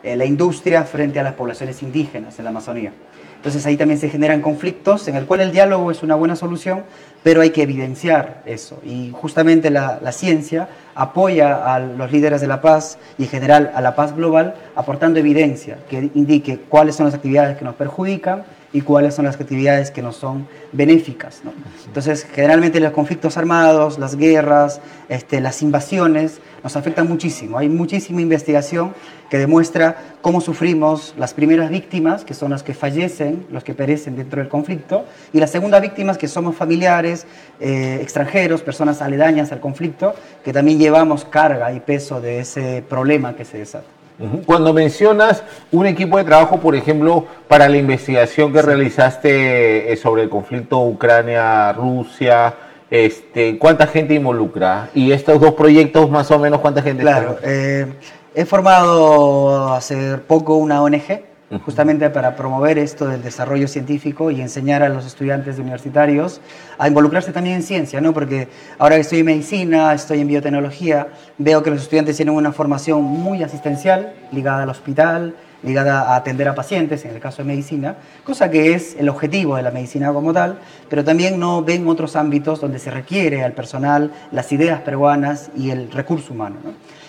la 0.03 0.24
industria 0.24 0.85
frente 0.85 1.20
a 1.20 1.22
las 1.22 1.35
poblaciones 1.35 1.83
indígenas 1.83 2.39
en 2.39 2.45
la 2.45 2.51
Amazonía. 2.51 2.93
Entonces 3.37 3.64
ahí 3.66 3.76
también 3.76 4.01
se 4.01 4.09
generan 4.09 4.43
conflictos 4.43 5.07
en 5.07 5.14
el 5.14 5.24
cual 5.24 5.41
el 5.41 5.53
diálogo 5.53 5.91
es 5.91 6.03
una 6.03 6.16
buena 6.16 6.35
solución, 6.35 6.85
pero 7.23 7.41
hay 7.41 7.51
que 7.51 7.62
evidenciar 7.62 8.43
eso. 8.47 8.81
Y 8.85 9.11
justamente 9.12 9.71
la, 9.71 10.12
ciencia 10.12 10.69
apoya 10.95 11.75
a 11.75 11.79
los 11.79 12.11
líderes 12.11 12.41
de 12.41 12.47
la 12.47 12.61
paz 12.61 12.99
y 13.19 13.25
en 13.25 13.29
general 13.29 13.71
a 13.75 13.81
la 13.81 13.95
paz 13.95 14.16
global 14.16 14.55
aportando 14.75 15.21
evidencia 15.21 15.79
que 15.89 16.11
indique 16.14 16.59
cuáles 16.69 16.97
son 16.97 17.07
las 17.07 17.14
actividades 17.14 17.57
que 17.57 17.64
nos 17.64 17.75
perjudican 17.75 18.43
y 18.73 18.83
cuáles 18.83 19.14
son 19.14 19.25
las 19.25 19.37
actividades 19.37 19.91
que 19.91 20.03
nos 20.03 20.16
son 20.16 20.47
benéficas. 20.73 21.41
Entonces, 21.87 22.27
generalmente 22.35 22.81
los 22.81 22.93
conflictos 22.93 23.37
armados, 23.39 23.99
las 23.99 24.16
guerras, 24.16 24.81
este, 25.09 25.41
las 25.41 25.62
invasiones 25.62 26.41
nos 26.62 26.77
afectan 26.77 27.09
muchísimo. 27.09 27.57
Hay 27.57 27.69
muchísima 27.69 28.21
investigación 28.21 28.93
que 29.31 29.39
demuestra 29.39 29.97
cómo 30.21 30.41
sufrimos 30.41 31.14
las 31.16 31.35
primeras 31.35 31.71
víctimas, 31.71 32.25
que 32.25 32.35
son 32.35 32.51
las 32.51 32.62
que 32.62 32.75
fallecen, 32.75 33.47
los 33.51 33.64
que 33.64 33.75
perecen 33.75 34.16
dentro 34.16 34.41
del 34.41 34.49
conflicto, 34.49 35.05
y 35.33 35.39
las 35.39 35.51
segundas 35.51 35.81
víctimas, 35.81 36.19
que 36.19 36.29
somos 36.29 36.57
familiares, 36.57 37.27
eh, 37.61 37.99
extranjeros, 38.03 38.62
personas 38.62 39.01
aledañas 39.01 39.53
al 39.53 39.61
conflicto, 39.61 40.14
que 40.45 40.53
también 40.53 40.79
llevamos 40.79 41.25
carga 41.25 41.73
y 41.73 41.81
peso 41.81 42.21
de 42.21 42.41
ese 42.41 42.83
problema 42.89 43.35
que 43.37 43.45
se 43.45 43.59
desata. 43.59 43.98
Cuando 44.47 44.73
mencionas 44.73 45.45
un 45.71 45.87
equipo 45.87 46.19
de 46.19 46.25
trabajo, 46.25 46.59
por 46.59 46.75
ejemplo, 46.75 47.27
para 47.47 47.69
la 47.69 47.77
investigación 47.77 48.53
que 48.53 48.62
realizaste 48.62 49.93
eh, 49.93 49.97
sobre 49.97 50.25
el 50.25 50.29
conflicto 50.29 50.81
Ucrania-Rusia, 50.81 52.55
este, 52.91 53.59
¿cuánta 53.59 53.87
gente 53.87 54.14
involucra? 54.14 54.91
Y 54.93 55.12
estos 55.12 55.41
dos 55.41 55.55
proyectos, 55.55 56.11
más 56.11 56.31
o 56.33 56.39
menos, 56.39 56.61
¿cuánta 56.61 56.83
gente? 56.83 57.03
Claro, 57.03 57.37
eh, 57.45 57.87
he 58.35 58.45
formado 58.45 59.73
hace 59.73 60.19
poco 60.19 60.57
una 60.57 60.83
ONG 60.83 61.23
justamente 61.65 62.11
para 62.11 62.37
promover 62.37 62.79
esto 62.79 63.09
del 63.09 63.23
desarrollo 63.23 63.69
científico 63.69 64.31
y 64.31 64.41
enseñar 64.41 64.83
a 64.83 64.89
los 64.91 65.07
estudiantes 65.07 65.59
universitarios 65.59 66.41
a 66.77 66.89
involucrarse 66.89 67.33
también 67.33 67.57
en 67.57 67.63
ciencia, 67.63 68.01
¿no? 68.01 68.13
Porque 68.13 68.49
ahora 68.79 68.97
que 68.97 69.01
estoy 69.01 69.21
en 69.21 69.27
medicina, 69.27 69.95
estoy 69.95 70.21
en 70.21 70.29
biotecnología, 70.29 71.09
veo 71.39 71.63
que 71.63 71.71
los 71.71 71.83
estudiantes 71.83 72.17
tienen 72.17 72.35
una 72.35 72.53
formación 72.53 73.03
muy 73.03 73.43
asistencial, 73.43 74.13
ligada 74.31 74.65
al 74.65 74.69
hospital, 74.69 75.35
ligada 75.63 76.13
a 76.13 76.17
atender 76.17 76.49
a 76.49 76.55
pacientes, 76.55 77.05
en 77.05 77.13
el 77.13 77.21
caso 77.21 77.39
de 77.43 77.49
medicina, 77.49 77.97
cosa 78.25 78.51
que 78.51 78.75
es 78.75 78.95
el 78.99 79.09
objetivo 79.09 79.57
de 79.57 79.63
la 79.63 79.71
medicina 79.71 80.13
como 80.13 80.33
tal, 80.33 80.59
pero 80.89 81.03
también 81.03 81.41
no 81.41 81.63
ven 81.63 81.89
otros 81.89 82.15
ámbitos 82.15 82.61
donde 82.61 82.79
se 82.79 82.91
requiere 82.91 83.43
al 83.43 83.53
personal 83.53 84.13
las 84.31 84.53
ideas 84.53 84.83
peruanas 84.83 85.51
y 85.57 85.71
el 85.71 85.91
recurso 85.91 86.33
humano. 86.33 86.57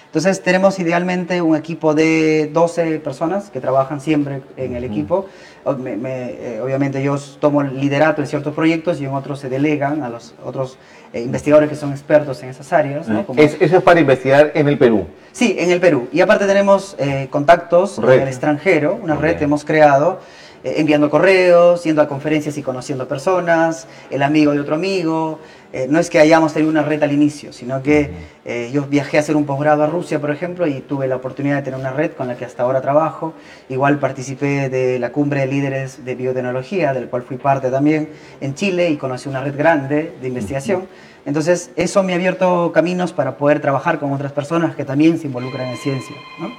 Entonces 0.10 0.42
tenemos 0.42 0.80
idealmente 0.80 1.40
un 1.40 1.56
equipo 1.56 1.94
de 1.94 2.50
12 2.52 2.98
personas 2.98 3.52
que 3.52 3.62
trabajan 3.62 4.02
siempre 4.02 4.42
en 4.58 4.76
el 4.76 4.84
equipo. 4.84 5.28
Eh, 5.68 6.60
obviamente 6.64 7.04
yo 7.04 7.16
tomo 7.40 7.62
liderato 7.62 8.22
en 8.22 8.28
ciertos 8.28 8.56
proyectos 8.56 9.00
y 9.00 9.06
en 9.06 9.14
otros 9.14 9.40
se 9.40 9.50
delegan 9.50 10.02
a 10.02 10.10
los 10.10 10.34
otros 10.44 10.80
eh, 11.14 11.22
investigadores 11.22 11.70
que 11.70 11.76
son 11.76 11.92
expertos 11.92 12.42
en 12.42 12.50
esas 12.50 12.74
áreas. 12.74 13.08
eso 13.38 13.78
es 13.78 13.84
para 13.84 14.00
investigar 14.00 14.52
en 14.56 14.68
el 14.68 14.80
Perú. 14.80 15.06
Sí, 15.32 15.56
en 15.60 15.70
el 15.70 15.80
Perú. 15.80 16.08
Y 16.12 16.22
aparte 16.22 16.48
tenemos 16.48 16.96
eh, 16.98 17.28
contactos 17.30 18.00
en 18.00 18.10
el 18.10 18.28
extranjero, 18.28 18.98
una 19.00 19.16
red 19.16 19.38
que 19.38 19.44
hemos 19.44 19.64
creado 19.64 20.22
eh, 20.64 20.76
enviando 20.78 21.10
correos, 21.10 21.84
yendo 21.86 22.02
a 22.02 22.08
conferencias 22.08 22.58
y 22.58 22.64
conociendo 22.64 23.08
personas, 23.08 23.88
el 24.10 24.22
amigo 24.22 24.52
de 24.52 24.60
otro 24.60 24.76
amigo. 24.76 25.40
Eh, 25.72 25.88
no 25.90 26.00
es 26.00 26.10
que 26.10 26.20
hayamos 26.20 26.54
tenido 26.54 26.72
una 26.72 26.82
red 26.82 27.02
al 27.04 27.12
inicio, 27.12 27.54
sino 27.54 27.84
que 27.84 28.10
eh, 28.44 28.72
yo 28.74 28.84
viajé 28.84 29.18
a 29.18 29.20
hacer 29.20 29.36
un 29.36 29.46
posgrado 29.46 29.84
a 29.84 29.88
Rusia, 29.88 30.20
por 30.20 30.32
ejemplo, 30.32 30.66
y 30.66 30.82
tuve 30.82 31.08
la 31.08 31.18
oportunidad 31.18 31.58
de 31.58 31.62
tener 31.62 31.80
una 31.80 31.92
red 31.92 32.12
con 32.14 32.28
la 32.28 32.36
que 32.36 32.46
hasta 32.46 32.64
ahora 32.64 32.82
trabajo. 32.82 33.34
Igual 33.70 34.00
participé 34.00 34.70
de 34.70 34.98
la 34.98 35.12
cumbre 35.12 35.42
de 35.42 35.48
líderes 35.48 36.04
de 36.04 36.16
biotecnología, 36.16 36.94
del 36.94 37.08
cual 37.08 37.22
fui 37.22 37.38
parte 37.38 37.70
también 37.70 38.10
en 38.42 38.56
Chile 38.56 38.90
y 38.90 38.98
conocí 38.98 39.30
una 39.30 39.42
red 39.42 39.56
grande 39.56 40.14
de 40.20 40.28
investigación. 40.28 40.88
Entonces, 41.26 41.70
eso 41.76 42.02
me 42.02 42.14
ha 42.14 42.16
abierto 42.16 42.72
caminos 42.74 43.14
para 43.14 43.38
poder 43.38 43.60
trabajar 43.60 44.00
con 44.00 44.12
otras 44.12 44.32
personas 44.32 44.76
que 44.76 44.86
también 44.86 45.20
se 45.20 45.28
involucran 45.28 45.68
en 45.68 45.78
ciencia. 45.78 46.16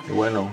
Qué 0.06 0.12
bueno. 0.12 0.50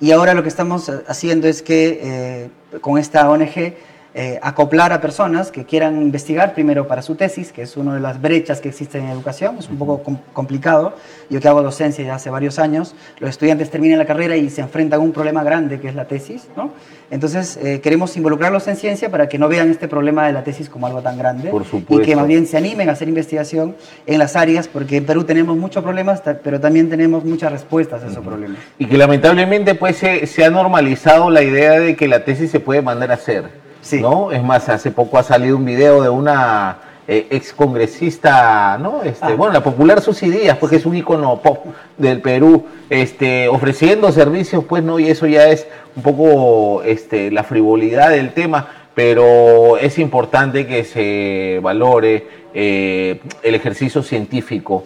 Y 0.00 0.12
ahora 0.12 0.32
lo 0.32 0.42
que 0.42 0.48
estamos 0.48 0.90
haciendo 1.06 1.46
es 1.46 1.60
que 1.60 2.00
eh, 2.02 2.78
con 2.80 2.96
esta 2.96 3.28
ONG 3.28 3.74
eh, 4.12 4.40
acoplar 4.42 4.92
a 4.92 5.00
personas 5.00 5.52
que 5.52 5.64
quieran 5.64 6.02
investigar 6.02 6.52
primero 6.52 6.88
para 6.88 7.00
su 7.00 7.14
tesis, 7.14 7.52
que 7.52 7.62
es 7.62 7.76
una 7.76 7.94
de 7.94 8.00
las 8.00 8.20
brechas 8.20 8.60
que 8.60 8.68
existen 8.68 9.04
en 9.04 9.10
educación, 9.10 9.56
es 9.58 9.68
un 9.68 9.78
poco 9.78 10.02
complicado. 10.32 10.94
Yo 11.28 11.40
que 11.40 11.46
hago 11.46 11.62
docencia 11.62 12.04
ya 12.04 12.16
hace 12.16 12.28
varios 12.28 12.58
años, 12.58 12.96
los 13.20 13.30
estudiantes 13.30 13.70
terminan 13.70 13.98
la 13.98 14.06
carrera 14.06 14.36
y 14.36 14.50
se 14.50 14.62
enfrentan 14.62 14.98
a 14.98 15.02
un 15.02 15.12
problema 15.12 15.44
grande 15.44 15.78
que 15.78 15.88
es 15.88 15.94
la 15.94 16.06
tesis, 16.06 16.48
¿no? 16.56 16.72
Entonces 17.10 17.56
eh, 17.62 17.80
queremos 17.80 18.16
involucrarlos 18.16 18.66
en 18.68 18.76
ciencia 18.76 19.10
para 19.10 19.28
que 19.28 19.38
no 19.38 19.48
vean 19.48 19.70
este 19.70 19.86
problema 19.86 20.26
de 20.26 20.32
la 20.32 20.44
tesis 20.44 20.68
como 20.68 20.86
algo 20.86 21.02
tan 21.02 21.16
grande 21.16 21.52
y 21.88 21.98
que 22.00 22.16
más 22.16 22.26
bien 22.26 22.46
se 22.46 22.56
animen 22.56 22.88
a 22.88 22.92
hacer 22.92 23.08
investigación 23.08 23.76
en 24.06 24.18
las 24.18 24.34
áreas, 24.34 24.66
porque 24.66 24.96
en 24.96 25.06
Perú 25.06 25.24
tenemos 25.24 25.56
muchos 25.56 25.84
problemas, 25.84 26.20
pero 26.42 26.60
también 26.60 26.88
tenemos 26.88 27.24
muchas 27.24 27.52
respuestas 27.52 28.02
a 28.02 28.08
esos 28.08 28.24
problemas. 28.24 28.58
Y 28.78 28.86
que 28.86 28.96
lamentablemente 28.96 29.76
pues 29.76 29.96
se, 29.96 30.26
se 30.26 30.44
ha 30.44 30.50
normalizado 30.50 31.30
la 31.30 31.42
idea 31.42 31.78
de 31.78 31.94
que 31.94 32.08
la 32.08 32.24
tesis 32.24 32.50
se 32.50 32.58
puede 32.58 32.82
mandar 32.82 33.10
a 33.12 33.14
hacer. 33.14 33.59
¿No? 34.00 34.32
Es 34.32 34.42
más, 34.42 34.68
hace 34.68 34.90
poco 34.90 35.18
ha 35.18 35.22
salido 35.22 35.56
un 35.56 35.64
video 35.64 36.02
de 36.02 36.08
una 36.08 36.78
eh, 37.08 37.26
ex 37.30 37.52
congresista, 37.52 38.78
¿no? 38.78 39.02
Este, 39.02 39.26
ah. 39.26 39.34
Bueno, 39.36 39.52
la 39.52 39.64
popular 39.64 40.00
sus 40.00 40.22
ideas, 40.22 40.56
porque 40.58 40.76
es 40.76 40.86
un 40.86 40.96
icono 40.96 41.40
pop 41.42 41.66
del 41.98 42.20
Perú, 42.20 42.66
este, 42.88 43.48
ofreciendo 43.48 44.12
servicios, 44.12 44.64
pues, 44.64 44.84
¿no? 44.84 44.98
Y 45.00 45.08
eso 45.08 45.26
ya 45.26 45.48
es 45.48 45.66
un 45.96 46.02
poco 46.02 46.82
este, 46.84 47.30
la 47.30 47.42
frivolidad 47.42 48.10
del 48.10 48.32
tema, 48.32 48.68
pero 48.94 49.76
es 49.78 49.98
importante 49.98 50.66
que 50.66 50.84
se 50.84 51.58
valore 51.62 52.28
eh, 52.54 53.20
el 53.42 53.54
ejercicio 53.54 54.02
científico. 54.02 54.84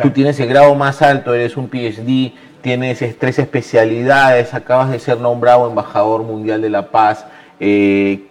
Tú 0.00 0.10
tienes 0.10 0.38
el 0.40 0.48
grado 0.48 0.74
más 0.74 1.02
alto, 1.02 1.34
eres 1.34 1.56
un 1.56 1.68
PhD, 1.68 2.32
tienes 2.60 3.00
tres 3.18 3.38
especialidades, 3.38 4.54
acabas 4.54 4.90
de 4.90 4.98
ser 4.98 5.20
nombrado 5.20 5.68
embajador 5.68 6.22
mundial 6.22 6.62
de 6.62 6.70
la 6.70 6.90
paz. 6.90 7.26
Eh, 7.60 8.26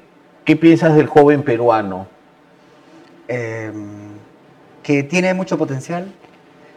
¿Qué 0.46 0.56
piensas 0.56 0.96
del 0.96 1.08
joven 1.08 1.42
peruano? 1.42 2.06
Em, 3.28 4.12
que 4.84 5.02
tiene 5.02 5.34
mucho 5.34 5.58
potencial. 5.58 6.14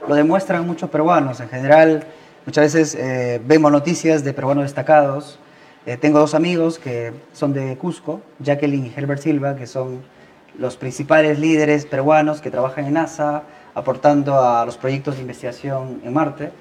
Lo 0.08 0.14
demuestran 0.14 0.66
muchos 0.66 0.88
peruanos. 0.88 1.38
En 1.40 1.50
general, 1.50 2.04
muchas 2.46 2.72
veces 2.72 2.94
eh, 2.94 3.42
vemos 3.44 3.70
noticias 3.70 4.24
de 4.24 4.32
peruanos 4.32 4.64
destacados. 4.64 5.38
Eh, 5.84 5.98
tengo 5.98 6.18
dos 6.18 6.34
amigos 6.34 6.78
que 6.78 7.12
son 7.34 7.52
de 7.52 7.76
Cusco, 7.76 8.22
Jacqueline 8.38 8.86
y 8.86 8.92
Herbert 8.96 9.20
Silva, 9.20 9.54
que 9.54 9.66
son 9.66 10.00
los 10.58 10.78
principales 10.78 11.38
líderes 11.38 11.84
peruanos 11.84 12.40
que 12.40 12.50
trabajan 12.50 12.86
en 12.86 12.94
NASA, 12.94 13.42
aportando 13.74 14.40
a 14.40 14.64
los 14.64 14.78
proyectos 14.78 15.16
de 15.16 15.20
investigación 15.20 16.00
en 16.04 16.14
Marte. 16.14 16.52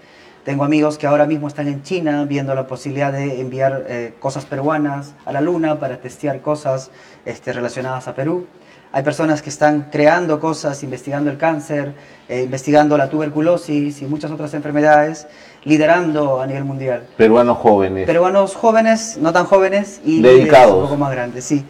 Tengo 0.48 0.64
amigos 0.64 0.98
que 0.98 1.06
ahora 1.06 1.26
mismo 1.26 1.50
están 1.50 1.68
en 1.68 1.84
China 1.84 2.24
viendo 2.24 2.56
la 2.56 2.68
posibilidad 2.68 3.12
de 3.12 3.42
enviar 3.42 3.84
eh, 3.90 4.14
cosas 4.18 4.46
peruanas 4.46 5.14
a 5.26 5.34
la 5.34 5.42
Luna 5.42 5.78
para 5.78 5.98
testear 5.98 6.40
cosas 6.40 6.90
este, 7.26 7.52
relacionadas 7.52 8.08
a 8.08 8.16
Perú. 8.16 8.48
Hay 8.94 9.04
personas 9.04 9.42
que 9.42 9.50
están 9.50 9.90
creando 9.92 10.40
cosas, 10.40 10.82
investigando 10.84 11.30
el 11.30 11.38
cáncer, 11.38 11.96
eh, 12.30 12.44
investigando 12.44 12.98
la 12.98 13.10
tuberculosis 13.10 14.02
y 14.02 14.06
muchas 14.06 14.32
otras 14.32 14.54
enfermedades, 14.54 15.28
liderando 15.66 16.40
a 16.40 16.48
nivel 16.48 16.64
mundial. 16.64 17.06
Peruanos 17.18 17.58
jóvenes. 17.58 18.06
Peruanos 18.08 18.56
jóvenes, 18.56 19.18
no 19.18 19.34
tan 19.34 19.44
jóvenes 19.48 20.00
y 20.06 20.22
dedicados. 20.22 20.76
un 20.76 20.84
poco 20.84 20.96
más 20.96 21.12
grandes, 21.12 21.44
sí. 21.44 21.66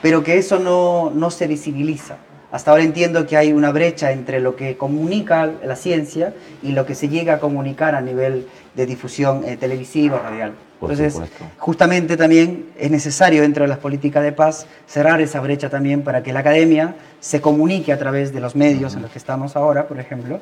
Pero 0.00 0.24
que 0.24 0.38
eso 0.38 0.58
no, 0.58 1.12
no 1.14 1.30
se 1.30 1.46
visibiliza. 1.46 2.16
Hasta 2.52 2.70
ahora 2.70 2.84
entiendo 2.84 3.26
que 3.26 3.38
hay 3.38 3.54
una 3.54 3.72
brecha 3.72 4.12
entre 4.12 4.38
lo 4.38 4.56
que 4.56 4.76
comunica 4.76 5.50
la 5.64 5.74
ciencia 5.74 6.34
y 6.62 6.72
lo 6.72 6.84
que 6.84 6.94
se 6.94 7.08
llega 7.08 7.34
a 7.34 7.40
comunicar 7.40 7.94
a 7.94 8.02
nivel 8.02 8.46
de 8.74 8.84
difusión 8.84 9.42
eh, 9.44 9.56
televisiva 9.56 10.16
o 10.16 10.22
radial. 10.22 10.52
Entonces, 10.82 11.18
justamente 11.58 12.16
también 12.16 12.66
es 12.76 12.90
necesario 12.90 13.40
dentro 13.40 13.64
de 13.64 13.68
las 13.68 13.78
políticas 13.78 14.22
de 14.22 14.32
paz 14.32 14.66
cerrar 14.86 15.22
esa 15.22 15.40
brecha 15.40 15.70
también 15.70 16.02
para 16.02 16.22
que 16.22 16.32
la 16.32 16.40
academia 16.40 16.94
se 17.20 17.40
comunique 17.40 17.90
a 17.90 17.98
través 17.98 18.34
de 18.34 18.40
los 18.40 18.54
medios 18.54 18.94
en 18.94 19.02
los 19.02 19.10
que 19.10 19.18
estamos 19.18 19.56
ahora, 19.56 19.86
por 19.86 19.98
ejemplo, 19.98 20.40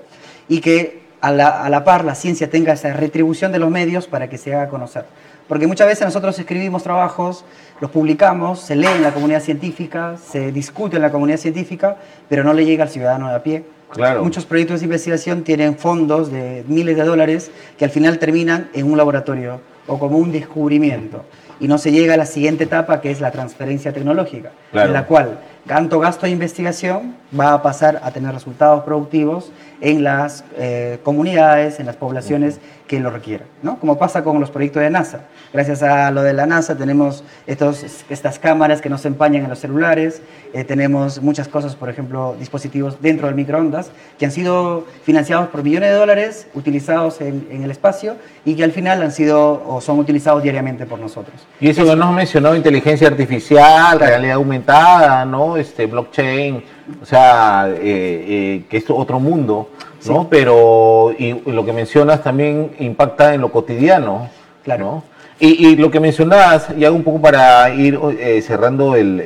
y 0.48 0.60
que 0.60 1.02
a 1.20 1.30
la, 1.30 1.62
a 1.62 1.68
la 1.68 1.84
par 1.84 2.04
la 2.04 2.16
ciencia 2.16 2.50
tenga 2.50 2.72
esa 2.72 2.92
retribución 2.92 3.52
de 3.52 3.60
los 3.60 3.70
medios 3.70 4.08
para 4.08 4.28
que 4.28 4.38
se 4.38 4.52
haga 4.54 4.68
conocer. 4.68 5.04
Porque 5.50 5.66
muchas 5.66 5.88
veces 5.88 6.04
nosotros 6.06 6.38
escribimos 6.38 6.84
trabajos, 6.84 7.44
los 7.80 7.90
publicamos, 7.90 8.60
se 8.60 8.76
lee 8.76 8.86
en 8.86 9.02
la 9.02 9.10
comunidad 9.10 9.42
científica, 9.42 10.16
se 10.16 10.52
discute 10.52 10.94
en 10.94 11.02
la 11.02 11.10
comunidad 11.10 11.38
científica, 11.38 11.96
pero 12.28 12.44
no 12.44 12.52
le 12.52 12.64
llega 12.64 12.84
al 12.84 12.88
ciudadano 12.88 13.28
de 13.28 13.34
a 13.34 13.42
pie. 13.42 13.64
Claro. 13.90 14.22
Muchos 14.22 14.46
proyectos 14.46 14.78
de 14.78 14.84
investigación 14.84 15.42
tienen 15.42 15.76
fondos 15.76 16.30
de 16.30 16.64
miles 16.68 16.96
de 16.96 17.02
dólares 17.02 17.50
que 17.76 17.84
al 17.84 17.90
final 17.90 18.20
terminan 18.20 18.70
en 18.74 18.88
un 18.88 18.96
laboratorio 18.96 19.60
o 19.88 19.98
como 19.98 20.18
un 20.18 20.30
descubrimiento 20.30 21.24
y 21.58 21.66
no 21.66 21.78
se 21.78 21.90
llega 21.90 22.14
a 22.14 22.16
la 22.16 22.26
siguiente 22.26 22.62
etapa 22.62 23.00
que 23.00 23.10
es 23.10 23.20
la 23.20 23.32
transferencia 23.32 23.92
tecnológica, 23.92 24.52
en 24.72 24.92
la 24.92 25.06
cual 25.06 25.40
tanto 25.66 25.98
gasto 25.98 26.26
de 26.26 26.32
investigación 26.32 27.16
va 27.38 27.54
a 27.54 27.62
pasar 27.62 28.00
a 28.04 28.12
tener 28.12 28.32
resultados 28.32 28.84
productivos 28.84 29.50
en 29.80 30.04
las 30.04 30.44
eh, 30.56 30.98
comunidades, 31.02 31.80
en 31.80 31.86
las 31.86 31.96
poblaciones 31.96 32.60
que 32.86 32.98
lo 32.98 33.10
requieran, 33.10 33.46
¿no? 33.62 33.78
Como 33.78 33.98
pasa 33.98 34.24
con 34.24 34.40
los 34.40 34.50
proyectos 34.50 34.82
de 34.82 34.90
NASA. 34.90 35.20
Gracias 35.52 35.80
a 35.84 36.10
lo 36.10 36.22
de 36.22 36.32
la 36.32 36.46
NASA 36.46 36.76
tenemos 36.76 37.22
estos, 37.46 37.84
estas 38.10 38.40
cámaras 38.40 38.80
que 38.80 38.88
nos 38.88 39.04
empañan 39.06 39.44
en 39.44 39.48
los 39.48 39.60
celulares, 39.60 40.22
eh, 40.52 40.64
tenemos 40.64 41.22
muchas 41.22 41.46
cosas, 41.46 41.76
por 41.76 41.88
ejemplo, 41.88 42.34
dispositivos 42.38 43.00
dentro 43.00 43.28
del 43.28 43.36
microondas, 43.36 43.92
que 44.18 44.24
han 44.24 44.32
sido 44.32 44.86
financiados 45.04 45.48
por 45.50 45.62
millones 45.62 45.90
de 45.90 45.94
dólares, 45.94 46.48
utilizados 46.54 47.20
en, 47.20 47.46
el 47.62 47.70
espacio 47.70 48.16
y 48.44 48.56
que 48.56 48.64
al 48.64 48.72
final 48.72 49.00
han 49.02 49.12
sido 49.12 49.62
o 49.66 49.80
son 49.80 50.00
utilizados 50.00 50.42
diariamente 50.42 50.84
por 50.84 50.98
nosotros. 50.98 51.46
Y 51.60 51.70
eso, 51.70 51.84
que 51.84 51.94
nos 51.94 52.08
ha 52.08 52.12
mencionado 52.12 52.56
inteligencia 52.56 53.06
artificial, 53.06 54.00
realidad 54.00 54.34
aumentada, 54.34 55.24
¿no? 55.24 55.56
Este, 55.56 55.86
blockchain, 55.86 56.64
o 57.02 57.06
sea, 57.06 57.68
eh, 57.68 57.78
eh, 57.82 58.64
que 58.68 58.76
es 58.76 58.84
otro 58.88 59.20
mundo, 59.20 59.68
¿no? 60.06 60.28
Pero, 60.28 61.14
y, 61.18 61.40
lo 61.50 61.64
que 61.64 61.72
mencionas 61.72 62.22
también 62.22 62.72
impacta 62.78 63.34
en 63.34 63.40
lo 63.40 63.50
cotidiano, 63.50 64.28
claro. 64.64 65.02
Y, 65.42 65.76
lo 65.76 65.90
que 65.90 66.00
mencionabas, 66.00 66.68
y 66.76 66.84
hago 66.84 66.94
un 66.94 67.02
poco 67.02 67.22
para 67.22 67.70
ir 67.70 67.98
eh, 68.18 68.42
cerrando 68.42 68.94
el, 68.94 69.16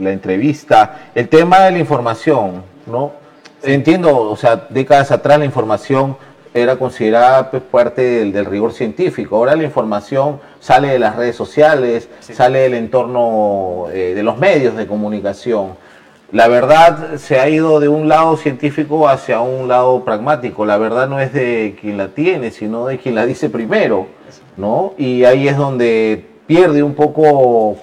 la 0.00 0.12
entrevista, 0.12 1.08
el 1.16 1.28
tema 1.28 1.60
de 1.60 1.72
la 1.72 1.78
información, 1.78 2.62
¿no? 2.86 3.10
Entiendo, 3.64 4.16
o 4.16 4.36
sea, 4.36 4.68
décadas 4.68 5.10
atrás 5.10 5.40
la 5.40 5.44
información 5.44 6.16
era 6.54 6.76
considerada 6.76 7.50
pues, 7.50 7.60
parte 7.64 8.02
del, 8.02 8.44
rigor 8.46 8.72
científico. 8.72 9.34
Ahora 9.34 9.56
la 9.56 9.64
información 9.64 10.40
sale 10.60 10.88
de 10.88 11.00
las 11.00 11.16
redes 11.16 11.34
sociales, 11.34 12.08
sale 12.20 12.60
del 12.60 12.74
entorno 12.74 13.86
de 13.92 14.22
los 14.22 14.38
medios 14.38 14.76
de 14.76 14.86
comunicación 14.86 15.70
la 16.32 16.48
verdad 16.48 17.16
se 17.16 17.38
ha 17.38 17.48
ido 17.48 17.78
de 17.78 17.88
un 17.88 18.08
lado 18.08 18.38
científico 18.38 19.06
hacia 19.06 19.40
un 19.40 19.68
lado 19.68 20.02
pragmático. 20.02 20.64
La 20.64 20.78
verdad 20.78 21.06
no 21.06 21.20
es 21.20 21.32
de 21.34 21.76
quien 21.78 21.98
la 21.98 22.08
tiene, 22.08 22.50
sino 22.50 22.86
de 22.86 22.98
quien 22.98 23.14
la 23.14 23.26
dice 23.26 23.50
primero, 23.50 24.06
¿no? 24.56 24.94
Y 24.96 25.24
ahí 25.24 25.46
es 25.46 25.58
donde 25.58 26.24
pierde 26.46 26.82
un 26.82 26.94
poco 26.94 27.76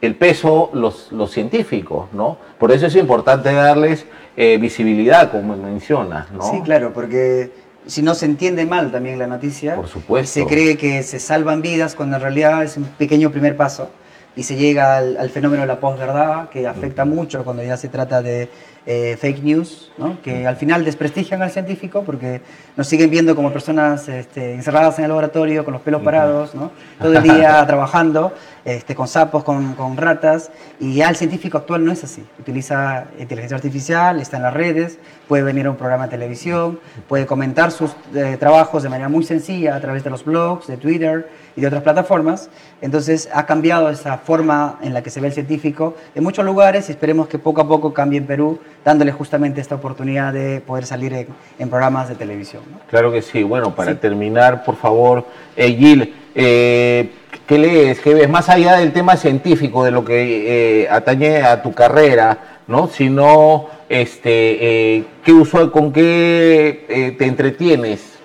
el 0.00 0.14
peso 0.14 0.70
los, 0.74 1.10
los 1.10 1.32
científicos, 1.32 2.06
¿no? 2.12 2.38
Por 2.58 2.70
eso 2.70 2.86
es 2.86 2.94
importante 2.94 3.52
darles 3.52 4.06
eh, 4.36 4.58
visibilidad, 4.60 5.32
como 5.32 5.56
mencionas, 5.56 6.30
¿no? 6.30 6.42
Sí, 6.42 6.60
claro, 6.62 6.92
porque 6.92 7.50
si 7.84 8.02
no 8.02 8.14
se 8.14 8.26
entiende 8.26 8.64
mal 8.64 8.92
también 8.92 9.18
la 9.18 9.26
noticia, 9.26 9.74
Por 9.74 9.88
supuesto. 9.88 10.34
se 10.34 10.46
cree 10.46 10.76
que 10.76 11.02
se 11.02 11.18
salvan 11.18 11.62
vidas 11.62 11.96
cuando 11.96 12.14
en 12.14 12.22
realidad 12.22 12.62
es 12.62 12.76
un 12.76 12.84
pequeño 12.84 13.32
primer 13.32 13.56
paso 13.56 13.90
y 14.36 14.42
se 14.42 14.56
llega 14.56 14.96
al, 14.96 15.16
al 15.16 15.30
fenómeno 15.30 15.62
de 15.62 15.68
la 15.68 15.80
posverdad 15.80 16.48
que 16.48 16.66
afecta 16.66 17.04
mucho 17.04 17.44
cuando 17.44 17.62
ya 17.62 17.76
se 17.76 17.88
trata 17.88 18.22
de 18.22 18.48
eh, 18.90 19.18
fake 19.20 19.42
news, 19.42 19.92
¿no? 19.98 20.16
que 20.22 20.46
al 20.46 20.56
final 20.56 20.82
desprestigian 20.82 21.42
al 21.42 21.50
científico 21.50 22.04
porque 22.04 22.40
nos 22.74 22.88
siguen 22.88 23.10
viendo 23.10 23.36
como 23.36 23.52
personas 23.52 24.08
este, 24.08 24.54
encerradas 24.54 24.98
en 24.98 25.04
el 25.04 25.10
laboratorio 25.10 25.62
con 25.62 25.74
los 25.74 25.82
pelos 25.82 26.00
parados, 26.00 26.54
¿no? 26.54 26.70
todo 26.98 27.12
el 27.12 27.22
día 27.22 27.62
trabajando 27.66 28.32
este, 28.64 28.94
con 28.94 29.06
sapos, 29.06 29.44
con, 29.44 29.74
con 29.74 29.96
ratas, 29.96 30.50
y 30.80 30.94
ya 30.94 31.08
el 31.08 31.16
científico 31.16 31.58
actual 31.58 31.84
no 31.84 31.92
es 31.92 32.04
así. 32.04 32.24
Utiliza 32.38 33.06
inteligencia 33.18 33.56
artificial, 33.56 34.20
está 34.20 34.36
en 34.36 34.42
las 34.42 34.52
redes, 34.54 34.98
puede 35.26 35.42
venir 35.42 35.66
a 35.66 35.70
un 35.70 35.76
programa 35.76 36.04
de 36.04 36.10
televisión, 36.10 36.78
puede 37.08 37.24
comentar 37.24 37.70
sus 37.70 37.92
eh, 38.14 38.36
trabajos 38.38 38.82
de 38.82 38.88
manera 38.88 39.08
muy 39.08 39.24
sencilla 39.24 39.74
a 39.74 39.80
través 39.80 40.04
de 40.04 40.10
los 40.10 40.24
blogs, 40.24 40.66
de 40.66 40.76
Twitter 40.76 41.30
y 41.56 41.60
de 41.60 41.66
otras 41.66 41.82
plataformas. 41.82 42.50
Entonces 42.80 43.28
ha 43.32 43.46
cambiado 43.46 43.88
esa 43.90 44.18
forma 44.18 44.78
en 44.82 44.92
la 44.92 45.02
que 45.02 45.10
se 45.10 45.20
ve 45.20 45.28
el 45.28 45.32
científico 45.32 45.96
en 46.14 46.22
muchos 46.22 46.44
lugares 46.44 46.88
y 46.88 46.92
esperemos 46.92 47.28
que 47.28 47.38
poco 47.38 47.60
a 47.62 47.68
poco 47.68 47.94
cambie 47.94 48.18
en 48.18 48.26
Perú, 48.26 48.58
dándole 48.84 49.12
justamente 49.12 49.60
esta 49.60 49.74
oportunidad 49.74 50.32
de 50.32 50.60
poder 50.60 50.86
salir 50.86 51.12
en, 51.12 51.26
en 51.58 51.68
programas 51.68 52.08
de 52.08 52.14
televisión. 52.14 52.62
¿no? 52.70 52.80
Claro 52.88 53.12
que 53.12 53.22
sí. 53.22 53.42
Bueno, 53.42 53.74
para 53.74 53.94
terminar, 53.98 54.64
por 54.64 54.76
favor, 54.76 55.24
eh, 55.56 55.72
Gil, 55.74 56.14
eh, 56.34 57.10
¿qué 57.46 57.58
lees? 57.58 58.00
¿Qué 58.00 58.14
ves? 58.14 58.28
Más 58.28 58.48
allá 58.48 58.76
del 58.76 58.92
tema 58.92 59.16
científico, 59.16 59.84
de 59.84 59.90
lo 59.90 60.04
que 60.04 60.82
eh, 60.82 60.88
atañe 60.88 61.42
a 61.42 61.62
tu 61.62 61.74
carrera, 61.74 62.38
¿no? 62.66 62.88
Sino, 62.88 63.66
este, 63.88 64.96
eh, 64.96 65.04
¿qué 65.24 65.32
uso, 65.32 65.70
con 65.72 65.92
qué 65.92 67.14
te 67.18 67.26
entretienes? 67.26 68.18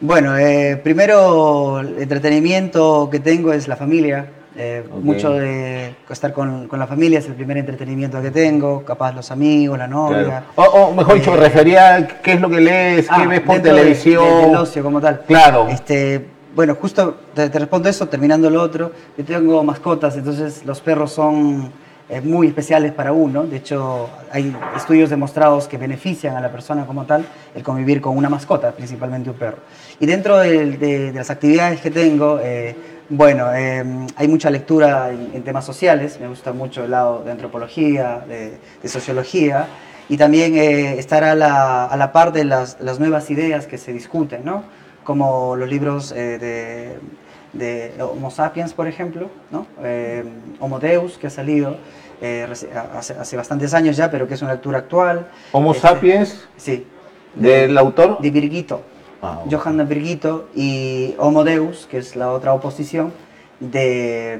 Bueno, 0.00 0.34
primero 0.82 1.80
el 1.80 2.00
entretenimiento 2.00 3.08
que 3.10 3.20
tengo 3.20 3.52
es 3.52 3.68
la 3.68 3.76
familia. 3.76 4.26
Eh, 4.60 4.82
Ok. 4.90 5.04
Mucho 5.04 5.32
de 5.34 5.94
estar 6.10 6.32
con, 6.32 6.66
con 6.66 6.78
la 6.80 6.86
familia 6.88 7.20
es 7.20 7.26
el 7.26 7.34
primer 7.34 7.56
entretenimiento 7.58 8.20
que 8.20 8.30
tengo, 8.32 8.84
capaz 8.84 9.12
los 9.14 9.30
amigos, 9.30 9.78
la 9.78 9.86
novia. 9.86 10.24
Claro. 10.24 10.46
O, 10.56 10.62
o 10.64 10.94
mejor 10.94 11.14
dicho, 11.14 11.30
me 11.30 11.36
Eh, 11.36 11.40
refería 11.40 11.94
a 11.94 12.06
qué 12.08 12.32
es 12.32 12.40
lo 12.40 12.50
que 12.50 12.60
lees, 12.60 13.06
qué 13.06 13.14
Ah, 13.14 13.26
ves 13.28 13.40
por 13.40 13.56
de- 13.56 13.60
televisión. 13.70 14.24
de- 14.24 14.46
del 14.48 14.56
ocio 14.56 14.82
como 14.82 15.00
tal. 15.00 15.20
Claro. 15.28 15.68
Este, 15.68 16.26
bueno, 16.56 16.74
justo 16.74 17.16
te, 17.34 17.48
te 17.50 17.58
respondo 17.60 17.88
eso, 17.88 18.08
terminando 18.08 18.50
lo 18.50 18.60
otro. 18.60 18.90
Yo 19.16 19.24
tengo 19.24 19.62
mascotas, 19.62 20.16
entonces 20.16 20.64
los 20.64 20.80
perros 20.80 21.12
son 21.12 21.70
eh, 22.10 22.22
muy 22.22 22.46
especiales 22.48 22.90
para 22.92 23.12
uno. 23.12 23.44
De 23.44 23.58
hecho, 23.58 24.08
hay 24.32 24.56
estudios 24.74 25.10
demostrados 25.10 25.68
que 25.68 25.76
benefician 25.76 26.36
a 26.36 26.40
la 26.40 26.50
persona 26.50 26.86
como 26.86 27.04
tal 27.04 27.22
el 27.54 27.62
convivir 27.62 28.00
con 28.00 28.16
una 28.16 28.30
mascota, 28.30 28.72
principalmente 28.72 29.28
un 29.28 29.36
perro. 29.36 29.58
Y 30.00 30.06
dentro 30.06 30.38
de, 30.38 30.78
de 30.78 31.12
las 31.12 31.28
actividades 31.28 31.80
que 31.82 31.90
tengo, 31.90 32.40
eh, 32.42 32.74
bueno, 33.08 33.52
eh, 33.54 33.84
hay 34.16 34.28
mucha 34.28 34.50
lectura 34.50 35.10
en, 35.10 35.30
en 35.34 35.42
temas 35.42 35.64
sociales. 35.64 36.18
Me 36.20 36.28
gusta 36.28 36.52
mucho 36.52 36.84
el 36.84 36.90
lado 36.90 37.22
de 37.24 37.30
antropología, 37.32 38.24
de, 38.28 38.58
de 38.82 38.88
sociología 38.88 39.66
y 40.08 40.16
también 40.16 40.56
eh, 40.56 40.98
estar 40.98 41.24
a 41.24 41.34
la, 41.34 41.86
a 41.86 41.96
la 41.96 42.12
par 42.12 42.32
de 42.32 42.44
las, 42.44 42.78
las 42.80 42.98
nuevas 42.98 43.30
ideas 43.30 43.66
que 43.66 43.78
se 43.78 43.92
discuten, 43.92 44.44
¿no? 44.44 44.64
Como 45.04 45.56
los 45.56 45.68
libros 45.68 46.12
eh, 46.12 46.38
de, 46.38 46.98
de 47.96 48.02
Homo 48.02 48.30
sapiens, 48.30 48.74
por 48.74 48.86
ejemplo, 48.86 49.30
¿no? 49.50 49.66
Homo 50.60 50.78
Deus, 50.78 51.16
que 51.16 51.28
ha 51.28 51.30
salido 51.30 51.76
hace 52.20 53.36
bastantes 53.36 53.72
años 53.74 53.96
ya, 53.96 54.10
pero 54.10 54.26
que 54.28 54.34
es 54.34 54.42
una 54.42 54.52
lectura 54.52 54.78
actual. 54.78 55.28
Homo 55.52 55.72
Este, 55.72 55.88
sapiens, 55.88 56.46
Sí. 56.56 56.86
del 57.34 57.76
autor. 57.78 58.18
De 58.20 58.30
Virguito. 58.30 58.82
Ah, 59.22 59.40
ok. 59.44 59.52
Johann 59.52 59.88
Virguito 59.88 60.48
y 60.54 61.14
Homo 61.18 61.44
Deus, 61.44 61.86
que 61.90 61.98
es 61.98 62.14
la 62.16 62.30
otra 62.30 62.52
oposición 62.52 63.12
de, 63.60 64.38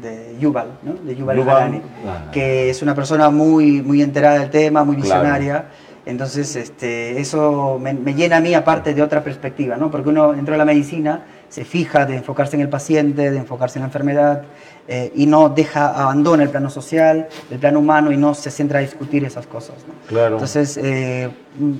de 0.00 0.36
Yuval, 0.38 0.78
¿no? 0.82 0.94
De 0.94 1.16
Yuval, 1.16 1.36
Yuval, 1.38 1.82
ah. 2.06 2.30
que 2.32 2.70
es 2.70 2.82
una 2.82 2.94
persona 2.94 3.30
muy, 3.30 3.82
muy 3.82 4.02
enterada 4.02 4.38
del 4.38 4.50
tema, 4.50 4.84
muy 4.84 4.96
Claro. 4.96 5.20
visionaria. 5.22 5.64
Entonces, 6.04 6.54
este, 6.54 7.20
eso 7.20 7.78
me, 7.80 7.92
me 7.92 8.14
llena 8.14 8.36
a 8.36 8.40
mí 8.40 8.54
aparte 8.54 8.94
de 8.94 9.02
otra 9.02 9.24
perspectiva, 9.24 9.76
¿no? 9.76 9.90
Porque 9.90 10.08
uno 10.08 10.32
dentro 10.32 10.52
de 10.52 10.58
la 10.58 10.64
medicina 10.64 11.24
se 11.48 11.64
fija 11.64 12.06
de 12.06 12.16
enfocarse 12.16 12.56
en 12.56 12.62
el 12.62 12.68
paciente, 12.68 13.30
de 13.30 13.38
enfocarse 13.38 13.78
en 13.78 13.82
la 13.82 13.86
enfermedad 13.86 14.42
eh, 14.88 15.12
y 15.14 15.26
no 15.26 15.48
deja, 15.48 15.88
abandona 15.88 16.42
el 16.44 16.50
plano 16.50 16.70
social, 16.70 17.28
el 17.50 17.58
plano 17.58 17.80
humano 17.80 18.12
y 18.12 18.16
no 18.16 18.34
se 18.34 18.50
centra 18.50 18.78
a 18.78 18.82
discutir 18.82 19.24
esas 19.24 19.46
cosas, 19.46 19.76
¿no? 19.86 19.94
Claro. 20.06 20.36
Entonces, 20.36 20.76
eh, 20.76 21.28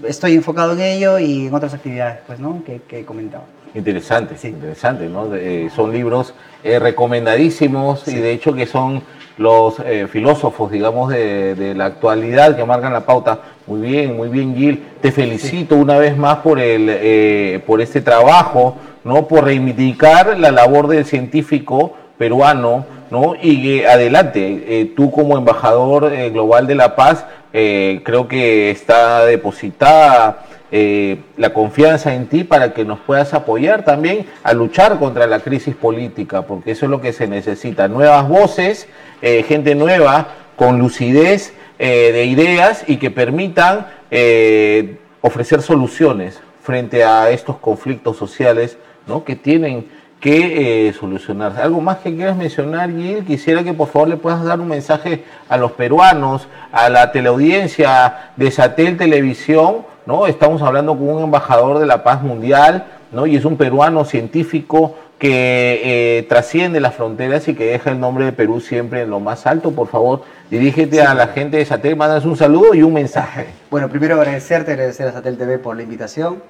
estoy 0.08 0.34
enfocado 0.34 0.72
en 0.72 0.80
ello 0.80 1.18
y 1.18 1.46
en 1.46 1.54
otras 1.54 1.74
actividades, 1.74 2.18
pues, 2.26 2.40
¿no? 2.40 2.62
Que, 2.64 2.82
que 2.82 3.00
he 3.00 3.04
comentado. 3.04 3.44
Interesante, 3.74 4.34
interesante, 4.48 5.08
¿no? 5.08 5.34
Eh, 5.34 5.70
son 5.74 5.92
libros 5.92 6.34
recomendadísimos 6.64 8.08
y 8.08 8.16
de 8.16 8.32
hecho 8.32 8.52
que 8.52 8.66
son 8.66 9.02
los 9.38 9.80
eh, 9.80 10.06
filósofos, 10.10 10.70
digamos, 10.70 11.10
de, 11.10 11.54
de 11.54 11.74
la 11.74 11.86
actualidad 11.86 12.56
que 12.56 12.64
marcan 12.64 12.92
la 12.92 13.04
pauta. 13.04 13.40
Muy 13.66 13.80
bien, 13.80 14.16
muy 14.16 14.28
bien, 14.28 14.54
Gil. 14.56 14.82
Te 15.00 15.12
felicito 15.12 15.76
una 15.76 15.98
vez 15.98 16.16
más 16.16 16.38
por 16.38 16.58
el, 16.58 16.88
eh, 16.88 17.60
por 17.66 17.80
este 17.80 18.00
trabajo, 18.00 18.76
¿no? 19.04 19.28
Por 19.28 19.44
reivindicar 19.44 20.38
la 20.38 20.50
labor 20.50 20.88
del 20.88 21.04
científico 21.04 21.94
peruano, 22.16 22.86
¿no? 23.10 23.34
Y 23.40 23.62
que 23.62 23.86
adelante, 23.86 24.64
eh, 24.66 24.92
tú 24.96 25.10
como 25.10 25.36
embajador 25.36 26.12
eh, 26.12 26.30
global 26.30 26.66
de 26.66 26.74
la 26.74 26.96
paz, 26.96 27.26
eh, 27.52 28.00
creo 28.04 28.28
que 28.28 28.70
está 28.70 29.24
depositada 29.26 30.44
eh, 30.70 31.20
la 31.36 31.52
confianza 31.52 32.14
en 32.14 32.26
ti 32.26 32.44
para 32.44 32.72
que 32.74 32.84
nos 32.84 32.98
puedas 33.00 33.34
apoyar 33.34 33.84
también 33.84 34.26
a 34.42 34.52
luchar 34.52 34.98
contra 34.98 35.26
la 35.26 35.40
crisis 35.40 35.74
política, 35.74 36.42
porque 36.42 36.72
eso 36.72 36.86
es 36.86 36.90
lo 36.90 37.00
que 37.00 37.12
se 37.12 37.26
necesita. 37.26 37.88
Nuevas 37.88 38.28
voces, 38.28 38.88
eh, 39.22 39.44
gente 39.46 39.74
nueva, 39.74 40.28
con 40.56 40.78
lucidez 40.78 41.52
eh, 41.78 42.10
de 42.12 42.24
ideas 42.24 42.84
y 42.86 42.96
que 42.96 43.10
permitan 43.10 43.86
eh, 44.10 44.96
ofrecer 45.20 45.60
soluciones 45.62 46.40
frente 46.62 47.04
a 47.04 47.30
estos 47.30 47.58
conflictos 47.58 48.16
sociales 48.16 48.78
¿no? 49.06 49.24
que 49.24 49.36
tienen 49.36 49.86
que 50.20 50.88
eh, 50.88 50.92
solucionarse. 50.94 51.60
¿Algo 51.60 51.80
más 51.80 51.98
que 51.98 52.14
quieras 52.14 52.36
mencionar, 52.36 52.90
Gil? 52.90 53.24
Quisiera 53.24 53.62
que 53.62 53.74
por 53.74 53.88
favor 53.88 54.08
le 54.08 54.16
puedas 54.16 54.42
dar 54.42 54.58
un 54.58 54.68
mensaje 54.68 55.24
a 55.48 55.58
los 55.58 55.72
peruanos, 55.72 56.48
a 56.72 56.88
la 56.88 57.12
teleaudiencia 57.12 58.30
de 58.36 58.50
Satel 58.50 58.96
Televisión, 58.96 59.84
¿no? 60.06 60.26
Estamos 60.26 60.62
hablando 60.62 60.96
con 60.96 61.08
un 61.08 61.24
embajador 61.24 61.78
de 61.78 61.86
la 61.86 62.02
paz 62.02 62.22
mundial, 62.22 62.86
¿no? 63.12 63.26
Y 63.26 63.36
es 63.36 63.44
un 63.44 63.56
peruano 63.56 64.04
científico 64.04 64.94
que 65.18 65.80
eh, 66.18 66.22
trasciende 66.24 66.80
las 66.80 66.94
fronteras 66.94 67.48
y 67.48 67.54
que 67.54 67.64
deja 67.66 67.90
el 67.90 67.98
nombre 67.98 68.26
de 68.26 68.32
Perú 68.32 68.60
siempre 68.60 69.02
en 69.02 69.10
lo 69.10 69.18
más 69.18 69.46
alto. 69.46 69.72
Por 69.72 69.88
favor, 69.88 70.22
dirígete 70.50 71.02
a 71.02 71.14
la 71.14 71.28
gente 71.28 71.56
de 71.56 71.64
Satel, 71.64 71.96
mandas 71.96 72.24
un 72.24 72.36
saludo 72.36 72.74
y 72.74 72.82
un 72.82 72.92
mensaje. 72.92 73.46
Bueno, 73.70 73.88
primero 73.88 74.14
agradecerte, 74.16 74.72
agradecer 74.72 75.08
a 75.08 75.12
Satel 75.12 75.36
TV 75.36 75.58
por 75.58 75.76
la 75.76 75.82
invitación. 75.82 76.42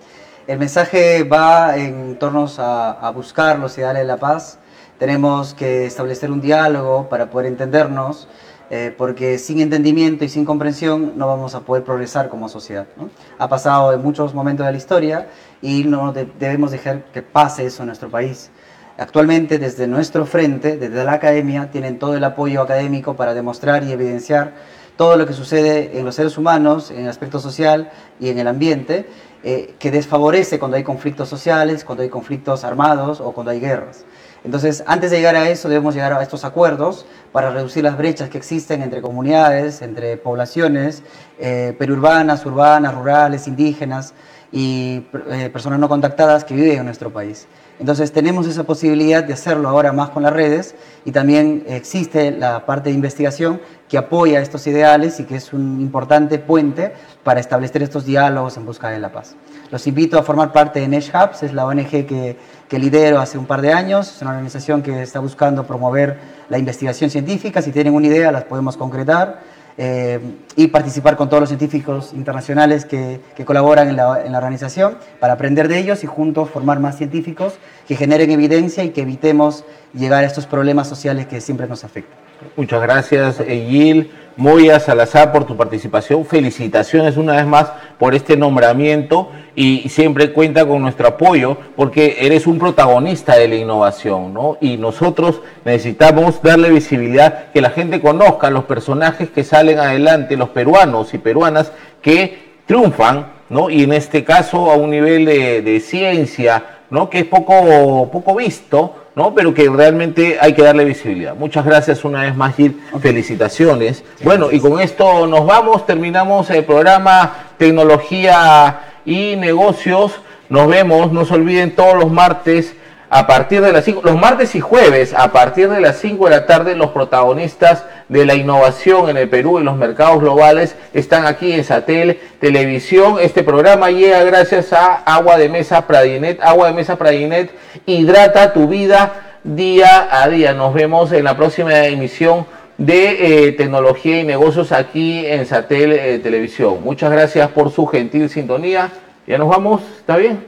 El 0.47 0.59
mensaje 0.59 1.25
va 1.25 1.77
en 1.77 2.17
torno 2.19 2.47
a, 2.59 2.91
a 3.01 3.11
buscar 3.11 3.59
los 3.59 3.77
ideales 3.79 4.03
de 4.03 4.07
la 4.07 4.17
paz. 4.17 4.59
Tenemos 4.99 5.55
que 5.55 5.87
establecer 5.87 6.31
un 6.31 6.41
diálogo 6.41 7.09
para 7.09 7.27
poder 7.27 7.47
entendernos, 7.47 8.29
eh, 8.71 8.95
porque 8.97 9.39
sin 9.39 9.61
entendimiento 9.61 10.25
y 10.25 10.29
sin 10.29 10.45
comprensión 10.45 11.13
no 11.17 11.27
vamos 11.27 11.55
a 11.55 11.61
poder 11.61 11.85
progresar 11.85 12.29
como 12.29 12.49
sociedad. 12.49 12.87
¿no? 12.97 13.11
Ha 13.39 13.49
pasado 13.49 13.93
en 13.93 14.03
muchos 14.03 14.35
momentos 14.35 14.67
de 14.67 14.73
la 14.73 14.79
historia 14.79 15.29
y 15.63 15.85
no 15.85 16.13
de- 16.13 16.29
debemos 16.39 16.71
dejar 16.71 17.05
que 17.13 17.23
pase 17.23 17.67
eso 17.67 17.83
en 17.83 17.87
nuestro 17.89 18.09
país. 18.11 18.51
Actualmente, 18.99 19.59
desde 19.59 19.87
nuestro 19.87 20.25
frente, 20.25 20.77
desde 20.79 21.05
la 21.05 21.13
academia, 21.13 21.71
tienen 21.71 21.99
todo 21.99 22.17
el 22.17 22.25
apoyo 22.25 22.63
académico 22.63 23.15
para 23.15 23.35
demostrar 23.35 23.85
y 23.85 23.93
evidenciar 23.93 24.55
todo 24.97 25.17
lo 25.19 25.27
que 25.27 25.35
sucede 25.35 25.99
en 25.99 26.07
los 26.07 26.15
seres 26.15 26.39
humanos, 26.39 26.91
en 26.91 27.01
el 27.01 27.09
aspecto 27.09 27.39
social 27.39 27.91
y 28.19 28.31
en 28.31 28.39
el 28.39 28.49
ambiente, 28.49 29.07
eh, 29.45 29.75
que 29.79 29.91
desfavorece 29.91 30.59
cuando 30.59 30.79
hay 30.79 30.83
conflictos 30.83 31.29
sociales, 31.29 31.85
cuando 31.85 32.03
hay 32.03 32.09
conflictos 32.09 32.65
armados 32.65 33.21
o 33.21 33.33
cuando 33.33 33.51
hay 33.51 33.61
guerras. 33.61 34.07
Entonces, 34.47 34.85
antes 34.87 35.11
de 35.11 35.17
llegar 35.17 35.35
a 35.35 35.51
eso, 35.51 35.69
debemos 35.69 35.93
llegar 35.93 36.13
a 36.13 36.23
estos 36.23 36.45
acuerdos 36.45 37.05
para 37.33 37.51
reducir 37.51 37.83
las 37.83 37.99
brechas 37.99 38.31
que 38.31 38.39
existen 38.39 38.81
entre 38.81 39.03
comunidades, 39.03 39.83
entre 39.83 40.17
poblaciones, 40.19 41.03
eh, 41.41 41.75
periurbanas, 41.77 42.47
urbanas, 42.47 42.95
rurales, 42.95 43.49
indígenas 43.49 44.15
y 44.53 45.05
eh, 45.31 45.51
personas 45.53 45.81
no 45.81 45.89
contactadas 45.89 46.45
que 46.45 46.55
viven 46.55 46.79
en 46.79 46.85
nuestro 46.85 47.13
país. 47.13 47.49
Entonces 47.81 48.13
tenemos 48.13 48.47
esa 48.47 48.63
posibilidad 48.63 49.25
de 49.25 49.33
hacerlo 49.33 49.69
ahora 49.69 49.93
más 49.93 50.11
con 50.11 50.23
las 50.23 50.33
redes 50.33 50.77
y 51.05 51.11
también 51.11 51.65
existe 51.67 52.31
la 52.31 52.65
parte 52.65 52.89
de 52.89 52.95
investigación 52.95 53.61
que 53.89 53.99
apoya 53.99 54.41
estos 54.41 54.67
ideales 54.67 55.21
y 55.21 55.25
que 55.25 55.37
es 55.37 55.53
un 55.53 55.81
importante 55.81 56.39
puente 56.39 56.95
para 57.23 57.39
establecer 57.39 57.83
estos 57.83 58.07
diálogos 58.07 58.57
en 58.57 58.65
busca 58.65 58.89
de 58.89 58.99
la 58.99 59.13
paz. 59.13 59.37
Los 59.71 59.87
invito 59.87 60.19
a 60.19 60.23
formar 60.23 60.53
parte 60.53 60.81
de 60.81 60.89
Nesh 60.89 61.11
Hubs, 61.15 61.43
es 61.43 61.53
la 61.53 61.67
ONG 61.67 62.07
que, 62.07 62.39
que 62.69 62.79
lidero 62.79 63.21
hace 63.21 63.39
un 63.39 63.47
par 63.47 63.63
de 63.63 63.73
años, 63.73 64.15
es 64.15 64.23
una 64.23 64.33
organización 64.33 64.83
que 64.83 65.03
está 65.03 65.21
buscando 65.21 65.67
promover 65.67 66.19
la 66.49 66.59
investigación 66.59 67.11
científica, 67.11 67.63
si 67.63 67.73
tienen 67.73 67.95
una 67.95 68.07
idea 68.07 68.33
las 68.33 68.45
podemos 68.45 68.77
concretar 68.77 69.41
eh, 69.79 70.19
y 70.57 70.69
participar 70.69 71.17
con 71.17 71.29
todos 71.29 71.43
los 71.43 71.51
científicos 71.51 72.13
internacionales 72.15 72.87
que, 72.87 73.21
colaboran 73.45 73.89
en 73.89 73.97
la, 73.97 74.25
en 74.25 74.33
la, 74.33 74.39
organización 74.39 74.97
para 75.21 75.35
aprender 75.35 75.69
de 75.69 75.79
ellos 75.79 76.03
y 76.03 76.07
juntos 76.07 76.49
formar 76.49 76.81
más 76.81 76.97
científicos 76.97 77.59
que 77.87 77.95
generen 77.95 78.31
evidencia 78.31 78.85
y 78.85 78.91
que 78.91 79.03
evitemos 79.03 79.65
llegar 79.93 80.25
a 80.25 80.27
estos 80.27 80.47
problemas 80.47 80.89
sociales 80.89 81.27
que 81.27 81.43
siempre 81.43 81.67
nos 81.67 81.85
afectan. 81.85 82.17
Muchas 82.57 82.81
gracias, 82.83 83.39
Gil. 83.39 84.11
Moya 84.37 84.79
Salazar, 84.81 85.33
por 85.33 85.45
tu 85.45 85.57
participación. 85.57 86.25
Felicitaciones 86.27 87.17
una 87.17 87.37
vez 87.37 87.47
más 87.47 87.73
por 87.99 88.15
este 88.15 88.37
nombramiento 88.37 89.31
y 89.57 89.89
siempre 89.89 90.33
cuenta 90.33 90.67
con 90.67 90.83
nuestro 90.83 91.09
apoyo 91.09 91.57
porque 91.75 92.19
eres 92.21 92.47
un 92.47 92.59
protagonista 92.59 93.37
de 93.37 93.49
la 93.49 93.57
innovación, 93.57 94.35
¿no? 94.35 94.59
Y 94.61 94.77
nosotros 94.77 95.41
necesitamos 95.65 96.43
darle 96.43 96.69
visibilidad, 96.69 97.51
que 97.53 97.63
la 97.63 97.71
gente 97.71 98.03
conozca 98.03 98.51
los 98.51 98.65
personajes 98.65 99.31
que 99.31 99.43
salen 99.43 99.79
adelante, 99.79 100.37
los 100.37 100.51
peruanos 100.51 101.15
y 101.15 101.19
peruanas 101.19 101.73
que 102.03 102.57
triunfan, 102.67 103.33
¿no? 103.49 103.71
Y 103.71 103.85
en 103.85 103.95
este 103.95 104.25
caso 104.25 104.71
a 104.71 104.77
un 104.77 104.91
nivel 104.91 105.25
de, 105.25 105.63
de 105.63 105.81
ciencia, 105.81 106.63
¿no? 106.91 107.09
Que 107.09 107.21
es 107.21 107.25
poco, 107.25 108.11
poco 108.13 108.35
visto, 108.35 108.95
¿no? 109.15 109.35
Pero 109.35 109.55
que 109.55 109.71
realmente 109.71 110.37
hay 110.39 110.53
que 110.53 110.63
darle 110.63 110.85
visibilidad. 110.85 111.35
Muchas 111.35 111.65
gracias 111.65 112.05
una 112.05 112.23
vez 112.23 112.37
más, 112.37 112.55
Gil. 112.57 112.79
Felicitaciones. 113.01 114.05
Bueno, 114.23 114.49
y 114.53 114.61
con 114.61 114.79
esto 114.81 115.27
nos 115.27 115.47
vamos, 115.47 115.87
terminamos 115.87 116.51
el 116.51 116.65
programa 116.65 117.33
Tecnología 117.57 118.81
y 119.07 119.37
Negocios. 119.37 120.13
Nos 120.51 120.69
vemos, 120.69 121.11
no 121.13 121.25
se 121.25 121.35
olviden 121.35 121.75
todos 121.75 121.95
los 121.95 122.11
martes 122.11 122.75
a 123.09 123.27
partir 123.27 123.61
de 123.61 123.73
las 123.73 123.85
5, 123.85 124.03
los 124.05 124.17
martes 124.17 124.55
y 124.57 124.61
jueves, 124.61 125.15
a 125.15 125.31
partir 125.31 125.69
de 125.69 125.81
las 125.81 125.99
5 125.99 126.25
de 126.25 126.31
la 126.31 126.47
tarde, 126.47 126.75
los 126.75 126.91
protagonistas 126.91 127.85
de 128.09 128.27
la 128.27 128.35
innovación 128.35 129.09
en 129.09 129.17
el 129.17 129.29
Perú 129.29 129.61
y 129.61 129.63
los 129.63 129.77
mercados 129.77 130.21
globales 130.21 130.75
están 130.93 131.25
aquí 131.25 131.53
en 131.53 131.63
Satel 131.63 132.19
Televisión. 132.41 133.17
Este 133.21 133.45
programa 133.45 133.91
llega 133.91 134.25
gracias 134.25 134.73
a 134.73 134.95
Agua 134.95 135.37
de 135.39 135.49
Mesa 135.49 135.87
Pradinet. 135.87 136.41
Agua 136.43 136.69
de 136.69 136.75
Mesa 136.75 136.97
Pradinet 136.97 137.53
hidrata 137.87 138.53
tu 138.53 138.67
vida 138.67 139.39
día 139.45 140.09
a 140.11 140.29
día. 140.29 140.53
Nos 140.53 140.75
vemos 140.75 141.13
en 141.13 141.25
la 141.25 141.37
próxima 141.37 141.87
emisión 141.87 142.47
de 142.79 143.47
eh, 143.49 143.53
tecnología 143.53 144.21
y 144.21 144.25
negocios 144.25 144.73
aquí 144.73 145.25
en 145.27 145.47
Satel 145.47 145.93
eh, 145.93 146.19
Televisión. 146.19 146.83
Muchas 146.83 147.11
gracias 147.11 147.49
por 147.51 147.71
su 147.71 147.87
gentil 147.87 148.29
sintonía. 148.29 148.93
Ya 149.27 149.39
nos 149.39 149.49
vamos, 149.49 149.83
¿está 149.99 150.17
bien? 150.17 150.45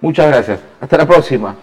Muchas 0.00 0.28
gracias. 0.28 0.60
Hasta 0.80 0.98
la 0.98 1.06
próxima. 1.06 1.56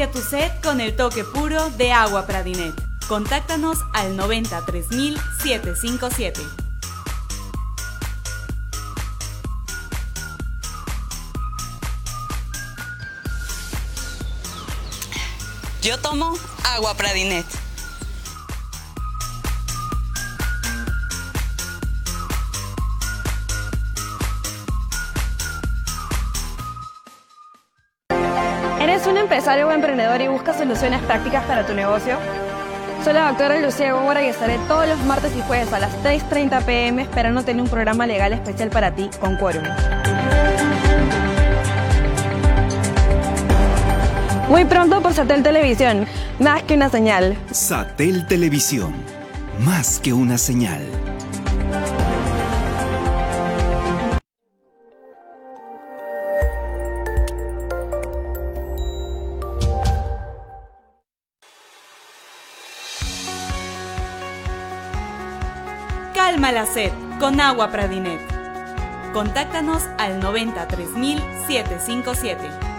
Sacia 0.00 0.12
tu 0.12 0.22
sed 0.26 0.50
con 0.62 0.80
el 0.80 0.96
toque 0.96 1.24
puro 1.24 1.68
de 1.76 1.92
agua 1.92 2.24
Pradinet. 2.24 2.72
Contáctanos 3.06 3.76
al 3.92 4.16
93757. 4.16 6.40
Yo 15.82 15.98
tomo 15.98 16.32
agua 16.64 16.94
Pradinet. 16.94 17.59
Empresario 29.50 29.66
o 29.66 29.72
emprendedor 29.72 30.20
y 30.20 30.28
buscas 30.28 30.58
soluciones 30.58 31.00
prácticas 31.02 31.44
para 31.44 31.66
tu 31.66 31.74
negocio? 31.74 32.16
Soy 33.02 33.14
la 33.14 33.28
doctora 33.28 33.58
Lucía 33.58 33.92
Gómora 33.94 34.22
y 34.22 34.28
estaré 34.28 34.58
todos 34.68 34.86
los 34.86 34.98
martes 35.00 35.32
y 35.36 35.40
jueves 35.40 35.72
a 35.72 35.80
las 35.80 35.92
3.30 36.04 36.62
pm 36.64 37.02
esperando 37.02 37.42
tener 37.42 37.60
un 37.60 37.68
programa 37.68 38.06
legal 38.06 38.32
especial 38.32 38.70
para 38.70 38.94
ti 38.94 39.10
con 39.18 39.36
Quórum. 39.36 39.64
Muy 44.48 44.64
pronto 44.66 45.02
por 45.02 45.14
Satel 45.14 45.42
Televisión, 45.42 46.06
más 46.38 46.62
que 46.62 46.74
una 46.74 46.88
señal. 46.88 47.36
Satel 47.50 48.26
Televisión, 48.26 48.94
más 49.64 49.98
que 49.98 50.12
una 50.12 50.38
señal. 50.38 51.09
Calma 66.50 66.64
la 66.64 66.66
sed 66.66 66.90
con 67.20 67.40
agua 67.40 67.70
Pradinet. 67.70 68.20
Contáctanos 69.12 69.84
al 69.98 70.18
93757. 70.18 72.69